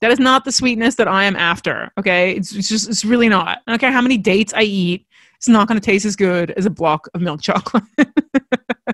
That 0.00 0.10
is 0.10 0.18
not 0.18 0.44
the 0.44 0.50
sweetness 0.50 0.96
that 0.96 1.06
I 1.06 1.24
am 1.24 1.36
after. 1.36 1.92
Okay. 1.96 2.32
It's, 2.32 2.52
it's 2.52 2.68
just, 2.68 2.88
it's 2.88 3.04
really 3.04 3.28
not. 3.28 3.58
I 3.64 3.70
don't 3.70 3.78
care 3.78 3.92
how 3.92 4.02
many 4.02 4.18
dates 4.18 4.52
I 4.52 4.62
eat 4.62 5.06
it's 5.40 5.48
not 5.48 5.66
going 5.66 5.80
to 5.80 5.84
taste 5.84 6.04
as 6.04 6.16
good 6.16 6.50
as 6.50 6.66
a 6.66 6.70
block 6.70 7.08
of 7.14 7.22
milk 7.22 7.40
chocolate. 7.40 7.82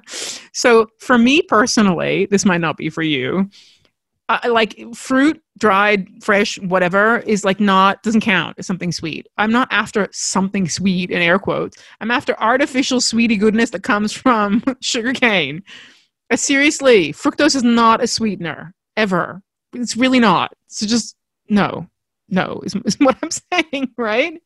so 0.52 0.86
for 1.00 1.18
me 1.18 1.42
personally, 1.42 2.28
this 2.30 2.44
might 2.44 2.60
not 2.60 2.76
be 2.76 2.88
for 2.88 3.02
you. 3.02 3.50
I 4.28 4.46
like 4.46 4.78
fruit, 4.94 5.42
dried, 5.58 6.06
fresh, 6.22 6.56
whatever 6.60 7.18
is 7.18 7.44
like 7.44 7.58
not 7.58 8.04
doesn't 8.04 8.20
count 8.20 8.60
as 8.60 8.66
something 8.66 8.92
sweet. 8.92 9.26
I'm 9.38 9.50
not 9.50 9.66
after 9.72 10.06
something 10.12 10.68
sweet 10.68 11.10
in 11.10 11.20
air 11.20 11.40
quotes. 11.40 11.82
I'm 12.00 12.12
after 12.12 12.40
artificial 12.40 13.00
sweetie 13.00 13.36
goodness 13.36 13.70
that 13.70 13.82
comes 13.82 14.12
from 14.22 14.62
sugar 14.80 15.12
cane. 15.12 15.64
Uh, 16.30 16.36
seriously, 16.36 17.12
fructose 17.12 17.56
is 17.56 17.64
not 17.64 18.00
a 18.00 18.06
sweetener 18.06 18.72
ever. 18.96 19.42
It's 19.72 19.96
really 19.96 20.20
not. 20.20 20.52
So 20.68 20.86
just 20.86 21.16
no, 21.48 21.88
no 22.28 22.60
is, 22.64 22.76
is 22.84 22.94
what 23.00 23.16
I'm 23.20 23.30
saying, 23.30 23.94
right? 23.98 24.40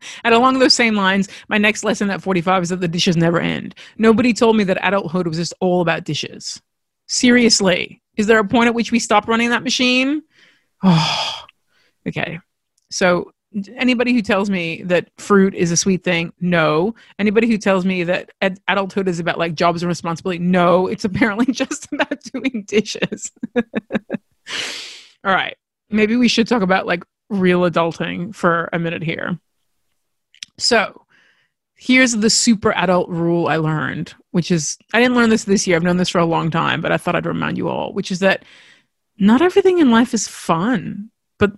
And 0.24 0.34
along 0.34 0.58
those 0.58 0.74
same 0.74 0.94
lines, 0.94 1.28
my 1.48 1.58
next 1.58 1.84
lesson 1.84 2.10
at 2.10 2.22
45 2.22 2.64
is 2.64 2.68
that 2.70 2.80
the 2.80 2.88
dishes 2.88 3.16
never 3.16 3.40
end. 3.40 3.74
Nobody 3.98 4.32
told 4.32 4.56
me 4.56 4.64
that 4.64 4.78
adulthood 4.86 5.26
was 5.26 5.36
just 5.36 5.54
all 5.60 5.80
about 5.80 6.04
dishes. 6.04 6.60
Seriously. 7.06 8.02
Is 8.16 8.26
there 8.26 8.38
a 8.38 8.46
point 8.46 8.68
at 8.68 8.74
which 8.74 8.92
we 8.92 8.98
stop 8.98 9.28
running 9.28 9.50
that 9.50 9.62
machine? 9.62 10.22
Oh, 10.82 11.44
okay. 12.08 12.38
So, 12.90 13.32
anybody 13.76 14.12
who 14.12 14.22
tells 14.22 14.48
me 14.50 14.82
that 14.84 15.10
fruit 15.18 15.54
is 15.54 15.70
a 15.70 15.76
sweet 15.76 16.04
thing, 16.04 16.32
no. 16.40 16.94
Anybody 17.18 17.48
who 17.48 17.58
tells 17.58 17.84
me 17.84 18.04
that 18.04 18.30
ad- 18.40 18.60
adulthood 18.68 19.08
is 19.08 19.20
about 19.20 19.38
like 19.38 19.54
jobs 19.54 19.82
and 19.82 19.88
responsibility, 19.88 20.38
no. 20.38 20.86
It's 20.86 21.04
apparently 21.06 21.52
just 21.52 21.88
about 21.92 22.20
doing 22.32 22.64
dishes. 22.66 23.32
all 23.56 23.64
right. 25.24 25.56
Maybe 25.88 26.16
we 26.16 26.28
should 26.28 26.46
talk 26.46 26.62
about 26.62 26.86
like 26.86 27.04
real 27.28 27.62
adulting 27.62 28.34
for 28.34 28.68
a 28.72 28.78
minute 28.78 29.02
here. 29.02 29.38
So 30.60 31.06
here's 31.76 32.12
the 32.12 32.30
super 32.30 32.72
adult 32.72 33.08
rule 33.08 33.48
I 33.48 33.56
learned, 33.56 34.14
which 34.30 34.50
is 34.50 34.76
I 34.92 35.00
didn't 35.00 35.16
learn 35.16 35.30
this 35.30 35.44
this 35.44 35.66
year. 35.66 35.76
I've 35.76 35.82
known 35.82 35.96
this 35.96 36.10
for 36.10 36.18
a 36.18 36.26
long 36.26 36.50
time, 36.50 36.80
but 36.80 36.92
I 36.92 36.98
thought 36.98 37.16
I'd 37.16 37.26
remind 37.26 37.56
you 37.56 37.68
all, 37.68 37.92
which 37.94 38.10
is 38.10 38.18
that 38.20 38.44
not 39.18 39.42
everything 39.42 39.78
in 39.78 39.90
life 39.90 40.14
is 40.14 40.28
fun, 40.28 41.10
but 41.38 41.52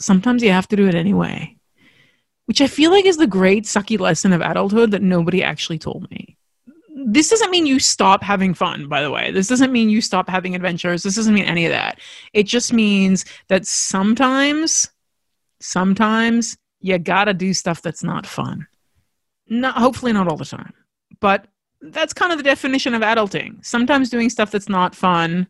sometimes 0.00 0.42
you 0.42 0.50
have 0.50 0.68
to 0.68 0.76
do 0.76 0.88
it 0.88 0.94
anyway. 0.94 1.56
Which 2.46 2.60
I 2.60 2.66
feel 2.68 2.90
like 2.92 3.06
is 3.06 3.16
the 3.16 3.26
great 3.26 3.64
sucky 3.64 3.98
lesson 3.98 4.32
of 4.32 4.40
adulthood 4.40 4.92
that 4.92 5.02
nobody 5.02 5.42
actually 5.42 5.78
told 5.78 6.08
me. 6.10 6.36
This 7.06 7.28
doesn't 7.28 7.50
mean 7.50 7.66
you 7.66 7.78
stop 7.78 8.22
having 8.22 8.54
fun, 8.54 8.88
by 8.88 9.02
the 9.02 9.10
way. 9.10 9.30
This 9.30 9.48
doesn't 9.48 9.72
mean 9.72 9.90
you 9.90 10.00
stop 10.00 10.28
having 10.28 10.54
adventures. 10.54 11.02
This 11.02 11.16
doesn't 11.16 11.34
mean 11.34 11.44
any 11.44 11.66
of 11.66 11.72
that. 11.72 12.00
It 12.32 12.44
just 12.44 12.72
means 12.72 13.24
that 13.48 13.66
sometimes, 13.66 14.88
sometimes 15.60 16.56
you 16.86 16.98
gotta 16.98 17.34
do 17.34 17.52
stuff 17.52 17.82
that's 17.82 18.04
not 18.04 18.26
fun. 18.26 18.66
Not 19.48 19.76
hopefully 19.76 20.12
not 20.12 20.28
all 20.28 20.36
the 20.36 20.44
time, 20.44 20.72
but 21.20 21.46
that's 21.80 22.12
kind 22.12 22.30
of 22.30 22.38
the 22.38 22.44
definition 22.44 22.94
of 22.94 23.02
adulting. 23.02 23.64
Sometimes 23.64 24.08
doing 24.08 24.30
stuff 24.30 24.52
that's 24.52 24.68
not 24.68 24.94
fun, 24.94 25.48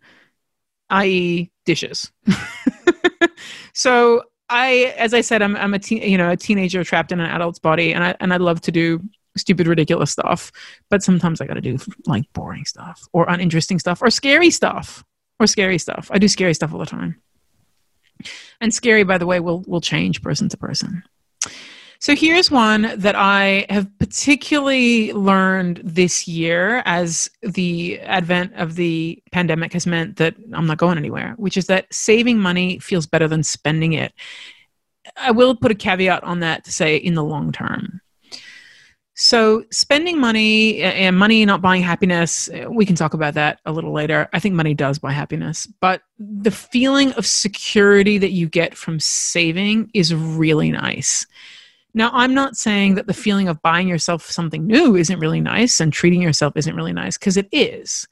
i.e., 0.90 1.50
dishes. 1.66 2.10
so 3.74 4.22
I, 4.48 4.94
as 4.96 5.12
I 5.12 5.20
said, 5.20 5.42
I'm 5.42 5.56
I'm 5.56 5.74
a 5.74 5.78
teen, 5.78 6.02
you 6.02 6.16
know 6.16 6.30
a 6.30 6.36
teenager 6.36 6.82
trapped 6.84 7.12
in 7.12 7.20
an 7.20 7.30
adult's 7.30 7.58
body, 7.58 7.92
and 7.92 8.02
I 8.02 8.16
and 8.20 8.32
I 8.32 8.38
love 8.38 8.62
to 8.62 8.72
do 8.72 9.02
stupid, 9.36 9.66
ridiculous 9.66 10.12
stuff. 10.12 10.50
But 10.88 11.02
sometimes 11.02 11.42
I 11.42 11.46
got 11.46 11.54
to 11.54 11.60
do 11.60 11.78
like 12.06 12.24
boring 12.32 12.64
stuff 12.64 13.06
or 13.12 13.28
uninteresting 13.28 13.78
stuff 13.78 14.00
or 14.00 14.08
scary 14.10 14.50
stuff 14.50 15.04
or 15.38 15.46
scary 15.46 15.76
stuff. 15.76 16.10
I 16.10 16.18
do 16.18 16.28
scary 16.28 16.54
stuff 16.54 16.72
all 16.72 16.78
the 16.78 16.86
time. 16.86 17.20
And 18.60 18.72
scary, 18.72 19.04
by 19.04 19.18
the 19.18 19.26
way, 19.26 19.40
will 19.40 19.62
will 19.66 19.82
change 19.82 20.22
person 20.22 20.48
to 20.48 20.56
person. 20.56 21.02
So 21.98 22.14
here's 22.14 22.50
one 22.50 22.92
that 22.96 23.16
I 23.16 23.66
have 23.70 23.88
particularly 23.98 25.12
learned 25.12 25.80
this 25.82 26.28
year 26.28 26.82
as 26.84 27.30
the 27.42 27.98
advent 28.00 28.54
of 28.54 28.76
the 28.76 29.22
pandemic 29.32 29.72
has 29.72 29.86
meant 29.86 30.16
that 30.16 30.36
I'm 30.52 30.66
not 30.66 30.78
going 30.78 30.98
anywhere, 30.98 31.34
which 31.38 31.56
is 31.56 31.66
that 31.66 31.92
saving 31.92 32.38
money 32.38 32.78
feels 32.80 33.06
better 33.06 33.28
than 33.28 33.42
spending 33.42 33.94
it. 33.94 34.12
I 35.16 35.30
will 35.30 35.56
put 35.56 35.70
a 35.70 35.74
caveat 35.74 36.22
on 36.22 36.40
that 36.40 36.64
to 36.64 36.72
say 36.72 36.96
in 36.96 37.14
the 37.14 37.24
long 37.24 37.50
term. 37.50 38.00
So, 39.18 39.64
spending 39.70 40.20
money 40.20 40.82
and 40.82 41.16
money 41.16 41.42
not 41.46 41.62
buying 41.62 41.80
happiness, 41.80 42.50
we 42.68 42.84
can 42.84 42.96
talk 42.96 43.14
about 43.14 43.32
that 43.32 43.60
a 43.64 43.72
little 43.72 43.92
later. 43.92 44.28
I 44.34 44.40
think 44.40 44.54
money 44.54 44.74
does 44.74 44.98
buy 44.98 45.12
happiness, 45.12 45.66
but 45.80 46.02
the 46.18 46.50
feeling 46.50 47.12
of 47.12 47.24
security 47.24 48.18
that 48.18 48.32
you 48.32 48.46
get 48.46 48.76
from 48.76 49.00
saving 49.00 49.90
is 49.94 50.14
really 50.14 50.70
nice. 50.70 51.26
Now, 51.94 52.10
I'm 52.12 52.34
not 52.34 52.56
saying 52.56 52.96
that 52.96 53.06
the 53.06 53.14
feeling 53.14 53.48
of 53.48 53.62
buying 53.62 53.88
yourself 53.88 54.30
something 54.30 54.66
new 54.66 54.96
isn't 54.96 55.18
really 55.18 55.40
nice 55.40 55.80
and 55.80 55.90
treating 55.90 56.20
yourself 56.20 56.54
isn't 56.54 56.76
really 56.76 56.92
nice, 56.92 57.16
because 57.16 57.38
it 57.38 57.48
is. 57.52 58.06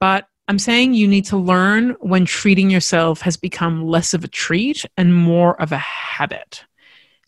But 0.00 0.26
I'm 0.48 0.58
saying 0.58 0.94
you 0.94 1.06
need 1.06 1.26
to 1.26 1.36
learn 1.36 1.90
when 2.00 2.24
treating 2.24 2.68
yourself 2.68 3.20
has 3.20 3.36
become 3.36 3.86
less 3.86 4.12
of 4.12 4.24
a 4.24 4.28
treat 4.28 4.84
and 4.96 5.14
more 5.14 5.54
of 5.62 5.70
a 5.70 5.78
habit. 5.78 6.64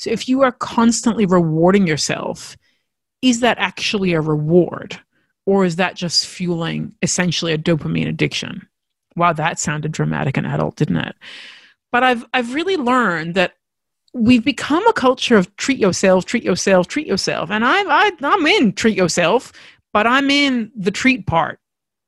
So, 0.00 0.10
if 0.10 0.28
you 0.28 0.42
are 0.42 0.50
constantly 0.50 1.26
rewarding 1.26 1.86
yourself, 1.86 2.56
is 3.24 3.40
that 3.40 3.58
actually 3.58 4.12
a 4.12 4.20
reward? 4.20 5.00
or 5.46 5.64
is 5.64 5.76
that 5.76 5.94
just 5.94 6.26
fueling 6.26 6.94
essentially 7.02 7.52
a 7.52 7.58
dopamine 7.58 8.08
addiction? 8.08 8.66
Wow, 9.16 9.32
that 9.34 9.58
sounded 9.58 9.92
dramatic 9.92 10.36
and 10.36 10.46
adult, 10.46 10.76
didn't 10.76 10.96
it? 10.96 11.16
But 11.92 12.02
I've 12.02 12.24
I've 12.34 12.54
really 12.54 12.76
learned 12.76 13.34
that 13.34 13.54
we've 14.12 14.44
become 14.44 14.86
a 14.86 14.92
culture 14.92 15.36
of 15.36 15.54
treat 15.56 15.78
yourself, 15.78 16.24
treat 16.24 16.42
yourself, 16.42 16.88
treat 16.88 17.06
yourself. 17.06 17.50
And 17.50 17.64
I, 17.64 17.82
I 17.82 18.10
I'm 18.22 18.46
in 18.46 18.72
treat 18.72 18.96
yourself, 18.96 19.52
but 19.92 20.06
I'm 20.06 20.30
in 20.30 20.72
the 20.74 20.90
treat 20.90 21.26
part 21.26 21.60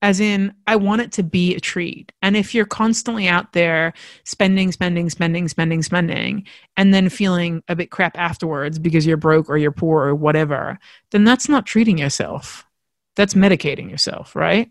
as 0.06 0.20
in 0.20 0.54
i 0.68 0.76
want 0.76 1.02
it 1.02 1.10
to 1.10 1.24
be 1.24 1.56
a 1.56 1.60
treat. 1.60 2.12
And 2.22 2.36
if 2.36 2.54
you're 2.54 2.64
constantly 2.64 3.26
out 3.26 3.52
there 3.52 3.92
spending 4.22 4.70
spending 4.70 5.10
spending 5.10 5.48
spending 5.48 5.82
spending 5.82 6.46
and 6.76 6.94
then 6.94 7.08
feeling 7.08 7.64
a 7.66 7.74
bit 7.74 7.90
crap 7.90 8.16
afterwards 8.16 8.78
because 8.78 9.04
you're 9.04 9.16
broke 9.16 9.50
or 9.50 9.58
you're 9.58 9.72
poor 9.72 10.04
or 10.04 10.14
whatever 10.14 10.78
then 11.10 11.24
that's 11.24 11.48
not 11.48 11.66
treating 11.66 11.98
yourself. 11.98 12.64
That's 13.16 13.34
medicating 13.34 13.90
yourself 13.90 14.36
right? 14.36 14.70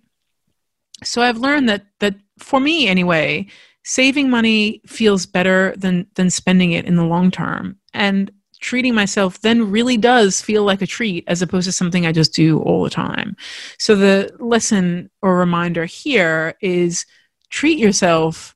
So 1.04 1.22
i've 1.22 1.38
learned 1.38 1.68
that 1.68 1.86
that 2.00 2.16
for 2.40 2.62
me 2.62 2.88
anyway 2.88 3.48
saving 3.84 4.30
money 4.30 4.82
feels 4.88 5.26
better 5.26 5.74
than 5.76 6.08
than 6.16 6.30
spending 6.30 6.72
it 6.72 6.86
in 6.86 6.96
the 6.96 7.06
long 7.06 7.30
term. 7.30 7.78
And 7.94 8.32
treating 8.66 8.96
myself 8.96 9.40
then 9.42 9.70
really 9.70 9.96
does 9.96 10.42
feel 10.42 10.64
like 10.64 10.82
a 10.82 10.88
treat 10.88 11.24
as 11.28 11.44
opposed 11.44 11.66
to 11.66 11.72
something 11.72 12.04
I 12.06 12.12
just 12.12 12.34
do 12.34 12.60
all 12.62 12.84
the 12.84 12.90
time. 12.90 13.38
So 13.78 13.96
the 13.96 14.36
lesson 14.40 15.12
or 15.22 15.38
reminder 15.38 15.86
here 15.86 16.56
is 16.62 17.06
treat 17.52 17.78
yourself 17.78 18.56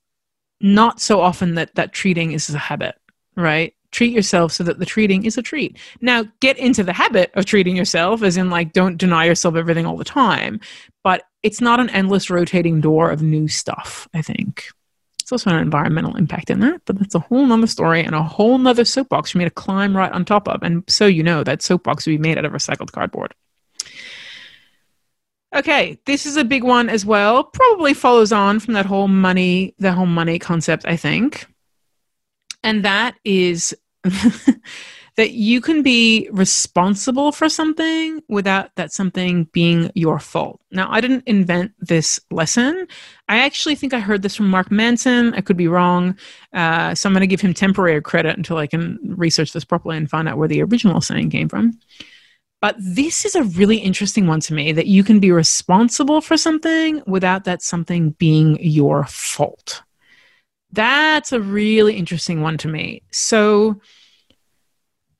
not 0.59 0.99
so 0.99 1.21
often 1.21 1.53
that 1.55 1.75
that 1.75 1.93
treating 1.93 2.31
is 2.31 2.49
a 2.49 2.57
habit, 2.57 2.95
right? 3.35 3.75
Treat 3.91 4.11
yourself 4.11 4.51
so 4.51 4.63
that 4.63 4.79
the 4.79 4.85
treating 4.85 5.25
is 5.25 5.37
a 5.37 5.43
treat. 5.43 5.77
Now, 6.01 6.25
get 6.39 6.57
into 6.57 6.83
the 6.83 6.93
habit 6.93 7.29
of 7.35 7.45
treating 7.45 7.75
yourself, 7.75 8.23
as 8.23 8.35
in, 8.35 8.49
like, 8.49 8.73
don't 8.73 8.97
deny 8.97 9.25
yourself 9.25 9.55
everything 9.55 9.85
all 9.85 9.97
the 9.97 10.03
time. 10.03 10.59
But 11.03 11.23
it's 11.43 11.61
not 11.61 11.79
an 11.79 11.89
endless 11.91 12.31
rotating 12.31 12.81
door 12.81 13.11
of 13.11 13.21
new 13.21 13.47
stuff, 13.47 14.07
I 14.13 14.23
think. 14.23 14.69
It's 15.29 15.45
also 15.45 15.55
an 15.55 15.61
environmental 15.61 16.17
impact 16.17 16.49
in 16.49 16.59
that, 16.61 16.81
but 16.85 16.97
that's 16.97 17.13
a 17.13 17.19
whole 17.19 17.45
nother 17.45 17.67
story 17.67 18.03
and 18.03 18.15
a 18.15 18.23
whole 18.23 18.57
nother 18.57 18.83
soapbox 18.83 19.29
for 19.29 19.37
me 19.37 19.43
to 19.43 19.51
climb 19.51 19.95
right 19.95 20.11
on 20.11 20.25
top 20.25 20.47
of. 20.47 20.63
And 20.63 20.83
so 20.87 21.05
you 21.05 21.21
know 21.21 21.43
that 21.43 21.61
soapbox 21.61 22.07
would 22.07 22.13
be 22.13 22.17
made 22.17 22.39
out 22.39 22.45
of 22.45 22.51
recycled 22.51 22.91
cardboard. 22.91 23.35
Okay, 25.53 25.99
this 26.05 26.25
is 26.25 26.35
a 26.35 26.43
big 26.43 26.63
one 26.63 26.89
as 26.89 27.05
well. 27.05 27.43
Probably 27.43 27.93
follows 27.93 28.31
on 28.31 28.59
from 28.59 28.73
that 28.73 28.87
whole 28.87 29.07
money, 29.07 29.75
the 29.77 29.91
whole 29.91 30.07
money 30.07 30.39
concept, 30.39 30.87
I 30.87 30.95
think. 30.95 31.45
And 32.63 32.83
that 32.83 33.13
is 33.23 33.77
that 35.19 35.31
you 35.31 35.59
can 35.59 35.83
be 35.83 36.29
responsible 36.31 37.33
for 37.33 37.49
something 37.49 38.23
without 38.29 38.73
that 38.77 38.93
something 38.93 39.43
being 39.51 39.91
your 39.93 40.17
fault. 40.17 40.61
Now, 40.71 40.87
I 40.89 41.01
didn't 41.01 41.25
invent 41.27 41.73
this 41.81 42.21
lesson. 42.31 42.87
I 43.27 43.39
actually 43.39 43.75
think 43.75 43.93
I 43.93 43.99
heard 43.99 44.21
this 44.21 44.37
from 44.37 44.49
Mark 44.49 44.71
Manson. 44.71 45.33
I 45.33 45.41
could 45.41 45.57
be 45.57 45.67
wrong. 45.67 46.17
Uh, 46.53 46.95
so 46.95 47.09
I'm 47.09 47.13
going 47.13 47.19
to 47.19 47.27
give 47.27 47.41
him 47.41 47.53
temporary 47.53 48.01
credit 48.01 48.37
until 48.37 48.55
I 48.55 48.65
can 48.67 48.97
research 49.03 49.51
this 49.51 49.65
properly 49.65 49.97
and 49.97 50.09
find 50.09 50.29
out 50.29 50.37
where 50.37 50.47
the 50.47 50.63
original 50.63 51.01
saying 51.01 51.31
came 51.31 51.49
from. 51.49 51.77
But 52.61 52.77
this 52.79 53.25
is 53.25 53.35
a 53.35 53.43
really 53.43 53.75
interesting 53.75 54.25
one 54.25 54.39
to 54.39 54.53
me 54.53 54.71
that 54.71 54.87
you 54.87 55.03
can 55.03 55.19
be 55.19 55.33
responsible 55.33 56.21
for 56.21 56.37
something 56.37 57.01
without 57.05 57.43
that 57.43 57.61
something 57.61 58.11
being 58.11 58.57
your 58.61 59.03
fault. 59.03 59.83
That's 60.71 61.33
a 61.33 61.41
really 61.41 61.95
interesting 61.95 62.39
one 62.39 62.57
to 62.59 62.69
me. 62.69 63.01
So, 63.11 63.81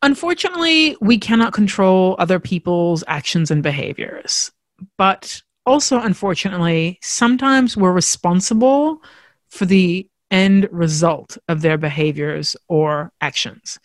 Unfortunately, 0.01 0.95
we 1.01 1.17
cannot 1.17 1.53
control 1.53 2.15
other 2.19 2.39
people's 2.39 3.03
actions 3.07 3.51
and 3.51 3.61
behaviors. 3.61 4.51
But 4.97 5.41
also, 5.65 5.99
unfortunately, 5.99 6.99
sometimes 7.01 7.75
we're 7.75 7.91
responsible 7.91 9.01
for 9.49 9.65
the 9.65 10.07
end 10.31 10.69
result 10.71 11.37
of 11.47 11.61
their 11.61 11.77
behaviors 11.77 12.55
or 12.67 13.11
actions. 13.19 13.79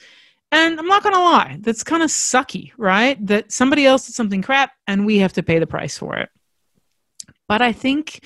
And 0.53 0.79
I'm 0.79 0.87
not 0.87 1.03
going 1.03 1.15
to 1.15 1.21
lie, 1.21 1.59
that's 1.61 1.83
kind 1.83 2.03
of 2.03 2.11
sucky, 2.11 2.71
right? 2.77 3.25
That 3.27 3.51
somebody 3.51 3.87
else 3.87 4.07
did 4.07 4.15
something 4.15 4.41
crap 4.41 4.73
and 4.87 5.05
we 5.05 5.19
have 5.19 5.33
to 5.33 5.43
pay 5.43 5.59
the 5.59 5.67
price 5.67 5.99
for 5.99 6.17
it. 6.17 6.29
But 7.49 7.61
I 7.61 7.73
think 7.73 8.25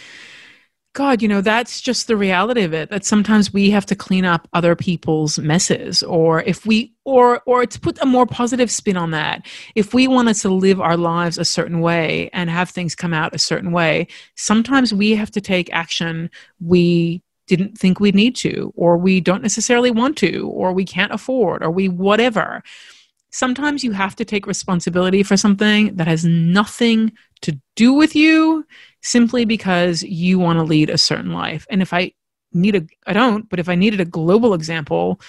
God, 0.98 1.22
you 1.22 1.28
know, 1.28 1.40
that's 1.40 1.80
just 1.80 2.08
the 2.08 2.16
reality 2.16 2.64
of 2.64 2.74
it. 2.74 2.90
That 2.90 3.04
sometimes 3.04 3.52
we 3.52 3.70
have 3.70 3.86
to 3.86 3.94
clean 3.94 4.24
up 4.24 4.48
other 4.52 4.74
people's 4.74 5.38
messes, 5.38 6.02
or 6.02 6.42
if 6.42 6.66
we, 6.66 6.92
or 7.04 7.40
or 7.46 7.66
to 7.66 7.78
put 7.78 8.02
a 8.02 8.04
more 8.04 8.26
positive 8.26 8.68
spin 8.68 8.96
on 8.96 9.12
that, 9.12 9.46
if 9.76 9.94
we 9.94 10.08
wanted 10.08 10.34
to 10.38 10.48
live 10.48 10.80
our 10.80 10.96
lives 10.96 11.38
a 11.38 11.44
certain 11.44 11.78
way 11.78 12.30
and 12.32 12.50
have 12.50 12.68
things 12.68 12.96
come 12.96 13.14
out 13.14 13.32
a 13.32 13.38
certain 13.38 13.70
way, 13.70 14.08
sometimes 14.34 14.92
we 14.92 15.12
have 15.12 15.30
to 15.30 15.40
take 15.40 15.72
action 15.72 16.30
we 16.60 17.22
didn't 17.46 17.78
think 17.78 18.00
we'd 18.00 18.16
need 18.16 18.34
to, 18.34 18.72
or 18.74 18.98
we 18.98 19.20
don't 19.20 19.42
necessarily 19.42 19.92
want 19.92 20.18
to, 20.18 20.48
or 20.48 20.72
we 20.72 20.84
can't 20.84 21.12
afford, 21.12 21.62
or 21.62 21.70
we 21.70 21.88
whatever. 21.88 22.60
Sometimes 23.30 23.84
you 23.84 23.92
have 23.92 24.16
to 24.16 24.24
take 24.24 24.48
responsibility 24.48 25.22
for 25.22 25.36
something 25.36 25.94
that 25.94 26.08
has 26.08 26.24
nothing 26.24 27.12
to 27.42 27.56
do 27.76 27.92
with 27.92 28.16
you 28.16 28.66
simply 29.08 29.44
because 29.44 30.02
you 30.02 30.38
want 30.38 30.58
to 30.58 30.64
lead 30.64 30.90
a 30.90 30.98
certain 30.98 31.32
life. 31.32 31.66
And 31.70 31.80
if 31.80 31.92
I 31.92 32.12
need 32.52 32.76
a, 32.76 32.86
I 33.06 33.12
don't, 33.12 33.48
but 33.48 33.58
if 33.58 33.68
I 33.68 33.74
needed 33.74 34.00
a 34.00 34.04
global 34.04 34.54
example, 34.54 35.20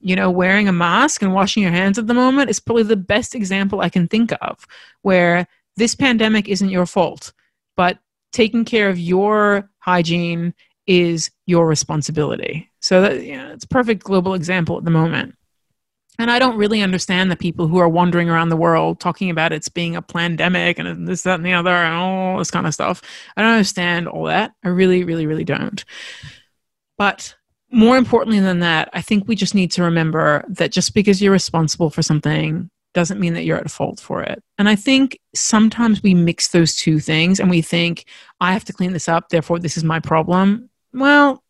you 0.00 0.16
know, 0.16 0.30
wearing 0.30 0.68
a 0.68 0.72
mask 0.72 1.22
and 1.22 1.34
washing 1.34 1.62
your 1.62 1.72
hands 1.72 1.98
at 1.98 2.06
the 2.06 2.14
moment 2.14 2.48
is 2.48 2.58
probably 2.58 2.84
the 2.84 2.96
best 2.96 3.34
example 3.34 3.80
I 3.80 3.90
can 3.90 4.08
think 4.08 4.32
of 4.40 4.66
where 5.02 5.46
this 5.76 5.94
pandemic 5.94 6.48
isn't 6.48 6.70
your 6.70 6.86
fault, 6.86 7.32
but 7.76 7.98
taking 8.32 8.64
care 8.64 8.88
of 8.88 8.98
your 8.98 9.68
hygiene 9.78 10.54
is 10.86 11.30
your 11.46 11.66
responsibility. 11.66 12.70
So 12.80 13.02
that, 13.02 13.22
you 13.22 13.36
know, 13.36 13.52
it's 13.52 13.64
a 13.64 13.68
perfect 13.68 14.02
global 14.02 14.34
example 14.34 14.78
at 14.78 14.84
the 14.84 14.90
moment. 14.90 15.36
And 16.20 16.30
I 16.30 16.38
don't 16.38 16.58
really 16.58 16.82
understand 16.82 17.30
the 17.30 17.36
people 17.36 17.66
who 17.66 17.78
are 17.78 17.88
wandering 17.88 18.28
around 18.28 18.50
the 18.50 18.56
world 18.56 19.00
talking 19.00 19.30
about 19.30 19.54
it's 19.54 19.70
being 19.70 19.96
a 19.96 20.02
pandemic 20.02 20.78
and 20.78 21.08
this, 21.08 21.22
that, 21.22 21.36
and 21.36 21.46
the 21.46 21.54
other, 21.54 21.70
and 21.70 21.94
all 21.94 22.36
this 22.36 22.50
kind 22.50 22.66
of 22.66 22.74
stuff. 22.74 23.00
I 23.38 23.40
don't 23.40 23.52
understand 23.52 24.06
all 24.06 24.24
that. 24.24 24.52
I 24.62 24.68
really, 24.68 25.02
really, 25.02 25.26
really 25.26 25.44
don't. 25.44 25.82
But 26.98 27.34
more 27.72 27.96
importantly 27.96 28.38
than 28.38 28.60
that, 28.60 28.90
I 28.92 29.00
think 29.00 29.26
we 29.26 29.34
just 29.34 29.54
need 29.54 29.72
to 29.72 29.82
remember 29.82 30.44
that 30.48 30.72
just 30.72 30.92
because 30.92 31.22
you're 31.22 31.32
responsible 31.32 31.88
for 31.88 32.02
something 32.02 32.68
doesn't 32.92 33.20
mean 33.20 33.32
that 33.32 33.44
you're 33.44 33.56
at 33.56 33.70
fault 33.70 33.98
for 33.98 34.22
it. 34.22 34.42
And 34.58 34.68
I 34.68 34.76
think 34.76 35.18
sometimes 35.34 36.02
we 36.02 36.12
mix 36.12 36.48
those 36.48 36.74
two 36.74 37.00
things 37.00 37.40
and 37.40 37.48
we 37.48 37.62
think, 37.62 38.04
I 38.40 38.52
have 38.52 38.64
to 38.66 38.74
clean 38.74 38.92
this 38.92 39.08
up, 39.08 39.30
therefore, 39.30 39.58
this 39.58 39.78
is 39.78 39.84
my 39.84 40.00
problem. 40.00 40.68
Well, 40.92 41.42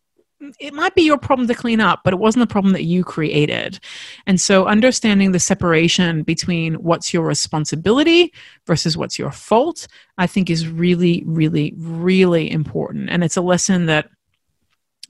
it 0.59 0.73
might 0.73 0.95
be 0.95 1.03
your 1.03 1.17
problem 1.17 1.47
to 1.47 1.53
clean 1.53 1.79
up, 1.79 2.01
but 2.03 2.13
it 2.13 2.19
wasn't 2.19 2.47
the 2.47 2.51
problem 2.51 2.73
that 2.73 2.83
you 2.83 3.03
created. 3.03 3.79
And 4.25 4.39
so 4.39 4.65
understanding 4.65 5.31
the 5.31 5.39
separation 5.39 6.23
between 6.23 6.75
what's 6.75 7.13
your 7.13 7.23
responsibility 7.23 8.33
versus 8.65 8.97
what's 8.97 9.19
your 9.19 9.31
fault, 9.31 9.87
I 10.17 10.27
think 10.27 10.49
is 10.49 10.67
really, 10.67 11.23
really, 11.25 11.73
really 11.77 12.51
important. 12.51 13.09
And 13.09 13.23
it's 13.23 13.37
a 13.37 13.41
lesson 13.41 13.85
that 13.87 14.09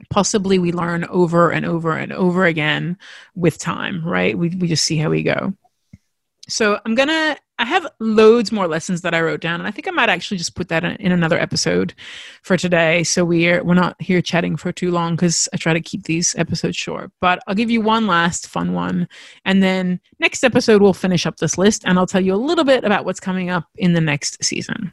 possibly 0.09 0.59
we 0.59 0.71
learn 0.71 1.05
over 1.05 1.51
and 1.51 1.65
over 1.65 1.95
and 1.95 2.11
over 2.11 2.45
again 2.45 2.97
with 3.35 3.57
time, 3.57 4.05
right? 4.05 4.37
We, 4.37 4.49
we 4.49 4.67
just 4.67 4.83
see 4.83 4.97
how 4.97 5.09
we 5.09 5.23
go. 5.23 5.53
So 6.49 6.79
I'm 6.85 6.95
going 6.95 7.09
to 7.09 7.37
I 7.61 7.65
have 7.65 7.85
loads 7.99 8.51
more 8.51 8.67
lessons 8.67 9.01
that 9.01 9.13
I 9.13 9.21
wrote 9.21 9.39
down, 9.39 9.61
and 9.61 9.67
I 9.67 9.71
think 9.71 9.87
I 9.87 9.91
might 9.91 10.09
actually 10.09 10.37
just 10.37 10.55
put 10.55 10.67
that 10.69 10.83
in, 10.83 10.93
in 10.93 11.11
another 11.11 11.39
episode 11.39 11.93
for 12.41 12.57
today. 12.57 13.03
So 13.03 13.23
we're 13.23 13.63
we're 13.63 13.75
not 13.75 14.01
here 14.01 14.19
chatting 14.19 14.57
for 14.57 14.71
too 14.71 14.89
long 14.89 15.15
because 15.15 15.47
I 15.53 15.57
try 15.57 15.71
to 15.73 15.79
keep 15.79 16.05
these 16.05 16.35
episodes 16.39 16.75
short. 16.75 17.11
But 17.21 17.43
I'll 17.45 17.53
give 17.53 17.69
you 17.69 17.79
one 17.79 18.07
last 18.07 18.47
fun 18.47 18.73
one, 18.73 19.07
and 19.45 19.61
then 19.61 19.99
next 20.17 20.43
episode 20.43 20.81
we'll 20.81 20.95
finish 20.95 21.27
up 21.27 21.37
this 21.37 21.55
list, 21.55 21.83
and 21.85 21.99
I'll 21.99 22.07
tell 22.07 22.25
you 22.25 22.33
a 22.33 22.35
little 22.35 22.63
bit 22.63 22.83
about 22.83 23.05
what's 23.05 23.19
coming 23.19 23.51
up 23.51 23.65
in 23.75 23.93
the 23.93 24.01
next 24.01 24.43
season. 24.43 24.91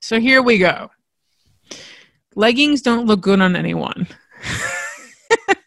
So 0.00 0.18
here 0.18 0.40
we 0.40 0.56
go. 0.56 0.90
Leggings 2.36 2.80
don't 2.80 3.04
look 3.04 3.20
good 3.20 3.42
on 3.42 3.54
anyone, 3.54 4.06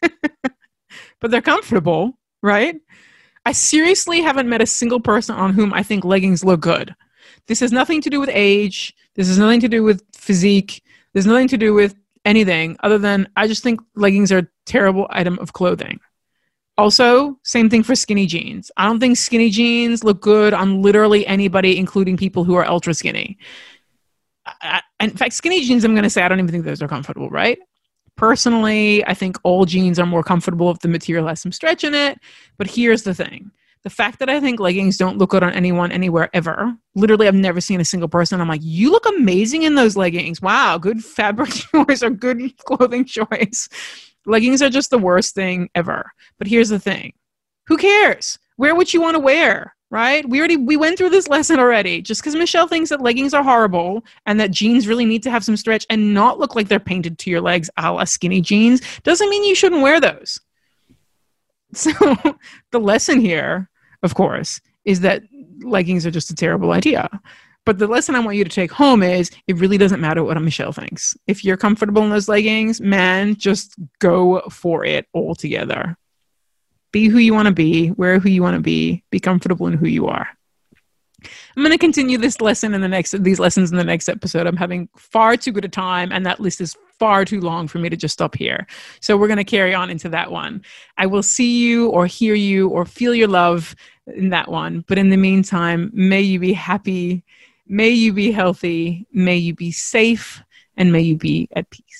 but 1.20 1.30
they're 1.30 1.40
comfortable, 1.40 2.18
right? 2.42 2.80
I 3.44 3.52
seriously 3.52 4.20
haven't 4.20 4.48
met 4.48 4.62
a 4.62 4.66
single 4.66 5.00
person 5.00 5.34
on 5.34 5.52
whom 5.52 5.72
I 5.72 5.82
think 5.82 6.04
leggings 6.04 6.44
look 6.44 6.60
good. 6.60 6.94
This 7.48 7.60
has 7.60 7.72
nothing 7.72 8.00
to 8.02 8.10
do 8.10 8.20
with 8.20 8.30
age. 8.32 8.94
This 9.14 9.28
has 9.28 9.38
nothing 9.38 9.60
to 9.60 9.68
do 9.68 9.82
with 9.82 10.02
physique. 10.14 10.82
There's 11.12 11.26
nothing 11.26 11.48
to 11.48 11.58
do 11.58 11.74
with 11.74 11.96
anything 12.24 12.76
other 12.80 12.98
than 12.98 13.28
I 13.36 13.48
just 13.48 13.62
think 13.62 13.80
leggings 13.96 14.30
are 14.30 14.38
a 14.38 14.48
terrible 14.64 15.06
item 15.10 15.38
of 15.40 15.52
clothing. 15.52 16.00
Also, 16.78 17.38
same 17.42 17.68
thing 17.68 17.82
for 17.82 17.94
skinny 17.94 18.26
jeans. 18.26 18.70
I 18.76 18.86
don't 18.86 19.00
think 19.00 19.16
skinny 19.16 19.50
jeans 19.50 20.04
look 20.04 20.22
good 20.22 20.54
on 20.54 20.80
literally 20.80 21.26
anybody, 21.26 21.76
including 21.76 22.16
people 22.16 22.44
who 22.44 22.54
are 22.54 22.64
ultra 22.64 22.94
skinny. 22.94 23.38
I, 24.46 24.80
in 25.00 25.10
fact, 25.10 25.34
skinny 25.34 25.62
jeans, 25.62 25.84
I'm 25.84 25.94
going 25.94 26.04
to 26.04 26.10
say, 26.10 26.22
I 26.22 26.28
don't 26.28 26.38
even 26.38 26.50
think 26.50 26.64
those 26.64 26.80
are 26.80 26.88
comfortable, 26.88 27.28
right? 27.28 27.58
Personally, 28.16 29.04
I 29.06 29.14
think 29.14 29.38
all 29.42 29.64
jeans 29.64 29.98
are 29.98 30.06
more 30.06 30.22
comfortable 30.22 30.70
if 30.70 30.78
the 30.80 30.88
material 30.88 31.26
has 31.28 31.40
some 31.40 31.52
stretch 31.52 31.82
in 31.82 31.94
it. 31.94 32.18
But 32.58 32.68
here's 32.68 33.02
the 33.02 33.14
thing 33.14 33.50
the 33.82 33.90
fact 33.90 34.20
that 34.20 34.30
I 34.30 34.38
think 34.38 34.60
leggings 34.60 34.96
don't 34.96 35.18
look 35.18 35.30
good 35.30 35.42
on 35.42 35.52
anyone 35.52 35.90
anywhere 35.90 36.30
ever. 36.32 36.76
Literally, 36.94 37.26
I've 37.26 37.34
never 37.34 37.60
seen 37.60 37.80
a 37.80 37.84
single 37.84 38.08
person. 38.08 38.40
I'm 38.40 38.48
like, 38.48 38.60
you 38.62 38.92
look 38.92 39.06
amazing 39.06 39.64
in 39.64 39.74
those 39.74 39.96
leggings. 39.96 40.40
Wow, 40.40 40.78
good 40.78 41.04
fabric 41.04 41.50
choice 41.52 42.02
or 42.02 42.10
good 42.10 42.56
clothing 42.58 43.04
choice. 43.04 43.68
Leggings 44.24 44.62
are 44.62 44.70
just 44.70 44.90
the 44.90 44.98
worst 44.98 45.34
thing 45.34 45.68
ever. 45.74 46.12
But 46.38 46.46
here's 46.46 46.68
the 46.68 46.78
thing 46.78 47.12
who 47.66 47.76
cares? 47.76 48.38
Wear 48.56 48.74
what 48.74 48.94
you 48.94 49.00
want 49.00 49.14
to 49.16 49.20
wear 49.20 49.74
right? 49.92 50.26
We 50.26 50.38
already 50.38 50.56
we 50.56 50.78
went 50.78 50.96
through 50.96 51.10
this 51.10 51.28
lesson 51.28 51.60
already. 51.60 52.00
Just 52.00 52.22
because 52.22 52.34
Michelle 52.34 52.66
thinks 52.66 52.88
that 52.88 53.02
leggings 53.02 53.34
are 53.34 53.44
horrible 53.44 54.02
and 54.24 54.40
that 54.40 54.50
jeans 54.50 54.88
really 54.88 55.04
need 55.04 55.22
to 55.24 55.30
have 55.30 55.44
some 55.44 55.56
stretch 55.56 55.86
and 55.90 56.14
not 56.14 56.40
look 56.40 56.56
like 56.56 56.66
they're 56.66 56.80
painted 56.80 57.18
to 57.18 57.30
your 57.30 57.42
legs 57.42 57.70
a 57.76 57.92
la 57.92 58.04
skinny 58.04 58.40
jeans 58.40 58.80
doesn't 59.02 59.28
mean 59.28 59.44
you 59.44 59.54
shouldn't 59.54 59.82
wear 59.82 60.00
those. 60.00 60.40
So 61.74 61.90
the 62.70 62.80
lesson 62.80 63.18
here, 63.18 63.70
of 64.02 64.14
course, 64.14 64.60
is 64.84 65.00
that 65.00 65.22
leggings 65.62 66.04
are 66.04 66.10
just 66.10 66.30
a 66.30 66.34
terrible 66.34 66.72
idea. 66.72 67.08
But 67.64 67.78
the 67.78 67.86
lesson 67.86 68.14
I 68.14 68.20
want 68.20 68.36
you 68.36 68.44
to 68.44 68.50
take 68.50 68.70
home 68.70 69.02
is 69.02 69.30
it 69.46 69.56
really 69.56 69.78
doesn't 69.78 70.00
matter 70.00 70.22
what 70.22 70.38
Michelle 70.42 70.72
thinks. 70.72 71.16
If 71.26 71.44
you're 71.44 71.56
comfortable 71.56 72.02
in 72.02 72.10
those 72.10 72.28
leggings, 72.28 72.78
man, 72.78 73.36
just 73.36 73.74
go 74.00 74.42
for 74.50 74.84
it 74.84 75.06
altogether 75.14 75.96
be 76.92 77.08
who 77.08 77.18
you 77.18 77.34
want 77.34 77.46
to 77.46 77.54
be, 77.54 77.90
wear 77.92 78.18
who 78.18 78.28
you 78.28 78.42
want 78.42 78.54
to 78.54 78.60
be, 78.60 79.02
be 79.10 79.18
comfortable 79.18 79.66
in 79.66 79.72
who 79.72 79.86
you 79.86 80.06
are. 80.06 80.28
I'm 81.56 81.62
going 81.62 81.72
to 81.72 81.78
continue 81.78 82.18
this 82.18 82.40
lesson 82.40 82.74
in 82.74 82.80
the 82.80 82.88
next 82.88 83.22
these 83.22 83.38
lessons 83.38 83.70
in 83.70 83.76
the 83.76 83.84
next 83.84 84.08
episode. 84.08 84.46
I'm 84.46 84.56
having 84.56 84.88
far 84.96 85.36
too 85.36 85.52
good 85.52 85.64
a 85.64 85.68
time 85.68 86.10
and 86.12 86.26
that 86.26 86.40
list 86.40 86.60
is 86.60 86.76
far 86.98 87.24
too 87.24 87.40
long 87.40 87.68
for 87.68 87.78
me 87.78 87.88
to 87.88 87.96
just 87.96 88.12
stop 88.12 88.34
here. 88.34 88.66
So 89.00 89.16
we're 89.16 89.28
going 89.28 89.36
to 89.38 89.44
carry 89.44 89.74
on 89.74 89.90
into 89.90 90.08
that 90.10 90.30
one. 90.30 90.62
I 90.96 91.06
will 91.06 91.22
see 91.22 91.58
you 91.58 91.88
or 91.88 92.06
hear 92.06 92.34
you 92.34 92.68
or 92.68 92.84
feel 92.84 93.14
your 93.14 93.28
love 93.28 93.74
in 94.06 94.30
that 94.30 94.48
one. 94.48 94.84
But 94.86 94.98
in 94.98 95.10
the 95.10 95.16
meantime, 95.16 95.90
may 95.92 96.20
you 96.20 96.38
be 96.38 96.52
happy, 96.52 97.24
may 97.66 97.90
you 97.90 98.12
be 98.12 98.32
healthy, 98.32 99.06
may 99.12 99.36
you 99.36 99.54
be 99.54 99.72
safe, 99.72 100.42
and 100.76 100.92
may 100.92 101.00
you 101.00 101.16
be 101.16 101.48
at 101.54 101.70
peace. 101.70 101.91